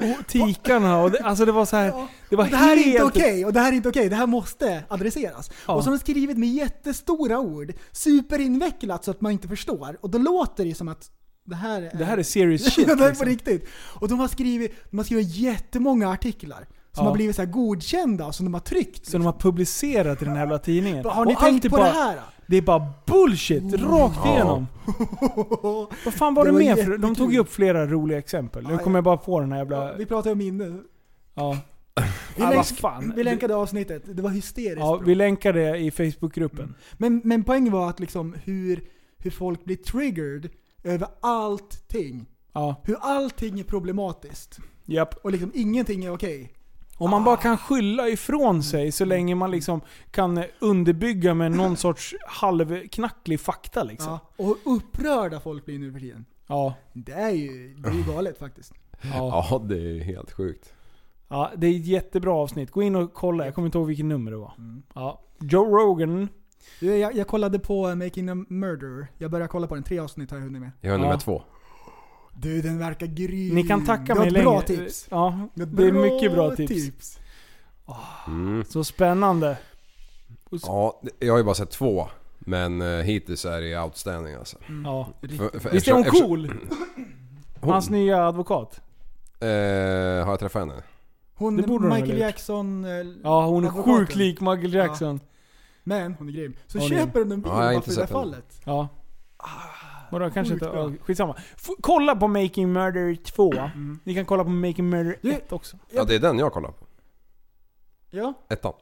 [0.00, 1.02] k- tikarna.
[1.02, 3.16] Och det, alltså det var så här, det var och det här är inte helt...
[3.16, 5.50] okej, och det här är inte okej, det här måste adresseras.
[5.66, 5.74] Ja.
[5.74, 9.96] Och så har de skrivit med jättestora ord, superinvecklat så att man inte förstår.
[10.00, 11.10] Och då låter det ju som att
[11.48, 11.98] det här är...
[11.98, 12.88] Det här är serious shit.
[12.88, 13.24] Ja, det här är liksom.
[13.24, 13.68] på riktigt.
[14.00, 17.10] Och de har skrivit, de har skrivit jättemånga artiklar som Ja.
[17.10, 19.06] har blivit så här godkända, som de har tryckt.
[19.06, 21.04] Så de har publicerat i den här jävla tidningen.
[21.04, 22.18] Har ni Och allt tänkt på bara, det här?
[22.46, 24.32] Det är bara bullshit, rakt Ja.
[24.34, 24.66] igenom.
[26.04, 26.98] Vad fan var det, Det var mer för?
[26.98, 28.64] De tog ju upp flera roliga exempel.
[28.66, 29.94] Nu Ja, kommer jag bara på den här jävla...
[29.96, 30.78] Vi pratar om minne.
[31.34, 31.58] Ja.
[32.36, 33.12] Vi, Ah, länk, vad fan.
[33.16, 35.06] vi länkade avsnittet, det var hysteriskt Ja, bra.
[35.06, 36.74] vi länkar det i Facebookgruppen.
[36.92, 38.80] Men, men poängen var att liksom hur,
[39.18, 40.48] hur folk blir triggered
[40.84, 42.26] över allting.
[42.52, 44.58] Ja, Hur allting är problematiskt.
[44.84, 45.14] japp.
[45.24, 46.52] Och liksom ingenting är okej.
[46.96, 51.76] Om man bara kan skylla ifrån sig så länge man liksom kan underbygga med någon
[51.86, 54.12] sorts halvknacklig fakta liksom.
[54.12, 54.20] Ja.
[54.36, 56.24] Och hur upprörda folk blir nu för tiden.
[56.46, 56.74] Ja.
[56.92, 58.72] Det är ju, det är ju galet faktiskt.
[59.02, 59.46] Ja.
[59.50, 60.74] Ja, det är helt sjukt.
[61.28, 62.70] ja, det är ett jättebra avsnitt.
[62.70, 63.44] Gå in och kolla.
[63.44, 64.52] Jag kommer inte ihåg vilket nummer det var.
[64.94, 65.20] Ja.
[65.40, 66.28] Joe Rogan.
[66.80, 69.06] Du, Jag, jag kollade på Making a Murder.
[69.18, 70.70] Jag började kolla på den, tre avsnitt har jag hunnit med.
[70.80, 71.02] Jag är Ja.
[71.02, 71.42] nummer två.
[72.34, 73.54] Du, den verkar grym.
[73.54, 74.44] Ni kan tacka har mig ett länge.
[74.44, 75.06] bra tips.
[75.10, 77.18] Ja, har ett det är mycket bra tips.
[78.26, 78.64] Mm.
[78.68, 79.58] Så spännande.
[80.50, 82.08] Ja, jag har ju bara sett två.
[82.38, 84.56] Men eh, hittills är det outstanding alltså.
[84.84, 85.08] Ja.
[85.20, 86.50] För- för- Visst är hon eftersom- cool?
[87.60, 88.80] Hon- Hans nya advokat.
[89.40, 90.82] Eh, har jag träffat henne?
[91.34, 92.34] Hon, Det borde hon väl Michael ha gjort.
[92.34, 92.84] Jackson...
[92.84, 92.90] eh,
[93.22, 93.96] Ja, hon är advokaten.
[93.98, 95.20] sjukt lik Michael Jackson.
[95.88, 96.56] Men hon är grym.
[96.66, 98.06] Så Hon är köper hon en bil Ja, jag har bara inte för det där
[98.06, 98.20] sett den.
[98.22, 98.60] fallet.
[98.64, 98.88] Ja.
[100.10, 100.74] Vadå, kanske sjukt inte...
[100.74, 100.90] bra.
[100.90, 101.34] ja, Skitsamma.
[101.56, 103.52] F- kolla på Making Murder 2.
[104.04, 105.76] Ni kan kolla på Making Murder Du- 1 också.
[105.90, 106.84] Ja, det är den jag kollar på.
[108.10, 108.34] Ja.
[108.50, 108.72] Ettan.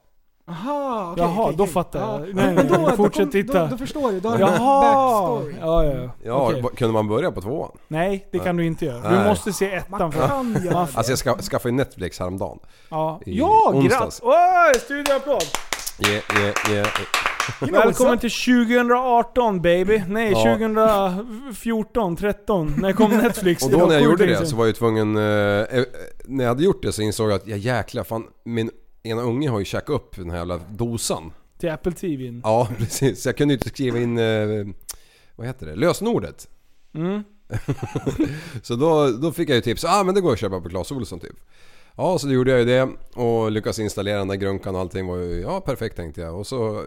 [0.49, 1.23] Aha, okej.
[1.23, 1.73] Jaha, okej, då okej.
[1.73, 2.09] fattar jag.
[2.09, 2.19] Ja.
[2.19, 3.63] Nej, Men nej, då, nej, fortsätt då, titta.
[3.63, 4.19] Då, då förstår du.
[4.19, 4.81] Då har du en Jaha!
[4.81, 5.55] backstory.
[5.59, 6.11] Ja, ja, ja.
[6.23, 6.61] Ja, Okej.
[6.61, 7.71] va- kunde man börja på tvåan?
[7.87, 9.09] Nej, det kan du inte göra.
[9.09, 9.27] Du Nej.
[9.29, 10.79] måste se ettan Man för kan göra det.
[10.79, 12.59] Alltså jag ska, skaffade ju Netflix häromdagen.
[12.89, 13.99] Ja, I ja onsdags.
[13.99, 14.19] grattis!
[14.23, 15.43] Oj, studioapplåd!
[15.99, 16.87] Yeah, yeah, yeah.
[17.61, 20.03] You know Välkommen till 2018 baby.
[20.07, 20.43] Nej, Ja.
[20.43, 22.75] 2014, 13.
[22.77, 23.63] När kom Netflix?
[23.63, 25.17] Och då när jag gjorde det så var jag tvungen...
[25.17, 25.83] Eh, eh,
[26.25, 28.71] när jag hade gjort det så insåg jag att ja jäklar fan min
[29.03, 31.31] ena unge har ju käkat upp den här jävla dosan.
[31.59, 32.41] Till Apple TV.
[32.43, 34.17] Ja precis, så jag kunde ju inte skriva in...
[34.17, 34.67] Eh,
[35.35, 35.75] vad heter det?
[35.75, 36.47] Lösenordet.
[36.93, 37.23] Mm.
[38.61, 40.91] Så då, då fick jag ju tips, ah men det går att köpa på Clas
[40.91, 41.35] Ohlson typ.
[41.97, 45.07] Ja så då gjorde jag ju det och lyckades installera den där grunkan och allting
[45.07, 46.39] var ju, ja perfekt tänkte jag.
[46.39, 46.83] Och så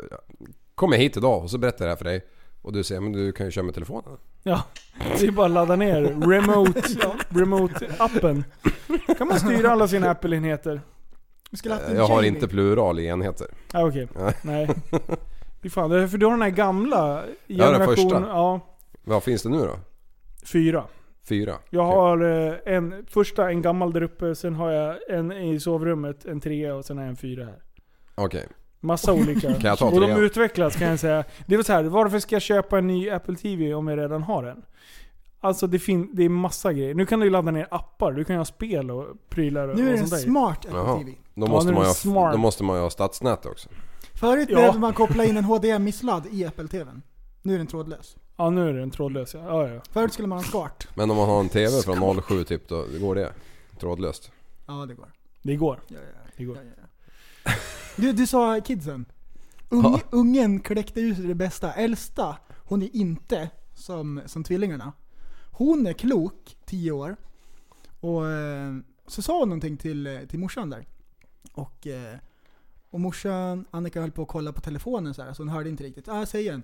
[0.74, 2.26] kom jag hit idag och så berättade jag det här för dig.
[2.62, 4.16] Och du säger, men du kan ju köra med telefonen.
[4.42, 4.64] Ja,
[5.18, 6.80] det är bara att ladda ner remote,
[7.28, 8.44] remote-appen.
[9.18, 10.80] kan man styra alla sina Apple-enheter.
[11.94, 13.46] Jag har inte plural i enheter.
[13.72, 14.08] Ja, okej.
[14.18, 14.34] Nej.
[14.42, 14.68] Nej.
[15.62, 17.94] Fy fan, det är för du har den här gamla Ja, den generation...
[17.96, 18.20] första.
[18.28, 18.60] Ja,
[19.04, 19.78] Vad finns det nu då?
[20.44, 20.84] fyra.
[21.28, 21.54] Fyra?
[21.70, 26.24] Jag har eh, en, första en gammal där uppe, sen har jag en i sovrummet,
[26.24, 27.62] en trea och sen har jag en fyra här.
[28.14, 28.46] Okej.
[28.80, 29.52] Massa olika.
[29.54, 30.20] Kan jag ta och de trean?
[30.20, 31.24] utvecklas kan jag säga.
[31.46, 34.22] Det var så här, varför ska jag köpa en ny Apple TV om jag redan
[34.22, 34.62] har en?
[35.42, 36.94] Alltså det, fin- det är massa grejer.
[36.94, 39.76] Nu kan du ju ladda ner appar, du kan ju ha spel och prylar och,
[39.76, 40.18] Nu är det en sånt där.
[40.18, 40.98] smart Apple Jaha.
[40.98, 41.10] TV.
[41.34, 42.32] Då Ja, måste, nu är man det ju ha, smart.
[42.32, 43.68] då måste man ju ha stadsnät också.
[44.14, 44.56] Förut Ja.
[44.56, 47.02] behövde man koppla in en HDMI-sladd i Apple TVn.
[47.42, 48.16] Nu är den trådlös.
[48.40, 49.40] Ja nu är den trådlös ja.
[49.46, 49.80] ja, ja.
[49.90, 50.88] Förut skulle man ha skart.
[50.94, 53.32] Men om man har en TV från 07 typ, då går det
[53.78, 54.32] trådlöst?
[54.66, 55.12] Ja, det går.
[55.42, 55.80] Det går.
[55.88, 56.56] Ja, ja, Det går.
[56.56, 56.62] ja,
[57.44, 57.52] ja.
[57.96, 59.04] Du, du sa kidsen.
[59.68, 60.00] Ung, Ja.
[60.10, 61.72] Ungen kläckte ut det bästa.
[61.72, 64.92] Äldsta, hon är inte som, som tvillingarna.
[65.50, 67.16] Hon är klok, 10 år.
[68.00, 68.76] Och eh,
[69.06, 70.86] så sa hon någonting till, eh, till morsan där.
[71.52, 72.16] Och, eh,
[72.90, 75.84] och morsan, Annika höll på att kolla på telefonen så här, så hon hörde inte
[75.84, 76.08] riktigt.
[76.08, 76.62] Ah, säg igen.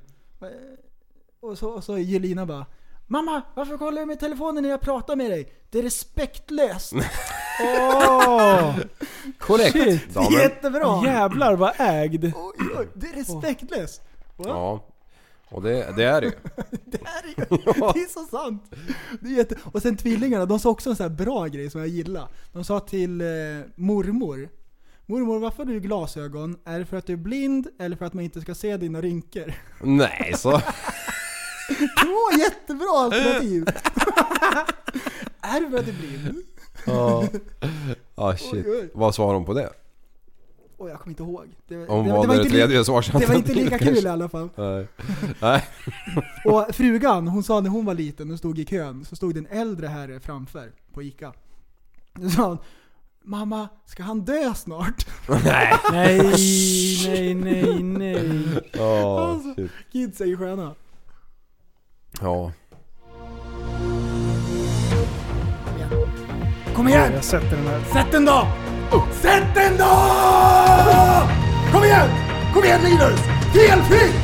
[1.41, 2.67] Och så, och så Jelina bara
[3.09, 5.53] Mamma, varför kollar du med telefonen när jag pratar med dig?
[5.71, 6.93] Det är respektlöst.
[7.61, 8.79] Åh!
[9.39, 9.73] Korrekt!
[9.73, 10.15] Shit.
[10.15, 10.33] Damen.
[10.33, 11.05] Jättebra!
[11.05, 12.25] Jävlar vad ägd.
[12.25, 14.03] Oj, oj, det är respektlöst.
[14.37, 14.47] What?
[14.47, 14.85] Ja.
[15.49, 16.33] Och det, det är det ju.
[16.85, 17.35] Det är ju,
[17.95, 18.65] det är så sant.
[19.21, 19.57] Det är jätte...
[19.65, 22.29] Och sen tvillingarna, de sa också en sån här bra grej som jag gillar.
[22.53, 23.27] De sa till eh,
[23.75, 24.49] mormor,
[25.09, 26.57] Mormor, varför har du glasögon?
[26.65, 29.01] Är det för att du är blind eller för att man inte ska se dina
[29.01, 29.53] rynkor?
[29.83, 30.61] Nej, så...
[32.03, 33.65] Två jättebra alternativ!
[35.41, 36.43] är det du blind?
[36.87, 37.25] Ja.
[38.15, 38.53] Ah, shit.
[38.67, 38.91] Oj, oj.
[38.95, 39.71] Vad svarar hon på det?
[40.79, 41.47] Åh, jag kommer inte ihåg.
[41.69, 43.87] Det, Hon det- valde var det inte tredje li- svarsalternativet Det var inte lika kul
[43.95, 44.09] kanske.
[44.09, 44.49] i alla fall.
[44.57, 44.87] Nej.
[45.41, 45.65] Nej.
[46.45, 49.39] Och frugan, hon sa när hon var liten och stod i kön, så stod det
[49.41, 51.33] en äldre herre framför på ICA.
[52.15, 52.59] Då sa hon
[53.29, 55.07] Mamma, ska han dö snart?
[55.45, 55.75] Nej.
[55.93, 56.33] Nej,
[57.09, 58.43] nej, nej, nej.
[58.73, 59.71] Ja, Alltså, shit.
[59.93, 60.75] kids är ju sköna.
[62.21, 62.53] Ja.
[66.75, 67.13] Kom igen!
[67.15, 67.81] Jag sätter den här.
[67.93, 68.47] Sätt den då!
[69.13, 69.85] Sätt den då!
[71.73, 72.09] Kom igen!
[72.55, 73.21] Kom igen Linus!
[73.55, 74.15] Felfritt!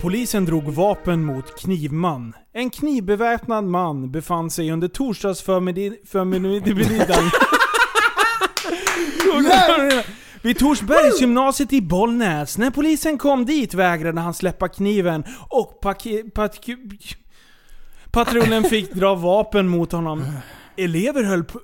[0.00, 2.32] Polisen drog vapen mot knivman.
[2.52, 5.96] En knivbeväpnad man befann sig under torsdagsförmiddagen
[10.42, 12.58] vid Torsbergsgymnasiet i Bollnäs.
[12.58, 16.06] När polisen kom dit vägrade han släppa kniven och pat-
[18.10, 20.24] patrullen fick dra vapen mot honom.
[20.76, 21.60] Elever höll på...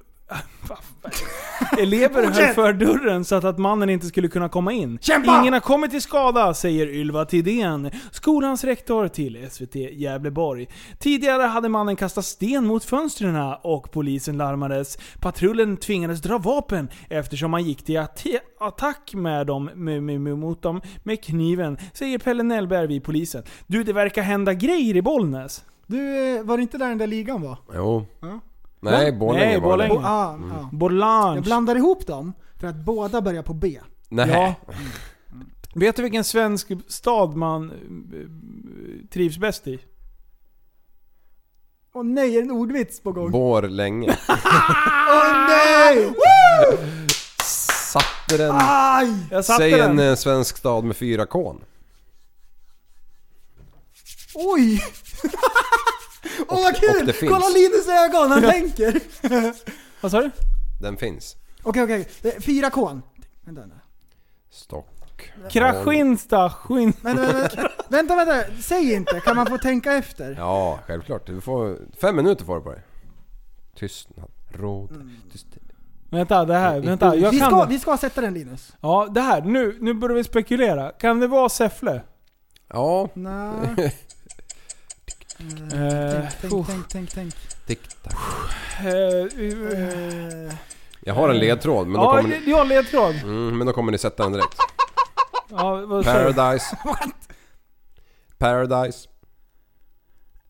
[1.78, 4.98] Elever höll för dörren så att, att mannen inte skulle kunna komma in.
[5.00, 5.40] Kämpa!
[5.40, 10.68] Ingen har kommit till skada, säger Ylva Tidén, skolans rektor till SVT Gävleborg.
[10.98, 14.98] Tidigare hade mannen kastat sten mot fönstren och polisen larmades.
[15.20, 18.26] Patrullen tvingades dra vapen eftersom han gick till att-
[18.60, 23.42] attack med dem, med, med, med, mot dem med kniven, säger Pelle Nellberg vid polisen.
[23.66, 25.64] Du, det verkar hända grejer i Bollnäs.
[25.86, 27.58] Du, eh, var det inte där den där ligan var?
[27.74, 28.06] Jo.
[28.20, 28.40] Ja.
[28.80, 29.88] Nej, Borlänge Nej, var det.
[29.88, 29.94] Borlänge.
[29.94, 30.52] Bo- ah, Mm.
[30.52, 30.68] ah.
[30.72, 31.34] Bolange.
[31.36, 33.80] Jag blandar ihop dem för att båda börjar på B.
[34.08, 34.28] Nej.
[34.30, 34.54] Ja.
[35.74, 39.78] Vet du vilken svensk stad man eh, trivs bäst i?
[41.94, 43.30] Åh nej, är det en ordvits på gång?
[43.30, 44.16] Borlänge.
[45.08, 46.14] Åh nej!
[47.92, 48.54] Satte den.
[48.60, 49.14] Aj!
[49.30, 49.98] Jag satte Säg den.
[49.98, 51.60] en eh, svensk stad med fyra kon.
[54.34, 54.80] Oj!
[56.48, 57.06] Åh vad och kul!
[57.06, 57.32] det finns.
[57.32, 59.00] Kolla Linus ögon, han tänker!
[60.00, 60.30] Vad sa du?
[60.80, 61.36] Den finns.
[61.62, 63.00] Okej okej, Det- fyra K.
[63.44, 63.76] Vänta, vänta.
[64.50, 65.32] Stock.
[65.50, 66.92] Kraskinsta, skinn...
[67.00, 69.20] Vänta, vänta, vänta, vänta, säg inte.
[69.20, 70.34] Kan man få tänka efter?
[70.38, 71.26] Ja, självklart.
[71.26, 72.82] Du får fem minuter får du på dig.
[73.74, 74.30] Tystnad.
[74.52, 75.10] Råd.
[75.32, 75.46] Tyst.
[76.10, 76.80] Vänta, det här.
[76.80, 78.72] Vänta, jag Vi kan ska, vi ska sätta den Linus.
[78.80, 79.42] Ja, det här.
[79.42, 80.90] Nu, nu börjar vi spekulera.
[80.92, 82.02] Kan det vara Säffle?
[82.68, 83.08] Ja.
[83.14, 83.96] Nej.
[86.28, 87.34] Eh, Tänk, tänk, tänk, tänk, tänk.
[87.66, 88.14] Tick-tack.
[88.80, 90.54] eh, eh, Eh,
[91.00, 92.50] Jag har en ledtråd men då Ja, kommer ni...
[92.50, 93.14] jag har ledtråd.
[93.14, 94.58] Mm, men då kommer ni sätta den direkt.
[95.50, 96.34] Ja, vad säger du?
[96.34, 96.76] Paradise.
[98.38, 99.08] Paradise.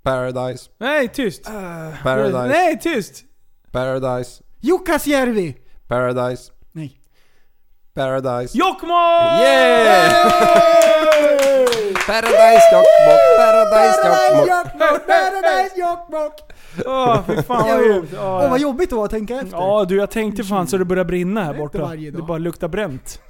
[0.02, 0.70] Paradise.
[0.78, 1.44] Nej, tyst.
[2.02, 2.46] Paradise.
[2.48, 3.24] Nej, tyst.
[3.72, 4.42] Paradise.
[4.60, 5.56] Jukkasjärvi!
[5.88, 6.52] Paradise.
[6.72, 7.00] Nej.
[7.94, 8.58] Paradise.
[8.58, 9.40] Jokkmokk!
[9.42, 10.97] Yeah!
[12.08, 15.06] Paradise Jokkmokk, Paradise Jokkmokk.
[15.06, 16.34] Paradise Jokkmokk!
[16.86, 18.12] Åh, fy fan vad jobbigt.
[18.14, 19.56] Åh Ja, vad jobbigt det var att tänka efter.
[19.56, 21.94] Ja du, jag tänkte fan så det börjar brinna här borta.
[21.96, 23.20] Det bara luktar bränt.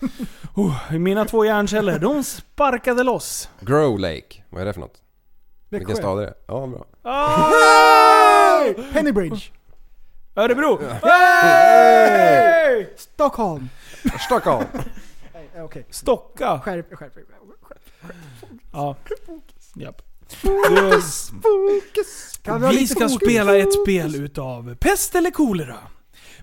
[0.55, 3.49] Oh, mina två hjärnceller, de sparkade loss.
[3.61, 4.43] Grow Lake.
[4.51, 5.03] Vad är det för något?
[5.69, 5.79] Växjö.
[5.87, 6.35] Vilken stad är det?
[6.47, 6.85] Ja, bra.
[8.63, 8.75] Hey!
[8.93, 9.51] Pennybridge.
[10.37, 10.81] Örebro!
[11.03, 12.87] Hey!
[12.97, 13.69] Stockholm.
[14.27, 14.67] Stockholm.
[15.65, 15.87] Okej.
[15.91, 16.61] Stocka!
[16.65, 17.25] Skärp, skärp, skärp.
[18.73, 18.97] Ja.
[19.77, 20.03] Japp.
[22.43, 23.15] Kan ha vi ska fokus?
[23.15, 25.77] spela ett spel utav pest eller kolera.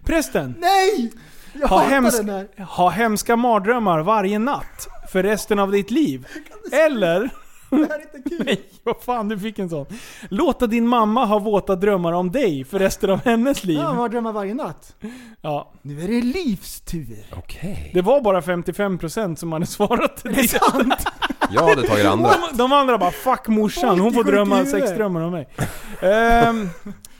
[0.05, 1.11] Prästen, Nej!
[1.53, 2.65] Jag ha, hatar hems den här.
[2.65, 6.27] ha hemska mardrömmar varje natt för resten av ditt liv.
[6.71, 7.29] Eller...
[7.69, 8.43] Det här är inte kul.
[8.45, 9.85] Nej, vad fan du fick en sån.
[10.29, 13.77] Låta din mamma ha våta drömmar om dig för resten av hennes liv.
[13.77, 14.95] Ja, man drömmer varje natt.
[15.41, 17.25] Ja, Nu är det livstur.
[17.37, 17.91] Okej.
[17.93, 20.47] det var bara 55% som hade svarat till Det är det.
[20.47, 20.93] sant.
[21.51, 22.29] Jag hade tagit det andra.
[22.51, 25.47] De, de andra bara 'fuck morsan, hon får drömma huvudet." sexdrömmar om mig'
[26.01, 26.69] Ehm,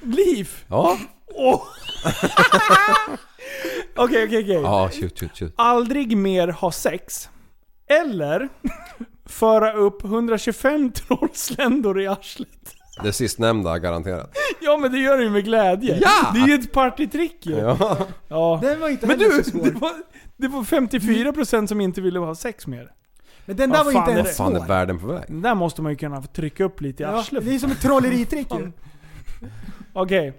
[0.02, 0.50] Liv!
[0.68, 0.98] Ja.
[1.36, 1.62] Åh.
[3.98, 4.62] Okej, okej, okej.
[4.64, 5.54] Ja, shoot, shoot, shoot.
[5.56, 7.30] Aldrig mer ha sex.
[7.90, 8.50] Eller
[9.26, 12.50] föra upp 125 trollsländor i arslet.
[13.04, 14.38] Det sistnämnda garanterat.
[14.62, 15.98] Ja men det gör du ju med glädje.
[16.02, 16.32] Ja!
[16.34, 17.56] Det är ju ett partytrick ju.
[17.58, 17.98] Ja.
[18.28, 18.60] Ja.
[18.64, 19.64] Den var inte Men heller du, så svår.
[19.66, 19.92] det var,
[20.38, 22.92] det var 54% som inte ville ha sex mer.
[23.46, 24.36] Men den där Vad var fan inte är ens det?
[24.36, 24.68] Fan är svår.
[24.68, 25.24] världen på väg?
[25.28, 27.46] Den där måste man ju kunna få trycka upp lite i Ja, arslet.
[27.46, 28.72] det är som ett trolleritrick ju.
[29.94, 30.28] Okej.
[30.28, 30.36] Eh,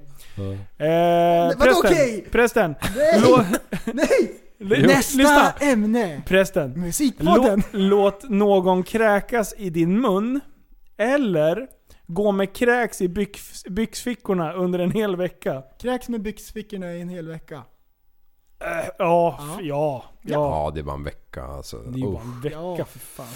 [0.88, 1.74] vadå prästen.
[1.84, 2.26] okej?
[2.30, 2.74] Prästen.
[2.96, 3.20] Nej!
[3.24, 3.44] Lå,
[3.92, 4.34] Nej!
[4.58, 5.52] Nästa lyssna.
[5.60, 6.22] ämne.
[6.26, 6.80] Prästen.
[6.80, 7.62] Musikpodden.
[7.72, 10.40] Lå, låt någon kräkas i din mun.
[10.96, 11.66] Eller
[12.06, 15.62] gå med kräks i byx, byxfickorna under en hel vecka.
[15.80, 17.62] Kräks med byxfickorna i en hel vecka.
[18.58, 20.04] Ja, ja, ja.
[20.22, 21.76] Ja, det är bara en vecka alltså.
[21.78, 22.84] Det bara en vecka Ja.
[22.84, 23.26] för fan.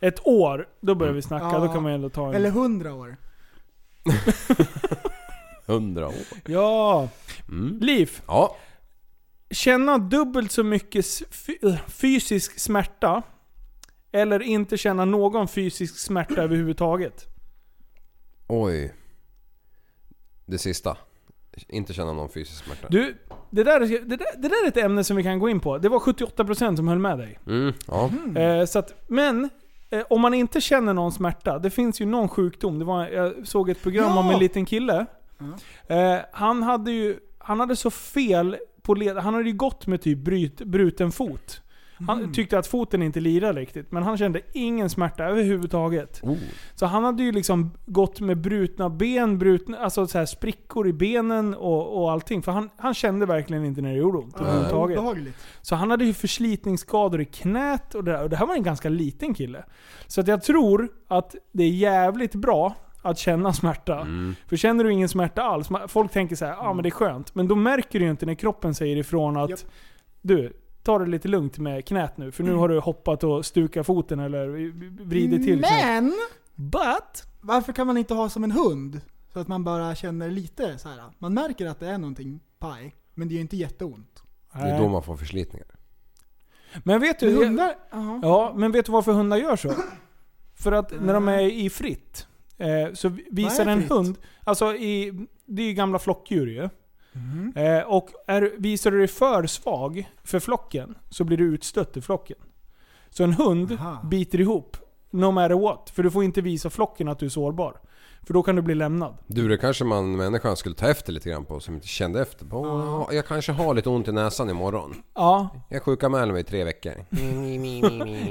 [0.00, 1.44] Ett år, då börjar vi snacka.
[1.52, 1.58] Ja.
[1.58, 2.34] Då kan man ändå ta en...
[2.34, 3.16] Eller hundra år.
[5.66, 6.14] Hundra år.
[6.46, 7.08] Ja!
[7.48, 7.78] Mm.
[7.80, 8.10] Liv.
[8.26, 8.56] Ja.
[9.50, 11.06] Känna dubbelt så mycket
[11.62, 13.22] äh, fysisk smärta.
[14.12, 17.24] Eller inte känna någon fysisk smärta överhuvudtaget.
[18.46, 18.94] Oj.
[20.46, 20.96] Det sista.
[21.68, 22.88] Inte känna någon fysisk smärta.
[22.90, 23.16] Du,
[23.50, 25.60] det där, är- det, där, det där är ett ämne som vi kan gå in
[25.60, 25.78] på.
[25.78, 27.38] Det var 78% som höll med dig.
[27.46, 28.10] Mm, ja.
[28.40, 29.50] Eh, så att, men,
[29.90, 31.58] eh, om man inte känner någon smärta.
[31.58, 32.78] Det finns ju någon sjukdom.
[32.78, 34.18] Det var, jag såg ett program Ja!
[34.20, 35.06] om en liten kille.
[35.88, 39.16] Eh, han hade ju han hade så fel på led.
[39.16, 41.60] Han hade ju gått med typ bryt, bruten fot.
[42.06, 42.32] Han Mm.
[42.32, 46.20] tyckte att foten inte lirade riktigt, men han kände ingen smärta överhuvudtaget.
[46.22, 46.36] Oh.
[46.74, 50.92] Så han hade ju liksom gått med brutna ben, brutna, alltså så här sprickor i
[50.92, 52.42] benen och, och allting.
[52.42, 54.98] För han, han kände verkligen inte när det gjorde ont överhuvudtaget.
[54.98, 55.36] Obehagligt.
[55.62, 58.22] Så han hade ju förslitningsskador i knät och det där.
[58.22, 59.64] Och det här var en ganska liten kille.
[60.06, 62.74] Så att jag tror att det är jävligt bra
[63.04, 64.00] att känna smärta.
[64.00, 64.34] Mm.
[64.46, 66.90] För känner du ingen smärta alls, folk tänker så här, ja ah, men det är
[66.90, 67.34] skönt.
[67.34, 69.60] Men då märker du ju inte när kroppen säger ifrån att Japp.
[70.22, 70.52] du,
[70.82, 72.32] ta det lite lugnt med knät nu.
[72.32, 74.46] För nu har du hoppat och stukat foten eller
[75.04, 75.84] vridit till knät.
[75.84, 76.14] Men!
[76.54, 77.22] But!
[77.40, 79.00] Varför kan man inte ha som en hund?
[79.32, 81.02] Så att man bara känner lite så här.
[81.18, 84.22] Man märker att det är någonting paj, men det är ju inte jätteont.
[84.52, 85.66] Det är då man får förslitningar.
[86.84, 88.20] Men vet du, Men hundar, ja.
[88.22, 89.72] Ja, men vet du varför hundar gör så?
[90.54, 92.26] För att när de är i fritt,
[92.58, 96.68] eh, så visar en hund, alltså i, det är ju gamla flockdjur ju.
[97.12, 97.52] Mhm.
[97.56, 102.00] Eh, och är, visar du dig för svag för flocken, så blir du utstött i
[102.00, 102.36] flocken.
[103.10, 104.00] Så en hund Aha.
[104.10, 104.76] biter ihop,
[105.10, 105.90] no matter what.
[105.94, 107.80] För du får inte visa flocken att du är sårbar.
[108.26, 109.16] För då kan du bli lämnad.
[109.26, 112.46] Du, det kanske man människan skulle ta efter lite grann på som inte kände efter
[112.46, 113.08] på.
[113.12, 114.94] Jag kanske har lite ont i näsan imorgon.
[115.14, 116.92] Ja, Jag sjukanmäler mig i tre veckor.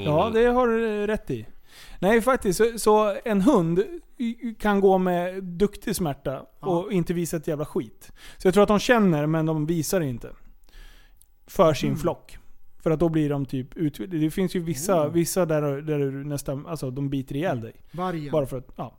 [0.05, 1.45] ja det har du rätt i.
[1.99, 3.83] Nej faktiskt, så, så en hund
[4.59, 8.11] kan gå med duktig smärta och inte visa ett jävla skit.
[8.37, 10.29] Så jag tror att de känner men de visar inte.
[11.47, 12.37] För sin flock.
[12.83, 13.99] För att då blir de typ ut...
[14.07, 17.73] Det finns ju vissa, vissa där, där du nästan, alltså de biter ihjäl dig.
[17.91, 18.31] Vargen.
[18.31, 18.97] Bara för att, ja.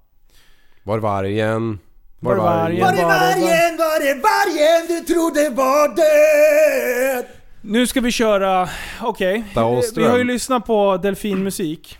[0.83, 1.79] Var vargen?
[2.21, 2.81] Var Var vargen?
[2.81, 2.99] vargen?
[2.99, 3.77] Var är vargen?
[3.79, 7.27] Var är vargen du trodde var död?
[7.61, 8.69] Nu ska vi köra,
[9.03, 9.45] okej.
[9.55, 10.05] Dahlström.
[10.05, 11.99] Vi har ju lyssnat på delfinmusik.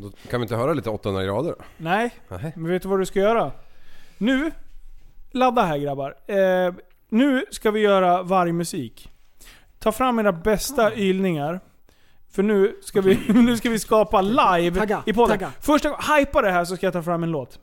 [0.00, 1.54] Då kan vi inte höra lite 800 grader?
[1.76, 2.52] Nej, Nej.
[2.56, 3.52] men vet du vad du ska göra?
[4.18, 4.50] Nu,
[5.30, 6.14] ladda här grabbar.
[6.26, 6.74] Eh,
[7.08, 9.10] nu ska vi göra vargmusik.
[9.78, 11.60] Ta fram era bästa ylningar.
[12.30, 15.38] För nu ska vi, nu ska vi skapa live Tagga, i podden.
[15.38, 15.52] tagga.
[15.60, 17.58] Första gången, hypa det här så ska jag ta fram en låt.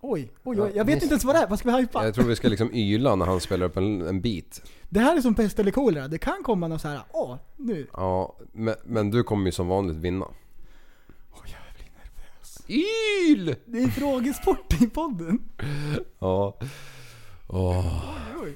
[0.00, 0.72] Oj, oj, oj.
[0.74, 1.46] Jag vet inte ens vad det är.
[1.46, 2.04] Vad ska vi hypa?
[2.04, 4.62] Jag tror vi ska liksom yla när han spelar upp en, en bit.
[4.88, 6.08] Det här är som pest eller kolera.
[6.08, 7.00] Det kan komma någon så här.
[7.12, 7.86] åh, nu.
[7.92, 10.26] Ja, men, men du kommer ju som vanligt vinna.
[12.68, 13.56] Yl!
[13.64, 15.38] Det är frågesport i podden.
[16.18, 16.58] Ja.
[17.48, 18.04] Åh.
[18.36, 18.48] Vad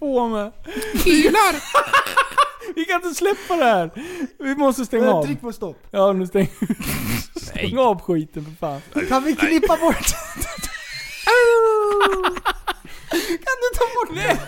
[0.00, 0.52] på med?
[1.06, 1.62] Ylar!
[2.74, 3.90] vi kan inte släppa det här.
[4.38, 5.24] Vi måste stänga av.
[5.24, 5.76] Tryck på stopp.
[5.90, 6.50] Ja, nu stäng...
[7.36, 8.80] Stäng av skiten för fan.
[9.08, 9.96] Kan vi klippa bort?
[13.10, 14.38] kan du ta bort det?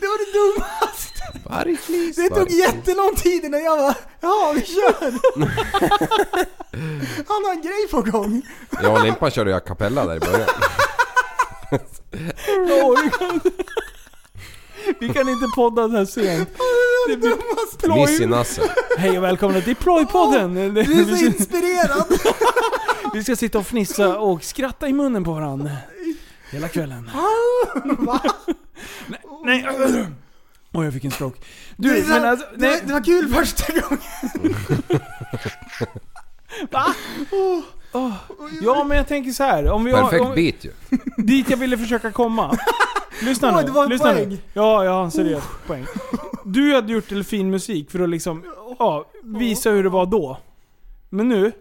[0.00, 1.22] Det var det dummaste.
[1.44, 2.16] Vargflis.
[2.16, 5.02] Det tog jättelång tid innan jag bara, ja vi kör.
[7.28, 8.42] Han har en grej på gång.
[8.82, 10.48] Jag och Limpan körde ju a cappella där i början.
[15.02, 15.28] Vi, kan...
[15.28, 16.48] inte podda så här sent.
[17.08, 17.30] Det blir
[17.94, 18.26] Miss i ploj.
[18.26, 18.64] nassen.
[18.98, 20.54] Hej och välkomna till Plojpodden!
[20.74, 22.06] Du är så inspirerad.
[23.14, 25.70] Vi ska sitta och fnissa och skratta i munnen på varandra.
[26.50, 27.10] Hela kvällen.
[27.98, 28.20] Va?
[29.44, 29.66] Nej.
[30.72, 31.38] Oj, jag fick en stroke.
[31.76, 34.02] Du, det, men alltså, det, nej, det var kul första gången.
[36.70, 36.94] va?
[37.92, 38.14] Åh.
[38.62, 39.70] Ja, men jag tänker så här.
[39.70, 40.72] Om vi har, Perfekt om, beat ju.
[41.16, 42.58] dit jag ville försöka komma.
[43.24, 43.62] Lyssna nu.
[43.62, 44.28] det var en lyssna poäng.
[44.28, 44.38] nu.
[44.54, 45.86] Ja, jag har en seriös poäng.
[46.44, 48.44] Du hade gjort delfinmusik för att liksom,
[48.78, 50.38] ja, visa hur det var då.
[51.08, 51.52] Men nu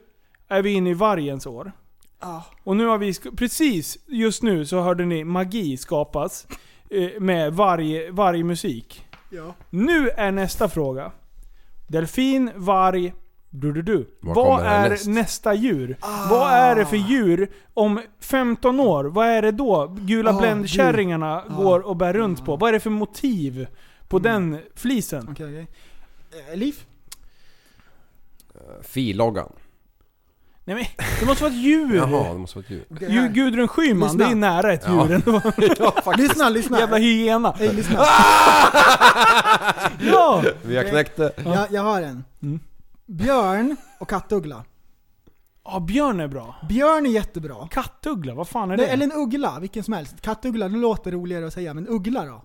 [0.48, 1.72] är vi inne i vargens år.
[2.20, 2.46] Ja.
[2.64, 6.48] Och nu har vi, precis just nu så hörde ni magi skapas
[6.90, 9.06] eh, med varje, varje musik.
[9.30, 9.56] Ja.
[9.70, 11.12] Nu är nästa fråga.
[11.88, 13.14] Delfin, varg,
[13.53, 14.07] du, du, du.
[14.22, 15.07] Vad är härnäst?
[15.07, 15.98] nästa djur?
[16.30, 19.03] Vad är det för djur om 15 år?
[19.03, 21.56] Vad är det då gula Ah, bländkärringarna djur.
[21.56, 22.56] går och bär runt på?
[22.56, 23.68] Vad är det för motiv
[24.07, 24.52] på Mm.
[24.52, 25.28] den flisen?
[25.32, 25.68] Okej, okej.
[26.52, 26.76] Eh, Liv?
[28.84, 29.52] Filoggan.
[30.64, 30.86] Nej men,
[31.19, 31.95] det måste vara ett djur!
[31.95, 33.10] Jaha, det måste vara ett djur.
[33.10, 33.28] Här.
[33.30, 34.26] Gudrun Schyman, Lyssna.
[34.26, 35.07] det är nära ett Ja.
[35.07, 35.41] djur ändå.
[36.18, 36.80] Lyssna, lyssna.
[36.80, 37.53] Jävla hyena.
[37.57, 37.95] Hej, lyssna.
[40.11, 40.44] Ja!
[40.65, 41.32] Vi har knäckt det.
[41.45, 42.23] Jag, jag har en.
[42.44, 42.60] Mm.
[43.12, 44.66] Björn och kattuggla.
[45.64, 46.56] Ja, björn är bra.
[46.70, 47.68] Björn är jättebra.
[47.72, 48.84] Kattuggla, vad fan är det?
[48.84, 50.22] Nej, eller en uggla, vilken som helst.
[50.22, 52.42] Kattuggla, det låter roligare att säga, men uggla då?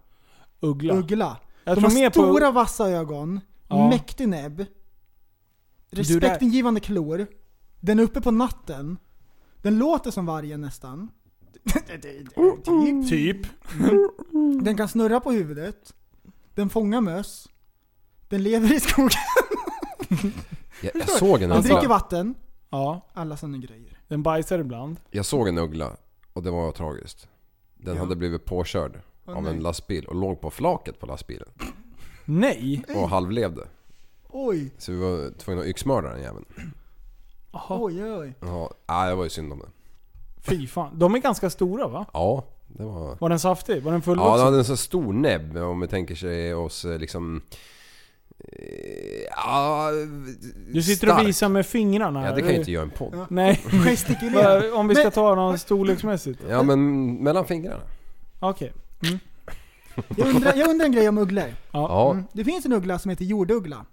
[0.60, 0.94] Uggla.
[0.94, 1.36] Uggla.
[1.64, 2.52] Jag De tror har mer stora på...
[2.52, 3.88] vassa ögon, Ja.
[3.88, 4.64] mäktig näbb,
[5.90, 7.26] respektingivande klor,
[7.80, 8.98] den är uppe på natten,
[9.62, 11.08] den låter som vargen nästan.
[12.02, 13.08] typ.
[13.08, 13.46] Typ.
[14.62, 15.94] Den kan snurra på huvudet,
[16.54, 17.48] den fångar möss,
[18.28, 19.10] den lever i skogen,
[20.82, 21.88] Jag, jag såg en dricker uggla.
[21.88, 22.34] vatten.
[22.70, 23.98] Ja, Alla sådana grejer.
[24.08, 25.00] den bajsar ibland.
[25.10, 25.96] Jag såg en uggla
[26.32, 27.28] och det var tragiskt.
[27.76, 28.02] Den Ja.
[28.02, 29.52] hade blivit påkörd Åh, av nej.
[29.52, 31.48] en lastbil och låg på flaket på lastbilen.
[32.24, 32.84] Nej!
[32.94, 33.66] Och halvlevde.
[34.28, 36.44] Oj, Så vi var tvungna att yxmörda den jäveln.
[37.52, 37.78] Jaha.
[37.80, 38.34] oj, oj.
[38.40, 39.70] Ja, nej, det var ju synd om den.
[40.42, 40.98] Fy fan.
[40.98, 42.06] De är ganska stora va?
[42.12, 43.16] Ja, det var...
[43.20, 43.82] Var den saftig?
[43.82, 44.36] Var den Ja, fullvuxen?
[44.36, 47.42] den hade en så stor näbb om vi tänker sig oss eh, liksom...
[48.38, 49.90] eh, Ja...
[50.72, 51.26] du sitter och stark.
[51.28, 52.26] visar med fingrarna.
[52.26, 53.10] Ja, det kan ju inte göra en podd.
[53.14, 53.26] Ja.
[53.30, 53.60] Nej.
[53.84, 54.74] Gestikulera.
[54.74, 56.40] Om vi ska Men- ta någon storleksmässigt.
[56.48, 57.82] Ja, men mellan fingrarna.
[58.40, 58.72] Okej.
[60.16, 61.44] Jag undrar, jag undrar en grej om ugglor.
[61.70, 62.10] Ja.
[62.12, 62.24] Mm.
[62.32, 63.84] Det finns en uggla som heter jorduggla.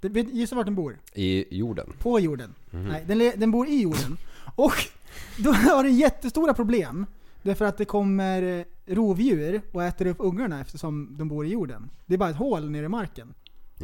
[0.00, 0.98] Det- vet- Gissa vart den bor?
[1.14, 1.92] I jorden.
[1.98, 2.54] På jorden.
[2.70, 2.84] Mhm.
[2.88, 4.16] Nej, den, den bor i jorden.
[4.56, 4.72] Och
[5.36, 7.06] då har den jättestora problem.
[7.42, 8.64] Därför att det kommer eh,
[8.94, 11.90] rovdjur och äter upp ungarna eftersom de bor i jorden.
[12.06, 13.34] Det är bara ett hål nere i marken.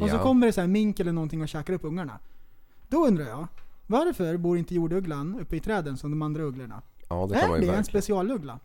[0.01, 0.23] Och så Ja.
[0.23, 2.19] kommer det så här mink eller någonting och käkar upp ungarna.
[2.87, 3.47] Då undrar jag,
[3.87, 6.81] varför bor inte jordugglan uppe i träden som de andra ugglorna?
[7.09, 7.83] Ja, det kan Är det en verkligen.
[7.83, 8.59] specialuggla?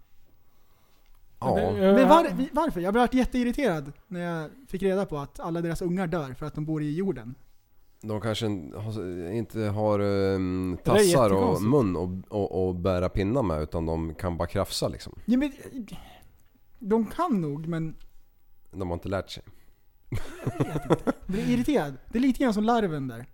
[1.40, 1.54] Ja.
[1.76, 2.80] Men var, varför?
[2.80, 6.54] Jag blev jätteirriterad när jag fick reda på att alla deras ungar dör för att
[6.54, 7.34] de bor i jorden.
[8.00, 11.04] De kanske har- inte har Det där är tassar och
[11.36, 11.70] jättekonstigt.
[11.70, 12.10] mun och,
[12.40, 15.12] och, och bära pinnar med utan de kan bara krafsa liksom.
[15.24, 15.52] Ja, men,
[16.78, 17.94] de kan nog, men
[18.72, 19.42] De har inte lärt sig.
[20.58, 21.94] Jag blir irriterad.
[22.08, 23.26] Det är lite grann som larven där.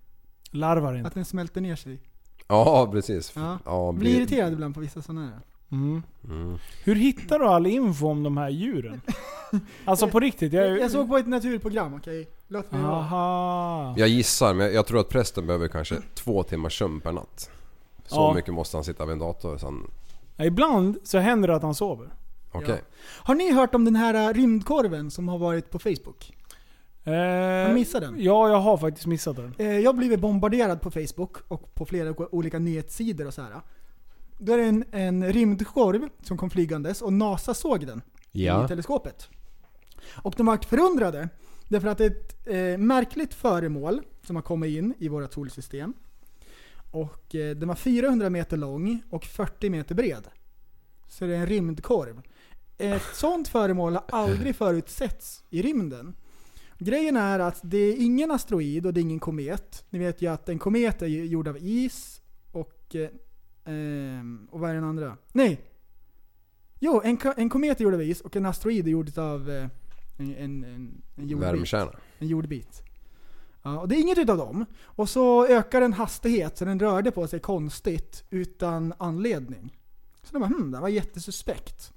[0.50, 1.08] Larvar inte.
[1.08, 2.00] Att den smälter ner sig.
[2.48, 3.32] Ja, precis.
[3.36, 3.58] Ja.
[3.64, 5.40] Ja, Jag blir irriterad ibland på vissa sådana här.
[5.72, 6.02] Mm.
[6.24, 6.58] Mm.
[6.84, 9.00] Hur hittar du all info om de här djuren?
[9.84, 10.66] Alltså på riktigt, jag...
[10.66, 12.28] Jag, jag såg på ett naturprogram, okej?
[12.48, 12.92] Låt mig vara.
[12.96, 13.94] Aha.
[13.98, 17.50] Jag gissar, men jag, jag tror att prästen behöver kanske två timmars sömn per natt.
[18.06, 18.34] Så Ja.
[18.34, 19.58] mycket måste han sitta vid en dator.
[19.58, 19.90] Så han,
[20.36, 22.08] Ja, Ibland så händer det att han sover.
[22.52, 22.82] okej.
[23.00, 26.32] Har ni hört om den här äh, rymdkorven som har varit på Facebook?
[27.12, 28.14] Eh, missat den?
[28.18, 29.54] Ja, jag har faktiskt missat den.
[29.58, 33.60] Eh, Jag har blivit bombarderad på Facebook och på flera olika nyhetssidor och så här.
[34.38, 38.02] Då är det en, en rymdkorv som kom flygandes och NASA såg den
[38.32, 38.64] Ja.
[38.64, 39.28] i teleskopet.
[40.22, 41.28] Och de var förundrade
[41.68, 45.94] därför att det är ett eh, märkligt föremål som har kommit in i vårt solsystem.
[46.90, 50.28] Och eh, den var 400 meter lång och 40 meter bred.
[51.08, 52.22] Så det är en rymdkorv.
[52.78, 56.14] Ett sånt föremål har aldrig förut setts i rymden.
[56.78, 59.84] Grejen är att det är ingen asteroid och det är ingen komet.
[59.90, 62.20] Ni vet ju att en komet är gjord av is
[62.52, 62.94] och...
[62.94, 63.08] Eh,
[63.64, 65.16] ehm, och vad är den andra?
[65.32, 65.60] Nej!
[66.80, 69.66] Jo, en, en komet är gjord av is och en asteroid är gjord av eh,
[70.18, 71.48] en, en, en, en jordbit.
[71.48, 71.92] Värmekärna.
[72.18, 72.82] En jordbit.
[73.62, 74.64] Ja, och det är inget utav dem.
[74.82, 79.78] Och så ökar den hastighet så den rörde på sig konstigt utan anledning.
[80.22, 81.92] Så de bara hmm, det var jättesuspekt.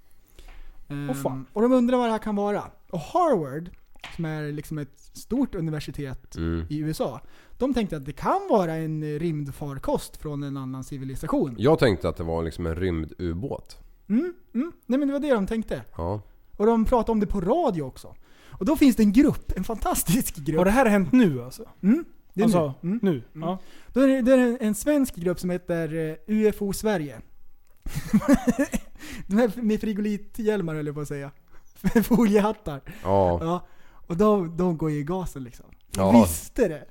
[0.88, 1.46] Ehm, Åh, fan.
[1.54, 2.64] och de undrar vad det här kan vara.
[2.90, 3.70] Och Harvard,
[4.16, 6.66] som är liksom ett stort universitet Mm.
[6.70, 7.22] i USA,
[7.58, 11.56] de tänkte att det kan vara en rymdfarkost från en annan civilisation.
[11.58, 13.78] Jag tänkte att det var liksom en rymdubåt.
[14.10, 14.72] Mm, mm.
[14.86, 15.82] Nej men det var det de tänkte.
[15.98, 16.22] Ja.
[16.58, 18.16] Och de pratade om det på radio också.
[18.50, 20.58] Och då finns det en grupp, en fantastisk grupp.
[20.58, 21.70] Har det här hänt nu alltså?
[21.84, 22.90] Mm, det är alltså, nu.
[22.90, 23.00] Mm.
[23.02, 23.24] nu?
[23.36, 23.50] Mm.
[23.50, 23.58] Ja.
[23.88, 27.22] Då är det, det är en, en svensk grupp som heter eh, UFO Sverige.
[29.28, 31.32] De här med frigolithjälmar höll jag på att säga.
[32.04, 32.82] Foliehattar.
[33.04, 33.40] Ja.
[33.44, 33.68] Ja.
[34.08, 35.66] Och de, de går ju i gasen liksom.
[35.96, 36.22] Ja.
[36.22, 36.86] Visste det.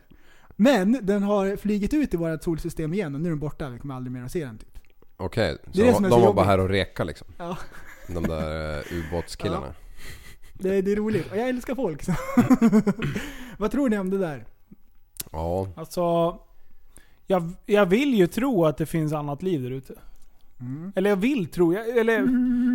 [0.57, 3.69] Men den har flugit ut i vårt solsystem igen och nu är den borta.
[3.69, 4.79] Vi kommer aldrig mer att se den typ.
[5.17, 5.57] Okej.
[5.65, 7.27] Det Så är det de, som är de så var bara här och reka liksom.
[7.39, 7.59] Ja.
[8.15, 9.75] De där eh, ubåtskillarna.
[10.53, 11.31] Det, det är roligt.
[11.31, 12.03] Och jag älskar folk.
[12.03, 12.13] Så.
[13.59, 14.45] Vad tror ni om det där?
[15.33, 15.69] Ja.
[15.77, 16.39] Alltså,
[17.27, 19.95] jag, jag vill ju tro att det finns annat liv där ute.
[20.61, 20.93] Mm.
[20.97, 22.19] Eller jag vill tro, jag, eller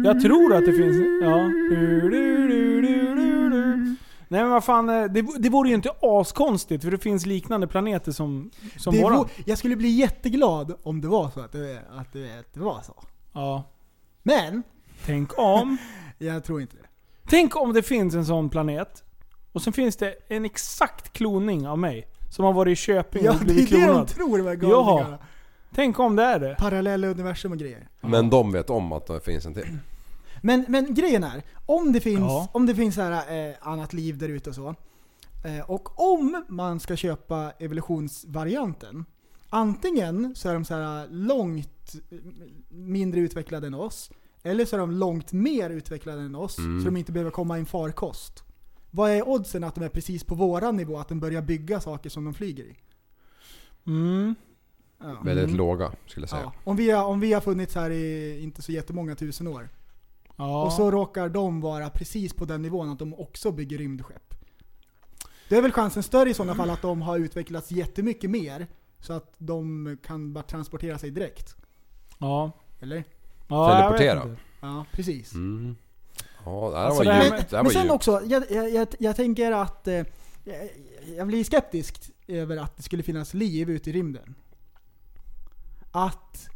[0.05, 1.37] jag tror att det finns, ja.
[1.69, 3.24] Du, du, du, du, du.
[4.27, 7.67] Nej men vad fan, eh, det, det vore ju inte askonstigt för det finns liknande
[7.67, 9.17] planeter som, som det våran.
[9.17, 12.59] var, jag skulle bli jätteglad om det var så att det, att det, att det
[12.59, 13.03] var så.
[13.33, 13.63] Ja.
[14.23, 14.63] Men,
[15.05, 15.77] Tänk om,
[16.17, 16.87] jag tror inte det.
[17.29, 19.03] tänk om det finns en sån planet.
[19.51, 22.07] Och sen finns det en exakt kloning av mig.
[22.31, 24.07] Som har varit i Köping Ja, och det är blivit det de klonad.
[24.07, 25.19] tror de här galningarna.
[25.75, 26.55] Tänk om det är det.
[26.59, 27.89] Parallella universum och grejer.
[28.01, 29.77] Men de vet om att det finns en till.
[30.45, 32.47] Men, men grejen är, om det finns, Ja.
[32.53, 34.75] om det finns så här, eh, annat liv där ute och så.
[35.45, 39.05] Eh, och om man ska köpa evolutionsvarianten.
[39.49, 42.17] Antingen så är de så här långt eh,
[42.69, 44.11] mindre utvecklade än oss.
[44.43, 46.57] Eller så är de långt mer utvecklade än oss.
[46.57, 46.79] Mm.
[46.79, 48.43] Så de inte behöver komma i en farkost.
[48.91, 50.97] Vad är oddsen att de är precis på våran nivå?
[50.99, 52.75] Att de börjar bygga saker som de flyger i?
[53.87, 54.35] Mm.
[54.99, 55.21] Ja.
[55.25, 55.57] Väldigt Mm.
[55.57, 56.41] låga skulle jag säga.
[56.43, 56.53] Ja.
[56.63, 59.69] Om, vi har, om vi har funnits här i inte så jättemånga tusen år.
[60.35, 60.65] Ja.
[60.65, 64.33] Och så råkar de vara precis på den nivån att de också bygger rymdskepp.
[65.49, 68.67] Det är väl chansen större i sådana fall att de har utvecklats jättemycket mer.
[68.99, 71.55] Så att de kan bara transportera sig direkt.
[72.17, 72.51] Ja.
[72.79, 73.03] Eller?
[73.47, 74.35] ja Teleportera.
[74.61, 75.33] Ja, precis.
[75.33, 75.75] Mm.
[76.45, 77.49] Ja, det här Alltså var djupt.
[77.49, 77.93] Det här Men var sen djupt.
[77.93, 79.93] också, jag, jag, jag, jag tänker att eh,
[80.43, 80.69] jag,
[81.17, 84.35] jag blir skeptisk över att det skulle finnas liv ute i rymden.
[85.91, 86.49] Att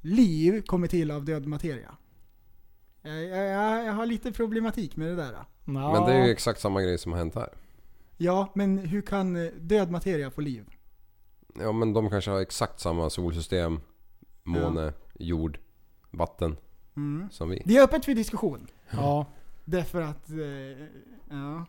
[0.00, 1.96] liv kommer till av död materia.
[3.02, 5.32] Jag, jag, jag, jag har lite problematik med det där.
[5.32, 5.46] Ja.
[5.64, 7.48] Men det är ju exakt samma grej som har hänt här.
[8.16, 10.64] Ja, men hur kan eh, död materia få liv?
[11.60, 13.80] Ja men de kanske har exakt samma solsystem,
[14.42, 15.58] måne, jord,
[16.10, 16.56] vatten
[16.96, 17.28] Mm.
[17.30, 17.62] som vi.
[17.64, 18.66] Det är öppet för diskussion.
[18.90, 19.26] Ja.
[19.64, 20.86] Därför att, eh,
[21.30, 21.64] ja.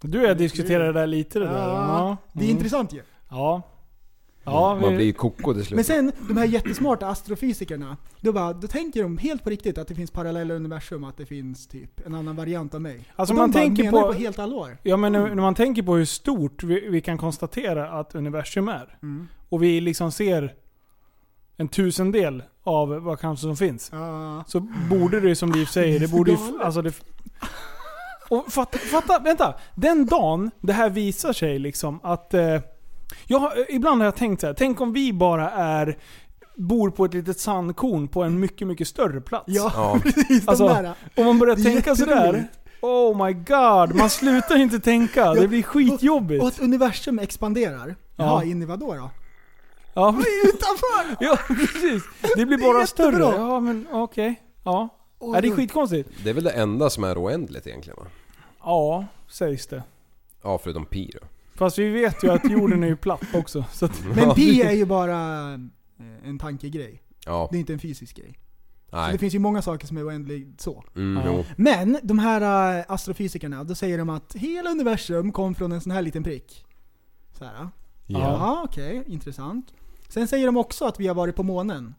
[0.00, 1.68] Du och jag diskuterade det där lite det där.
[1.68, 2.56] Ja, Det är Mm.
[2.56, 3.02] intressant ju.
[3.28, 3.62] Ja.
[4.44, 5.76] Ja, Man vi, blir ju koko till slut.
[5.76, 9.88] Men sen, de här jättesmarta astrofysikerna, då, bara, då tänker de helt på riktigt att
[9.88, 13.00] det finns parallella universum, att det finns typ en annan variant av mig.
[13.16, 14.76] Alltså Och de man bara tänker menar på- på helt allvar.
[14.82, 18.68] Ja men när när man tänker på hur stort vi, vi kan konstatera att universum
[18.68, 18.98] är.
[19.02, 19.28] Mm.
[19.48, 20.54] Och vi liksom ser
[21.56, 23.88] en tusendel av vad kanske som finns.
[23.92, 24.44] Ja.
[24.46, 24.60] Så
[24.90, 26.38] borde det ju som Liv säger, Det borde ju...
[26.62, 26.94] Alltså det,
[28.28, 29.54] och fatta, fatta, vänta.
[29.74, 32.34] Den dagen det här visar sig liksom att...
[32.34, 32.60] Eh,
[33.26, 35.98] jag, har- ibland har jag tänkt så här, tänk om vi bara är...
[36.56, 39.44] Bor på ett litet sandkorn på en mycket, mycket större plats.
[39.46, 40.00] Ja, Ja.
[40.02, 40.48] precis.
[40.48, 40.94] Alltså, de där.
[41.16, 42.44] Om man börjar Det tänka sådär.
[42.80, 45.34] Oh my god, man slutar inte tänka.
[45.34, 46.42] Det blir skitjobbigt.
[46.42, 47.96] Och att universum expanderar.
[48.16, 48.24] Ja.
[48.24, 49.10] Jaha, in i vadå då?
[49.94, 50.08] Ja,
[50.44, 51.16] Utanför!
[51.24, 52.02] ja precis.
[52.36, 53.12] Det blir Det bara jättebra.
[53.12, 53.36] större.
[53.36, 54.42] Ja men okej.
[54.64, 54.88] Ja.
[55.18, 55.40] Och ja.
[55.40, 56.10] Det är skitkonstigt.
[56.24, 58.06] Det är väl det enda som är oändligt egentligen va?
[58.64, 59.82] Ja, sägs det.
[60.42, 61.26] Ja förutom pi då.
[61.54, 63.64] Fast vi vet ju att jorden är ju platt också.
[63.72, 67.02] Så att, Men pi är ju bara eh, en tankegrej.
[67.26, 68.38] Ja, Det är inte en fysisk grej.
[68.90, 69.18] Så det nej.
[69.18, 70.84] finns ju många saker som är oändligt så.
[70.96, 71.32] Mm, Ja.
[71.36, 71.44] jo.
[71.56, 75.92] Men de här äh, astrofysikerna, då säger de att hela universum kom från en sån
[75.92, 76.64] här liten prick.
[77.38, 77.52] Så här.
[77.58, 77.68] Ja.
[78.06, 79.72] Ja, okej, intressant.
[80.08, 81.94] Sen säger de också att vi har varit på månen.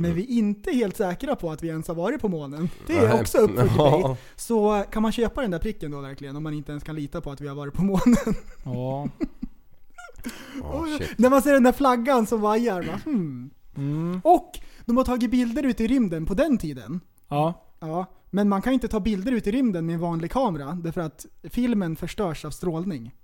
[0.00, 2.68] Men vi är inte helt säkra på att vi ens har varit på månen.
[2.86, 3.20] Det är Nej.
[3.20, 4.16] också upp för Ja.
[4.36, 6.36] Så kan man köpa den där pricken då verkligen?
[6.36, 8.34] Om man inte ens kan lita på att vi har varit på månen.
[8.64, 9.08] ja.
[10.98, 11.18] Shit.
[11.18, 12.82] När man ser den där flaggan som vajar.
[12.82, 13.00] Va?
[13.04, 13.50] Hmm.
[13.76, 14.20] Mm.
[14.24, 17.00] Och de har tagit bilder ute i rymden på den tiden.
[17.28, 17.66] Ja.
[17.80, 21.00] Ja, men man kan inte ta bilder ute i rymden med en vanlig kamera därför
[21.00, 23.14] att filmen förstörs av strålning.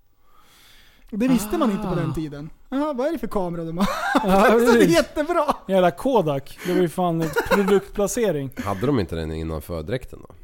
[1.11, 2.51] Det visste man inte på den tiden.
[2.69, 3.89] Jaha, vad är det för kamera de har?
[4.25, 5.45] ja Så det är jättebra!
[5.69, 6.59] Jävla Kodak.
[6.67, 8.51] Det var ju fan produktplacering.
[8.65, 10.35] Hade de inte den innanför dräkten då?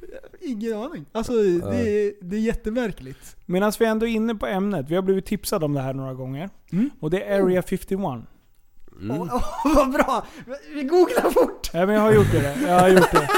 [0.40, 1.04] Ingen aning.
[1.12, 3.36] Alltså det är, det är jättemärkligt.
[3.46, 4.86] Medan vi ändå är inne på ämnet.
[4.88, 6.50] Vi har blivit tipsade om det här några gånger.
[6.72, 6.90] Mm.
[7.00, 8.00] Och det är Area 51.
[9.00, 9.20] Mm.
[9.20, 10.26] Åh, åh, vad bra!
[10.74, 11.70] Vi googlar fort!
[11.72, 12.58] Ja men jag har gjort det.
[12.66, 13.28] Jag har gjort det.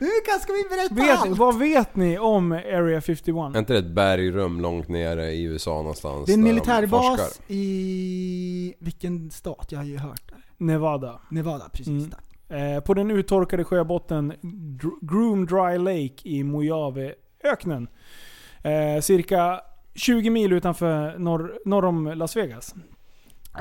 [0.00, 1.38] Nu kan ska vi berätta Vet, allt!
[1.38, 3.54] vad vet ni om Area 51?
[3.54, 6.26] Är inte det ett bergrum långt nere i USA någonstans?
[6.26, 7.44] Det är en där de militärbas forskar?
[7.54, 8.74] i...
[8.78, 9.66] Vilken stat?
[9.70, 10.64] Jag har ju hört det.
[10.64, 11.20] Nevada.
[11.30, 11.88] Nevada, precis.
[11.88, 12.10] Mm.
[12.10, 12.58] Tack.
[12.58, 14.32] Eh, på den uttorkade sjöbotten
[14.80, 17.88] Dr- Groom Dry Lake i Mojaveöknen.
[18.62, 19.60] Eh, cirka
[19.94, 22.74] 20 mil utanför norr, norr om Las Vegas.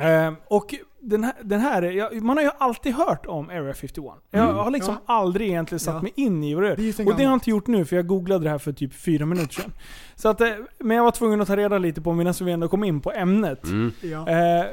[0.02, 0.74] Eh, och
[1.10, 4.14] den här, den här ja, man har ju alltid hört om Area 51.
[4.32, 4.56] Jag Mm.
[4.56, 5.14] har liksom Ja.
[5.14, 6.02] aldrig egentligen satt Ja.
[6.02, 6.76] mig in i vad det är.
[6.76, 8.74] Det är Och det har jag inte gjort nu för jag googlade det här för
[8.74, 9.72] typ fyra minuter sedan.
[10.16, 10.50] Så att, eh,
[10.80, 13.12] men jag var tvungen att ta reda lite på medan vi ändå kom in på
[13.12, 13.64] ämnet.
[13.64, 13.92] Mm.
[14.02, 14.30] Ja.
[14.30, 14.66] Eh,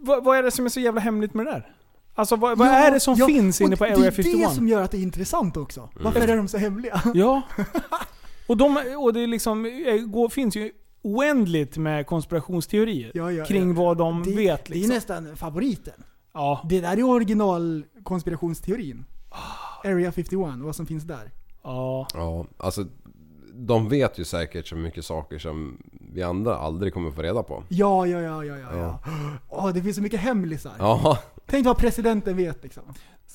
[0.00, 1.72] vad, vad är det som är så jävla hemligt med det där?
[2.14, 4.48] Alltså vad, vad Ja, är det som ja, finns inne på Det Area är 51?
[4.48, 5.88] det som gör att det är intressant också.
[6.00, 7.02] Varför är de så hemliga?
[7.14, 7.42] Ja.
[8.48, 10.70] Och, de, och det liksom, eh, går, finns ju
[11.06, 13.82] oändligt med konspirationsteorier Ja, ja, kring ja.
[13.82, 14.64] vad de Det, vet.
[14.64, 14.94] det är Liksom.
[14.94, 15.94] nästan favoriten.
[16.34, 16.60] Ja.
[16.68, 19.04] Det där är original konspirationsteorin.
[19.84, 21.30] Area 51, vad som finns där.
[21.62, 22.06] Ja.
[22.14, 22.84] Ja, alltså
[23.54, 25.78] de vet ju säkert så mycket saker som
[26.12, 27.62] vi andra aldrig kommer få reda på.
[27.68, 28.68] Ja, ja, ja, ja, ja.
[28.76, 28.98] ja.
[29.48, 30.72] Åh, det finns så mycket hemlisar.
[30.78, 32.82] Ja, Tänk vad presidenten vet liksom.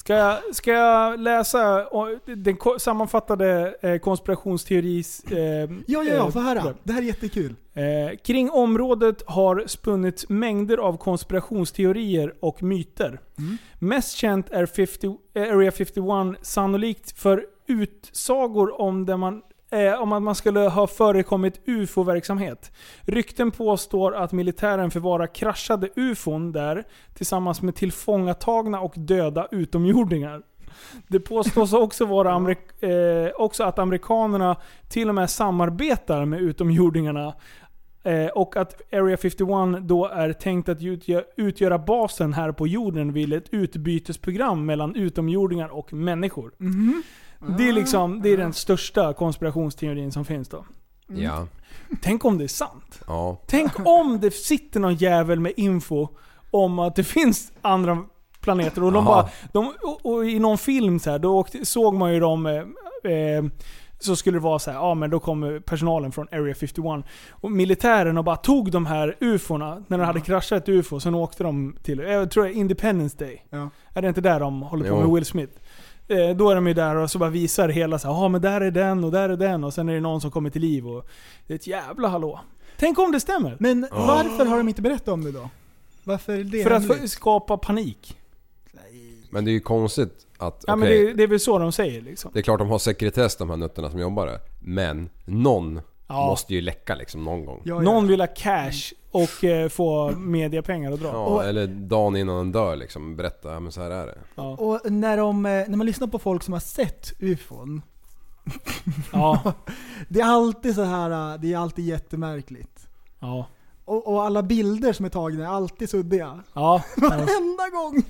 [0.02, 1.88] Ska jag, ska jag läsa
[2.26, 5.24] den sammanfattade eh, konspirationsteoris...
[5.24, 6.74] Eh, Ja, ja, ja, eh, få höra.
[6.84, 7.56] Det här är jättekul.
[7.74, 13.20] Eh, kring området har spunnit mängder av konspirationsteorier och myter.
[13.38, 13.58] Mm.
[13.80, 19.42] Mest känt är 50, eh, Area 51 sannolikt för utsagor om, där man,
[19.72, 22.72] eh, om att man skulle ha förekommit UFO-verksamhet.
[23.02, 26.84] Rykten påstår att militären förvarar kraschade UFOn där
[27.14, 30.42] tillsammans med tillfångatagna och döda utomjordingar.
[31.08, 34.56] Det påstås också, vara amerik- eh, också att amerikanerna
[34.90, 37.34] till och med samarbetar med utomjordingarna.
[38.04, 43.14] Eh, och att Area 51 då är tänkt att utgö- utgöra basen här på jorden
[43.14, 46.52] vid ett utbytesprogram mellan utomjordingar och människor.
[46.58, 47.04] Mhm.
[47.58, 50.66] Det är liksom det är den största konspirationsteorin som finns då.
[51.08, 51.48] ja,
[52.02, 53.02] Tänk om det är sant.
[53.08, 53.38] ja.
[53.48, 56.08] Tänk om det sitter någon jävel med info
[56.52, 58.04] om att det finns andra
[58.40, 59.30] planeter och de bara...
[59.54, 62.46] De, och, och i någon film så här, då åkte, såg man ju dem...
[62.46, 63.44] Eh, eh,
[64.00, 67.06] så skulle det vara så här, ja men då kommer personalen från Area 51.
[67.32, 71.16] Och militären och bara tog de här ufona, när de hade kraschat ett ufo, sen
[71.16, 73.46] åkte de till, jag tror det är Independence Day.
[73.50, 73.70] Ja.
[73.94, 75.02] Är det inte där de håller på Jo.
[75.02, 75.54] med Will Smith?
[76.12, 78.42] Eh, då är de ju där och så bara visar hela så här, ja men
[78.42, 80.62] där är den och där är den och sen är det någon som kommer till
[80.62, 81.08] liv och
[81.48, 82.40] det är ett jävla hallå.
[82.78, 83.58] Tänk om det stämmer?
[83.60, 85.50] Men varför har de inte berättat om det då?
[86.04, 87.02] Varför är det För att hemligt?
[87.02, 88.18] få- skapa panik.
[89.30, 91.72] Men det är ju konstigt att, Ja men okej, det, det är väl så de
[91.72, 92.32] säger liksom.
[92.34, 94.40] det är klart de har sekretess de här nötterna som jobbar där.
[94.62, 95.82] Men någon
[96.14, 96.26] Ja.
[96.28, 97.62] måste ju läcka liksom någon gång.
[97.66, 98.10] Ja, ja, Någon ja.
[98.10, 101.08] vill ha cash och eh, få mediapengar att dra.
[101.08, 103.16] Ja, Och- eller dagen innan den dör liksom.
[103.16, 104.18] Berätta, men så här är det.
[104.36, 104.56] Ja.
[104.56, 107.82] Och när, de, eh, när man lyssnar på folk som har sett ufon.
[109.14, 109.54] Ja.
[110.10, 112.88] Det är alltid så här, eh, det är alltid jättemärkligt.
[113.20, 113.48] Ja.
[113.86, 116.44] Och, och alla bilder som är tagna är alltid suddiga.
[116.54, 116.84] Ja.
[116.98, 118.04] Varenda gång!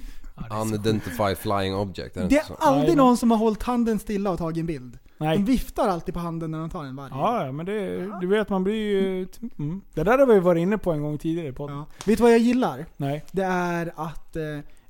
[0.62, 2.54] Unidentified flying object, är det, Det är så?
[2.60, 4.98] aldrig någon som har hållit handen stilla och tagit en bild.
[5.22, 5.44] De Nej.
[5.44, 7.16] viftar alltid på handen när de tar en varje.
[7.16, 9.28] Ja, ja, men det, du vet man blir ju...
[9.60, 9.82] Mm.
[9.94, 11.78] Det där har vi varit inne på en gång tidigare i podden.
[11.78, 11.86] Ja.
[12.06, 12.86] Vet du vad jag gillar?
[12.98, 13.26] Nej.
[13.32, 14.44] Det är att eh,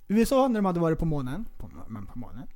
[0.07, 2.47] USA, när de hade varit på månen, på, men på månen,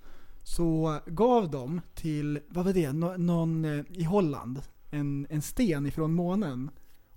[0.44, 4.62] så gav de till, vad var det, Nå, någon eh, i Holland,
[4.92, 6.70] en, en sten ifrån månen.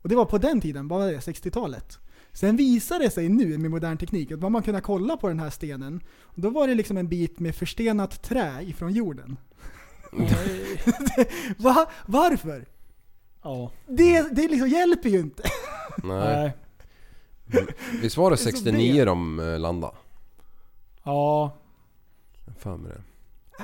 [0.03, 1.99] Och det var på den tiden, vad var det, 60-talet.
[2.33, 5.51] Sen visade det sig nu med modern teknik att man kunde kolla på den här
[5.51, 6.01] stenen,
[6.35, 9.37] då var det liksom en bit med förstenat trä ifrån jorden.
[11.57, 11.87] Va?
[12.07, 12.65] Varför?
[13.43, 13.71] Ja.
[13.87, 15.43] Det, det liksom hjälper ju inte.
[16.03, 16.53] Nej.
[18.03, 19.07] Visst var det Det är så 69 vet.
[19.07, 19.93] de eh, landade?
[21.05, 21.57] Ja.
[22.59, 23.03] Fan med det.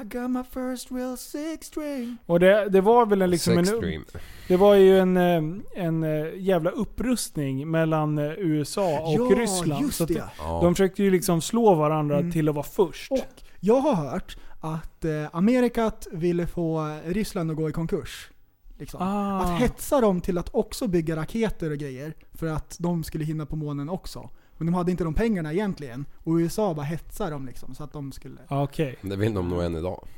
[0.01, 2.17] I got my first real six string.
[2.27, 3.65] Och det, det var väl en liksom en...
[3.65, 4.05] Dream.
[4.49, 5.43] Det var ju en, eh,
[5.85, 9.83] en eh, jävla upprustning mellan eh, USA och ja, Ryssland.
[9.85, 10.25] just så att det.
[10.39, 10.61] Ja.
[10.63, 12.33] De försökte ju liksom slå varandra Mm.
[12.33, 13.11] till att vara först.
[13.13, 13.19] Och
[13.61, 18.31] jag har hört att eh, Amerikat ville få Ryssland att gå i konkurs.
[18.79, 19.03] Liksom.
[19.03, 19.41] Ah.
[19.41, 23.47] Att hetsa dem till att också bygga raketer och grejer för att de skulle hinna
[23.47, 24.31] på månen också.
[24.57, 26.05] Men de hade inte de pengarna egentligen.
[26.17, 28.41] Och USA bara hetsade dem liksom så att de skulle...
[28.49, 28.97] Ja, Okej.
[29.03, 30.09] Det vill de nog än idag.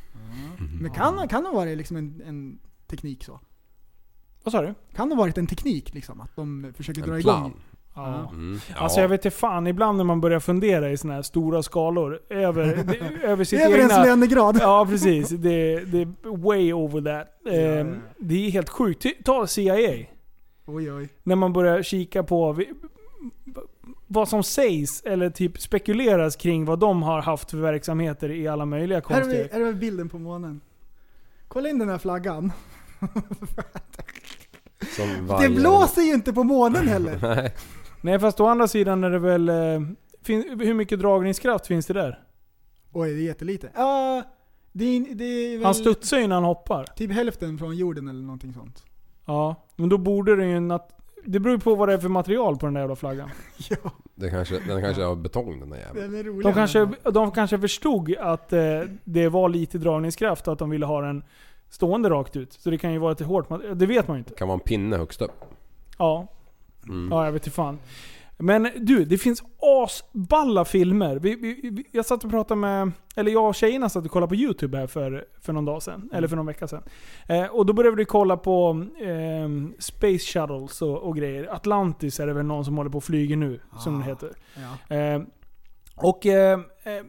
[0.80, 3.40] Men kan, kan det ha varit liksom en, en teknik så?
[4.42, 4.74] Vad sa du?
[4.94, 6.20] Kan det ha varit en teknik liksom?
[6.20, 7.54] Att de försöker dra En igång?
[7.96, 8.28] Ja.
[8.30, 8.60] Mm.
[8.76, 12.20] Alltså jag vet inte fan, ibland när man börjar fundera i såna här stora skalor
[12.28, 14.04] över, det, över sitt Över egna...
[14.04, 14.58] lönegrad.
[14.60, 17.28] Ja precis, det, det är way over that.
[17.54, 17.86] Eh, ja.
[18.18, 19.06] Det är helt sjukt.
[19.24, 20.06] Ta CIA.
[20.66, 21.08] Oj oj.
[21.22, 22.62] När man börjar kika på
[24.06, 28.64] vad som sägs eller typ spekuleras kring vad de har haft för verksamheter i alla
[28.64, 29.48] möjliga Här är, vi, konstiga...
[29.52, 30.60] här är vi bilden på månen.
[31.48, 32.52] Kolla in den här flaggan.
[34.96, 37.50] Som Det blåser ju inte på månen heller.
[38.06, 38.18] Nej.
[38.18, 39.48] Fast å andra sidan är det väl...
[39.48, 39.80] Eh,
[40.22, 42.20] fin, hur mycket dragningskraft finns det där?
[42.92, 43.70] Oj, det är jättelite.
[43.74, 44.22] Ja,
[44.72, 46.84] det, är, det är väl Han studsar ju när han hoppar.
[46.84, 48.84] typ hälften från jorden eller någonting sånt.
[49.26, 50.56] Ja, men då borde det ju...
[50.58, 50.90] Nat-
[51.24, 53.30] det beror ju på vad det är för material på den där jävla flaggan.
[53.70, 53.76] Ja,
[54.14, 56.12] Det kanske, den kanske är av betong den där jäveln.
[56.12, 56.42] den är rolig.
[56.46, 58.60] De kanske, de kanske förstod att eh,
[59.04, 61.24] det var lite dragningskraft och att de ville ha den
[61.70, 62.52] stående rakt ut.
[62.52, 63.78] Så det kan ju vara ett hårt material.
[63.78, 64.34] Det vet man ju inte.
[64.34, 65.44] Kan vara en pinne högst upp.
[65.98, 66.26] Ja,
[66.88, 67.08] Mm.
[67.12, 67.78] ja jag vet inte fan.
[68.38, 71.16] Men du, det finns asballa filmer.
[71.16, 74.28] Vi, vi, vi, jag satt och pratade med, eller jag och tjejerna satt och kollade
[74.28, 76.10] på YouTube här för, för någon dag sedan.
[76.12, 76.82] Eller för någon vecka sedan.
[77.26, 81.54] Eh, och då började vi kolla på eh, Space Shuttles och, och grejer.
[81.54, 84.32] Atlantis är det väl någon som håller på och flyger nu, som det heter.
[84.88, 84.96] Ja.
[84.96, 85.22] Eh,
[85.94, 87.04] och eh, eh,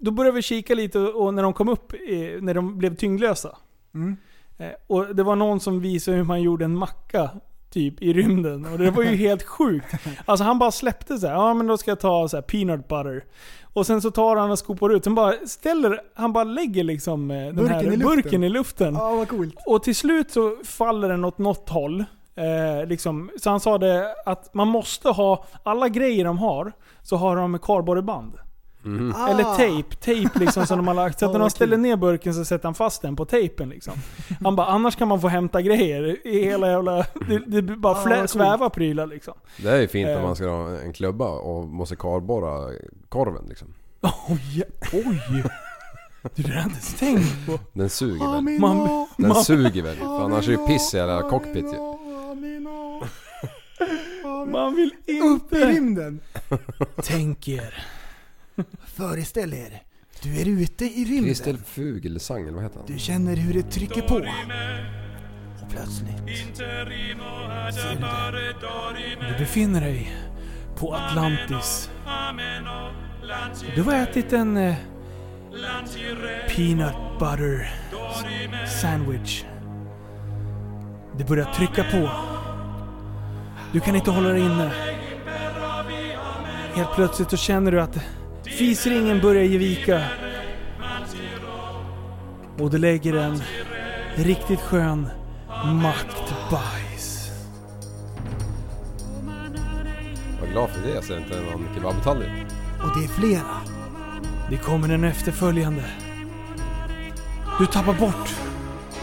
[0.00, 1.92] då började vi kika lite och när de kom upp,
[2.40, 3.56] när de blev tyngdlösa.
[3.94, 4.16] Mm.
[4.58, 7.30] Eh, och det var någon som visade hur man gjorde en macka
[7.70, 8.66] typ i rymden.
[8.66, 9.94] Och det var ju helt sjukt.
[10.24, 11.34] Alltså han bara släppte så här.
[11.34, 13.24] ja men då ska jag ta så här peanut butter.
[13.72, 15.04] Och sen så tar han och skopar ut.
[15.04, 18.08] Sen bara ställer, han bara lägger liksom eh, den Burken här i luften.
[18.08, 18.94] burken i luften.
[18.94, 19.54] Ja, vad coolt.
[19.66, 22.04] Och till slut så faller den åt något håll.
[22.34, 23.30] Eh, liksom.
[23.42, 26.72] Så han sa det att man måste ha, alla grejer de har,
[27.02, 27.60] så har de med
[28.96, 29.14] kardborreband.
[29.16, 29.28] Ah.
[29.28, 31.18] Eller tejp, tejp liksom som de har lagt.
[31.18, 33.94] Så att när de ställer ner burken så sätter han fast den på tejpen liksom.
[34.44, 36.96] Han bara, annars kan man få hämta grejer i hela jävla...
[37.28, 39.34] Det, det bara Ja, flä, svävar prylar liksom.
[39.56, 40.14] Det är ju fint Eh.
[40.14, 42.72] när man ska ha en klubba och måste kardborra
[43.08, 43.74] korven liksom.
[44.28, 44.62] Oj!
[44.92, 45.44] Oj!
[46.34, 47.58] Du, det har jag inte ens tänkt på.
[47.72, 48.34] Den suger väl?
[48.34, 49.96] Amino, Man, Den man, suger väl?
[49.96, 51.78] För annars är det ju piss i hela cockpit ju.
[54.52, 55.66] Man vill Upp i inte...
[55.68, 56.20] rymden.
[57.02, 57.84] Tänk er.
[58.86, 59.82] Föreställ er,
[60.22, 61.24] du är ute i rymden.
[61.24, 62.86] Kristel Fugelsang eller vad heter han?
[62.86, 64.14] Du känner hur det trycker på.
[65.62, 66.16] Och plötsligt
[67.74, 68.00] ser du
[69.20, 69.32] det.
[69.32, 70.16] Du befinner dig
[70.76, 71.90] på Atlantis.
[73.74, 74.74] Du har ätit en eh,
[76.48, 77.70] peanut butter
[78.80, 79.44] sandwich.
[81.18, 82.10] Det börjar trycka på.
[83.72, 84.70] Du kan inte hålla dig inne.
[86.74, 87.98] Helt plötsligt så känner du att
[88.48, 90.02] fisringen börjar ge vika.
[92.58, 93.42] Och du lägger en
[94.14, 95.08] riktigt skön
[95.64, 97.30] maktbajs.
[100.40, 102.46] Var glad för det så det inte är någon kebabtallrik.
[102.82, 103.60] Och det är flera.
[104.50, 105.84] Det kommer en efterföljande.
[107.58, 108.34] Du tappar bort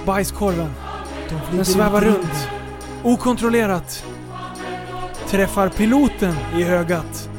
[0.06, 0.72] bajskorven.
[1.30, 2.50] De Den svävar i runt.
[3.04, 4.06] Okontrollerat.
[5.28, 7.30] Träffar piloten i ögat.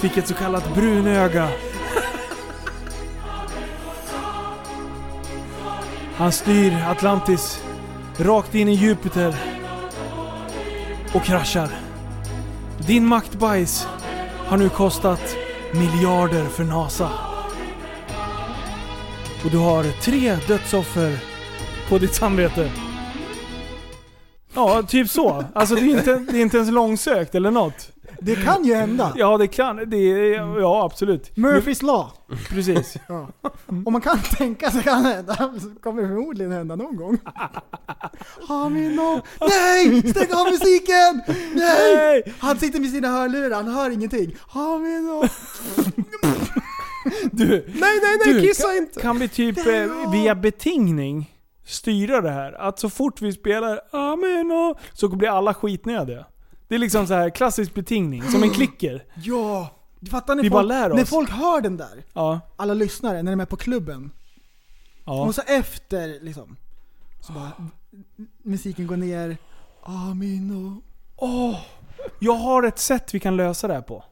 [0.00, 1.48] Fick ett så kallat brunöga.
[6.16, 7.64] Han styr Atlantis
[8.16, 9.34] rakt in i Jupiter.
[11.14, 11.68] Och kraschar.
[12.86, 13.86] Din maktbajs
[14.46, 15.36] har nu kostat
[15.72, 17.10] miljarder för NASA.
[19.44, 21.18] Och du har tre dödsoffer
[21.88, 22.70] på ditt samvete.
[24.54, 25.44] Ja, typ så.
[25.54, 27.90] Alltså det är inte, det är inte ens långsökt eller något.
[28.20, 29.12] Det kan ju hända.
[29.16, 30.30] Ja, det kan det.
[30.60, 31.36] Ja, absolut.
[31.36, 32.06] Murphys law.
[32.48, 32.96] Precis.
[33.08, 33.28] Ja.
[33.66, 37.18] Om man kan tänka sig kan det hända, så kommer det förmodligen hända någon gång.
[38.48, 39.20] Hamino!
[39.40, 40.02] Nej!
[40.10, 41.22] Stäng av musiken!
[41.54, 42.34] Nej!
[42.38, 44.36] Han sitter med sina hörlurar, han hör ingenting.
[44.48, 45.22] Hamino!
[47.32, 49.00] Du, Nej nej nej, du kissa kan, inte!
[49.00, 51.30] kan vi typ eh, via betingning
[51.66, 52.52] styra det här?
[52.52, 56.24] Att så fort vi spelar Amen och så blir alla skitnödiga.
[56.70, 59.04] Det är liksom så här klassisk betingning, som en klicker.
[59.14, 59.70] Ja!
[60.10, 60.42] Fattar ni?
[60.42, 60.96] Vi folk, bara lär oss.
[60.96, 62.40] När folk hör den där, Ja.
[62.56, 64.10] alla lyssnare, när de är på klubben.
[65.04, 65.24] ja.
[65.26, 66.56] Och så efter liksom,
[67.20, 67.50] så bara
[68.42, 69.36] musiken går ner.
[69.82, 70.82] Amino.
[72.18, 74.04] Jag har ett sätt vi kan lösa det här på.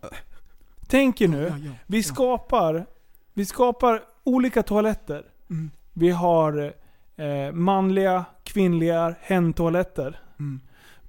[0.87, 2.03] Tänk er nu, Ja, ja, vi ja.
[2.03, 2.87] skapar,
[3.35, 5.25] vi skapar olika toaletter.
[5.51, 5.71] Mm.
[5.93, 6.75] Vi har
[7.17, 10.21] eh, manliga, kvinnliga hen-toaletter.
[10.39, 10.61] Mm.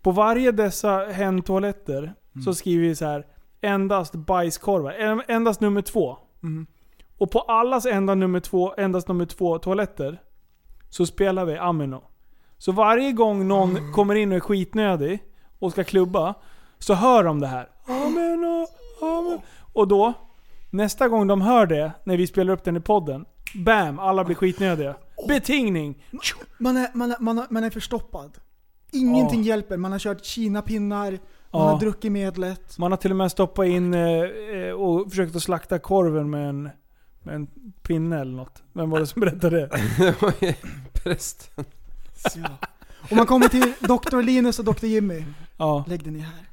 [0.02, 2.14] På varje dessa hen-toaletter
[2.46, 3.26] så skriver vi så här
[3.62, 4.92] endast bajskorvar.
[4.92, 6.18] En- Endast nummer två.
[6.44, 6.68] Mm.
[7.18, 10.22] Och på allas enda nummer två, endast nummer två toaletter
[10.90, 12.04] så spelar vi Amino.
[12.58, 13.94] Så varje gång någon Mm.
[13.94, 15.24] kommer in och är skitnödig
[15.60, 16.34] och ska klubba
[16.80, 17.70] så hör de det här.
[17.88, 18.68] Amino,
[19.02, 19.42] Amino.
[19.74, 20.14] Och då,
[20.70, 24.36] nästa gång de hör det, när vi spelar upp den i podden, bam, alla blir
[24.36, 24.96] skitnödiga.
[25.28, 26.04] Betingning!
[26.58, 28.32] Man är, man, är, man, är, man är förstoppad.
[28.92, 29.78] Ingenting hjälper.
[29.78, 31.20] Man har kört kinapinnar,
[31.52, 32.78] man har druckit medlet.
[32.78, 36.70] Man har till och med stoppat in eh, och försökt att slakta korven med en,
[37.24, 37.48] med en
[37.82, 38.64] pinne eller något.
[38.74, 40.16] Vem var det som berättade det?
[40.94, 41.66] Prästen.
[42.36, 42.50] Ja.
[43.10, 44.22] Och man kommer till Dr.
[44.22, 44.86] Linus och Dr.
[44.86, 45.24] Jimmy.
[45.58, 46.50] Ja, Lägg den ner här.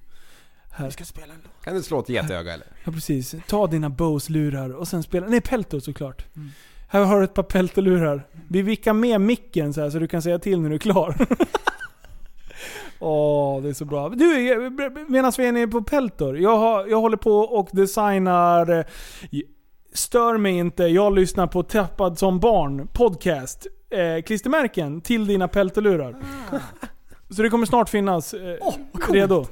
[0.70, 0.84] här.
[0.86, 1.64] Vi ska spela en låt.
[1.64, 2.66] Kan du slå ett getöga eller?
[2.84, 3.34] Ja precis.
[3.46, 5.26] Ta dina Bose-lurar och sen spela...
[5.26, 6.24] Nej, Pelto såklart.
[6.36, 6.50] Mm.
[6.88, 8.26] Här har du ett par Pelto-lurar.
[8.48, 11.16] Vi vickar med micken så här så du kan säga till när du är klar.
[13.00, 14.08] Åh, det är så bra.
[14.08, 14.26] Du,
[15.08, 16.38] medan vi är på Peltor.
[16.38, 18.78] Jag, har, jag håller på och designar...
[18.78, 18.84] eh,
[19.94, 23.66] Stör mig inte, jag lyssnar på Tappad som barn podcast.
[23.90, 26.16] Eh, klistermärken till dina Peltolurar.
[27.30, 29.10] Så det kommer snart finnas eh, coolt.
[29.10, 29.46] redo.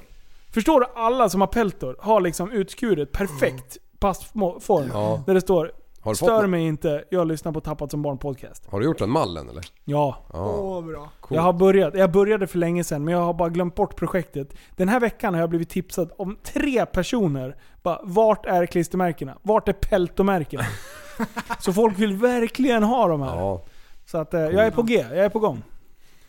[0.55, 0.87] Förstår du?
[0.95, 4.91] Alla som har peltor har liksom utskuret perfekt passform.
[4.93, 5.23] Ja.
[5.27, 5.73] Där det står
[6.05, 8.67] Har fått Stör mig inte, jag lyssnar på Tappat som barn podcast.
[8.71, 9.65] Har du gjort en mallen eller?
[9.85, 10.27] Ja.
[10.33, 11.11] Åh, bra.
[11.21, 11.37] Cool.
[11.37, 11.95] Jag har börjat.
[11.95, 14.55] Jag började för länge sedan, men jag har bara glömt bort projektet.
[14.77, 17.57] Den här veckan har jag blivit tipsad om tre personer.
[17.83, 19.39] Bara, vart är klistermärkena?
[19.43, 20.65] Vart är peltomärkena?
[21.61, 23.37] Så folk vill verkligen ha de här.
[23.37, 23.65] Ja.
[24.07, 25.63] Så att, eh, jag är på G, jag är på gång.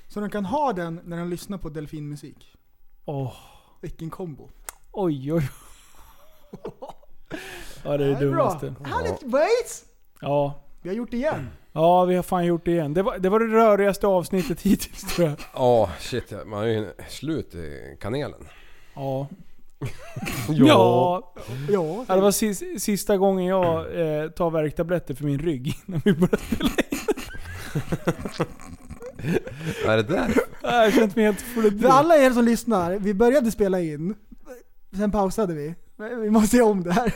[0.07, 2.56] Så de kan ha den när de lyssnar på delfinmusik.
[3.06, 3.34] Åh,
[3.81, 4.49] Vilken kombo.
[4.91, 5.49] oj, oj.
[7.86, 8.26] Ja, det är det bra.
[8.26, 8.76] dummaste.
[8.84, 9.84] Härligt boys!
[10.22, 10.62] Ja.
[10.82, 11.49] Vi har gjort det igen.
[11.74, 12.94] Ja, vi har fan gjort det igen.
[12.94, 15.38] Det var det, var det rörigaste avsnittet hittills tror jag.
[15.53, 16.34] Ja, shit.
[16.45, 18.40] Man är ju slut i kanelen.
[18.98, 19.28] Ja.
[20.49, 21.34] Ja.
[21.70, 22.06] ja.
[22.07, 26.14] Ja, det var sis, sista gången jag eh, tar värktabletter för min rygg innan vi
[26.14, 26.99] började spela in.
[29.86, 30.34] Vad är det där?
[30.62, 34.16] Jag har känt mig helt full För alla er som lyssnar, vi började spela in,
[34.98, 35.76] sen pausade vi.
[36.22, 37.14] Vi måste göra om det här.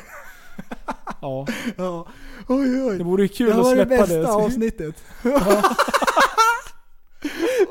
[1.22, 1.48] Ja.
[1.78, 2.08] Ja.
[2.48, 2.98] Oj, oj.
[2.98, 4.28] Det vore kul det att var det släppa bästa det.
[4.28, 5.04] avsnittet.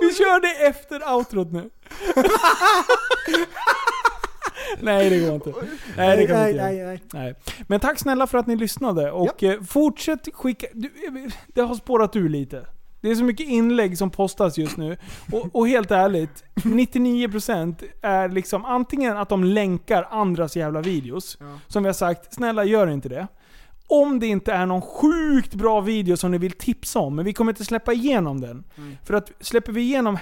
[0.00, 1.70] Vi kör det efter outrot nu.
[4.80, 5.52] nej det går inte.
[5.96, 7.02] Nej det kan nej, inte nej, nej.
[7.12, 7.34] Nej.
[7.66, 10.66] Men tack snälla för att ni lyssnade och eh, fortsätt skicka...
[10.72, 12.66] Du, eh, det har spårat ur lite.
[13.00, 14.96] Det är så mycket inlägg som postas just nu.
[15.32, 21.38] Och, och helt ärligt, 99% är liksom antingen att de länkar andras jävla videos.
[21.66, 23.26] Som vi har sagt, snälla gör inte det.
[23.86, 27.32] Om det inte är någon sjukt bra video som ni vill tipsa om, men vi
[27.32, 28.64] kommer inte släppa igenom den.
[29.04, 30.18] För att släpper vi igenom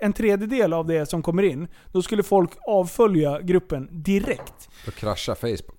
[0.00, 4.68] en tredjedel av det som kommer in, då skulle folk avfölja gruppen direkt.
[4.84, 5.77] Då kraschar Facebook.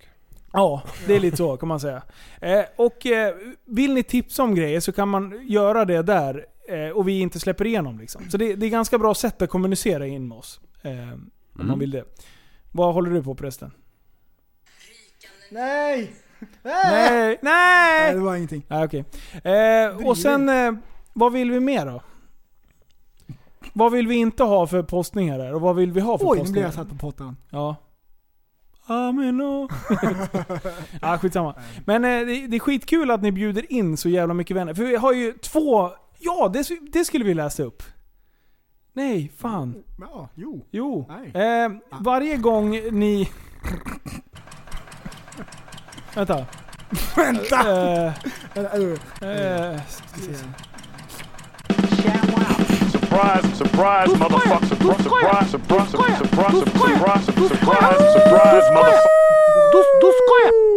[0.53, 2.01] Ja, det är lite så kan man säga.
[2.41, 3.35] Eh, och eh,
[3.65, 7.39] vill ni tipsa om grejer så kan man göra det där eh, och vi inte
[7.39, 7.99] släpper igenom.
[7.99, 8.30] Liksom.
[8.30, 10.59] Så det, det är ganska bra sätt att kommunicera in med oss.
[10.81, 11.80] Eh, Om man Mm.
[11.80, 12.03] vill det.
[12.71, 13.71] Vad håller du på förresten?
[15.51, 16.11] Nej!
[16.63, 16.91] Nej!
[16.91, 18.13] Nej, Nej!
[18.13, 18.65] det var ingenting.
[18.67, 19.05] Nej, okej.
[19.43, 20.71] Eh, och sen, eh,
[21.13, 22.01] vad vill vi mer då?
[23.73, 25.53] Vad vill vi inte ha för postningar där?
[25.53, 26.51] Och vad vill vi ha för Oj, nu postningar?
[26.51, 27.38] blev jag satt på pottan.
[27.49, 27.76] Ja.
[28.90, 29.72] Amen och...
[31.02, 31.56] ja, skitsamma.
[31.86, 34.74] Men eh, det, det är skitkul att ni bjuder in så jävla mycket vänner.
[34.74, 35.91] För vi har ju två...
[36.20, 37.84] Ja, det, det skulle vi läsa upp.
[38.94, 39.84] Nej, fan.
[39.99, 40.66] Ja, jo.
[40.72, 41.06] Jo.
[41.10, 41.64] Nej.
[41.64, 43.30] Eh, varje gång ni...
[46.16, 46.45] Vänta.
[47.16, 48.06] Vänta!
[48.06, 48.14] Eh,
[49.22, 49.82] Eh, eh,
[53.19, 54.67] Surprise, surprise, motherfucker.
[55.03, 60.68] Surprise, surprise, surprise, surprise, surprise, surprise, surprise, motherfucker.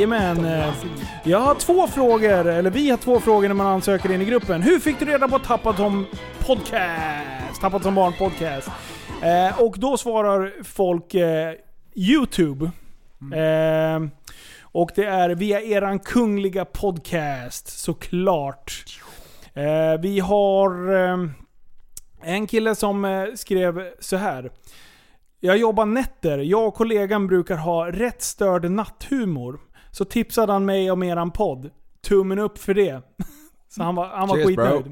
[0.00, 0.44] Jajamän.
[0.44, 0.74] eh,
[1.24, 4.62] Jag har två frågor, eller vi har två frågor när man ansöker in i gruppen.
[4.62, 6.06] Hur fick du reda på Tappat som
[6.46, 7.60] podcast?
[7.60, 8.68] Tappat som barn podcast.
[9.22, 11.52] Eh, och då svarar folk eh,
[11.94, 12.64] YouTube.
[13.34, 14.00] Eh,
[14.62, 18.84] och det är via eran kungliga podcast, såklart.
[19.54, 21.18] Eh, vi har eh,
[22.22, 24.50] en kille som eh, skrev så här.
[25.40, 26.38] Jag jobbar nätter.
[26.38, 29.58] Jag och kollegan brukar ha rätt störd natthumor.
[29.96, 31.70] Så tipsade han mig om eran podd.
[32.00, 33.02] Tummen upp för det.
[33.68, 34.84] Så han var, han var Cheers, skitnöjd.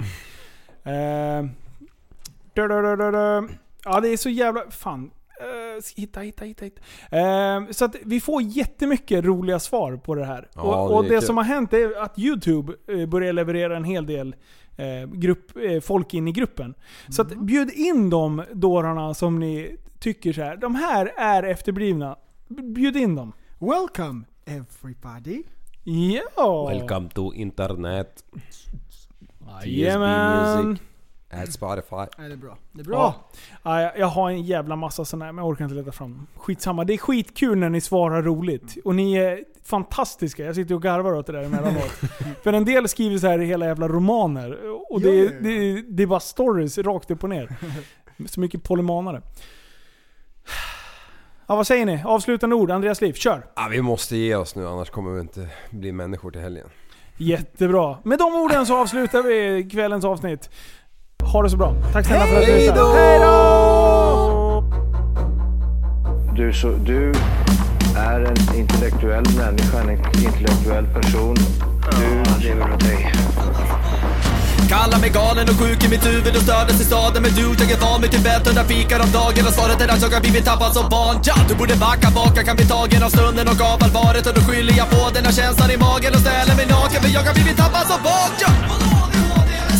[2.54, 3.48] Du, du, du, du.
[3.84, 4.70] Ja det är så jävla...
[4.70, 5.10] Fan.
[5.40, 6.64] Eh, hitta, hitta, hitta.
[6.64, 6.80] hitta.
[7.10, 10.48] Eh, så att vi får jättemycket roliga svar på det här.
[10.54, 13.84] Ja, och det och det som har hänt är att YouTube eh, börjar leverera en
[13.84, 14.36] hel del
[15.06, 15.50] grupp,
[15.82, 16.74] folk in i gruppen.
[17.08, 20.56] Så att bjud in de dårarna som ni tycker så här.
[20.56, 22.16] de här är efterblivna.
[22.48, 23.32] Bjud in dem.
[23.58, 25.42] Welcome everybody.
[25.84, 26.66] Ja!
[26.68, 28.24] Welcome to internet.
[29.64, 30.66] Jajamän.
[30.68, 30.82] Music.
[31.30, 31.96] At Spotify.
[32.18, 32.58] Nej, det är bra.
[32.72, 33.14] Det är bra.
[33.62, 33.80] Ja.
[33.82, 36.26] Ja, jag- har en jävla massa sådana här, men jag orkar inte leta fram dem.
[36.36, 36.84] Skitsamma.
[36.84, 38.76] Det är skitkul när ni svarar roligt.
[38.84, 40.44] Och ni är fantastiska.
[40.44, 41.90] Jag sitter och garvar åt det där emellanåt.
[42.42, 44.58] För en del skriver så här i hela jävla romaner.
[44.92, 45.30] Och det, ja.
[45.42, 47.56] det, är- det är bara stories rakt upp och ner.
[48.26, 49.22] Så mycket polymanare.
[51.48, 52.02] Ja, vad säger ni?
[52.04, 52.70] Avslutande ord.
[52.70, 53.46] Andreas Liv, kör!
[53.56, 56.66] Ja, vi måste ge oss nu annars kommer vi inte bli människor till helgen.
[57.16, 57.98] Jättebra.
[58.04, 60.50] Med de orden så avslutar vi kvällens avsnitt.
[61.32, 61.74] Ha det så bra.
[61.92, 62.80] Tack snälla för att ni Hej lyssnade.
[62.80, 62.92] då!
[62.94, 64.64] Hej då!
[66.36, 67.12] Du, så, du
[67.98, 69.90] är en intellektuell människa, en
[70.24, 71.36] intellektuell person.
[72.00, 73.12] Du lever av dig.
[74.74, 77.22] Kallar mig galen och sjuk i mitt huvud och stördes i staden.
[77.22, 79.46] Men du, jag är van vid typ Tibet under fikar om dagen.
[79.48, 81.16] Och svaret är att jag har blivit tappad som barn.
[81.24, 84.26] Ja, Du borde backa bak, jag kan bli tagen av stunden och av allvaret.
[84.28, 86.98] Och då skyller jag på den här känslan i magen och ställer mig naken.
[87.02, 88.50] För jag har blivit tappad som barn ja.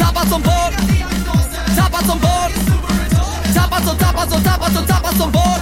[0.02, 0.72] Tappad som barn.
[1.78, 2.52] Tappad som barn.
[3.56, 5.60] Tappad som, tappad som, tappad som, tappad som barn.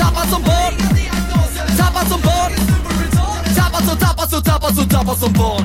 [0.00, 0.74] Tappad som barn.
[1.80, 2.52] Tappad som barn.
[3.58, 5.64] Tappad som, tappad som, tappad som, tappad som barn.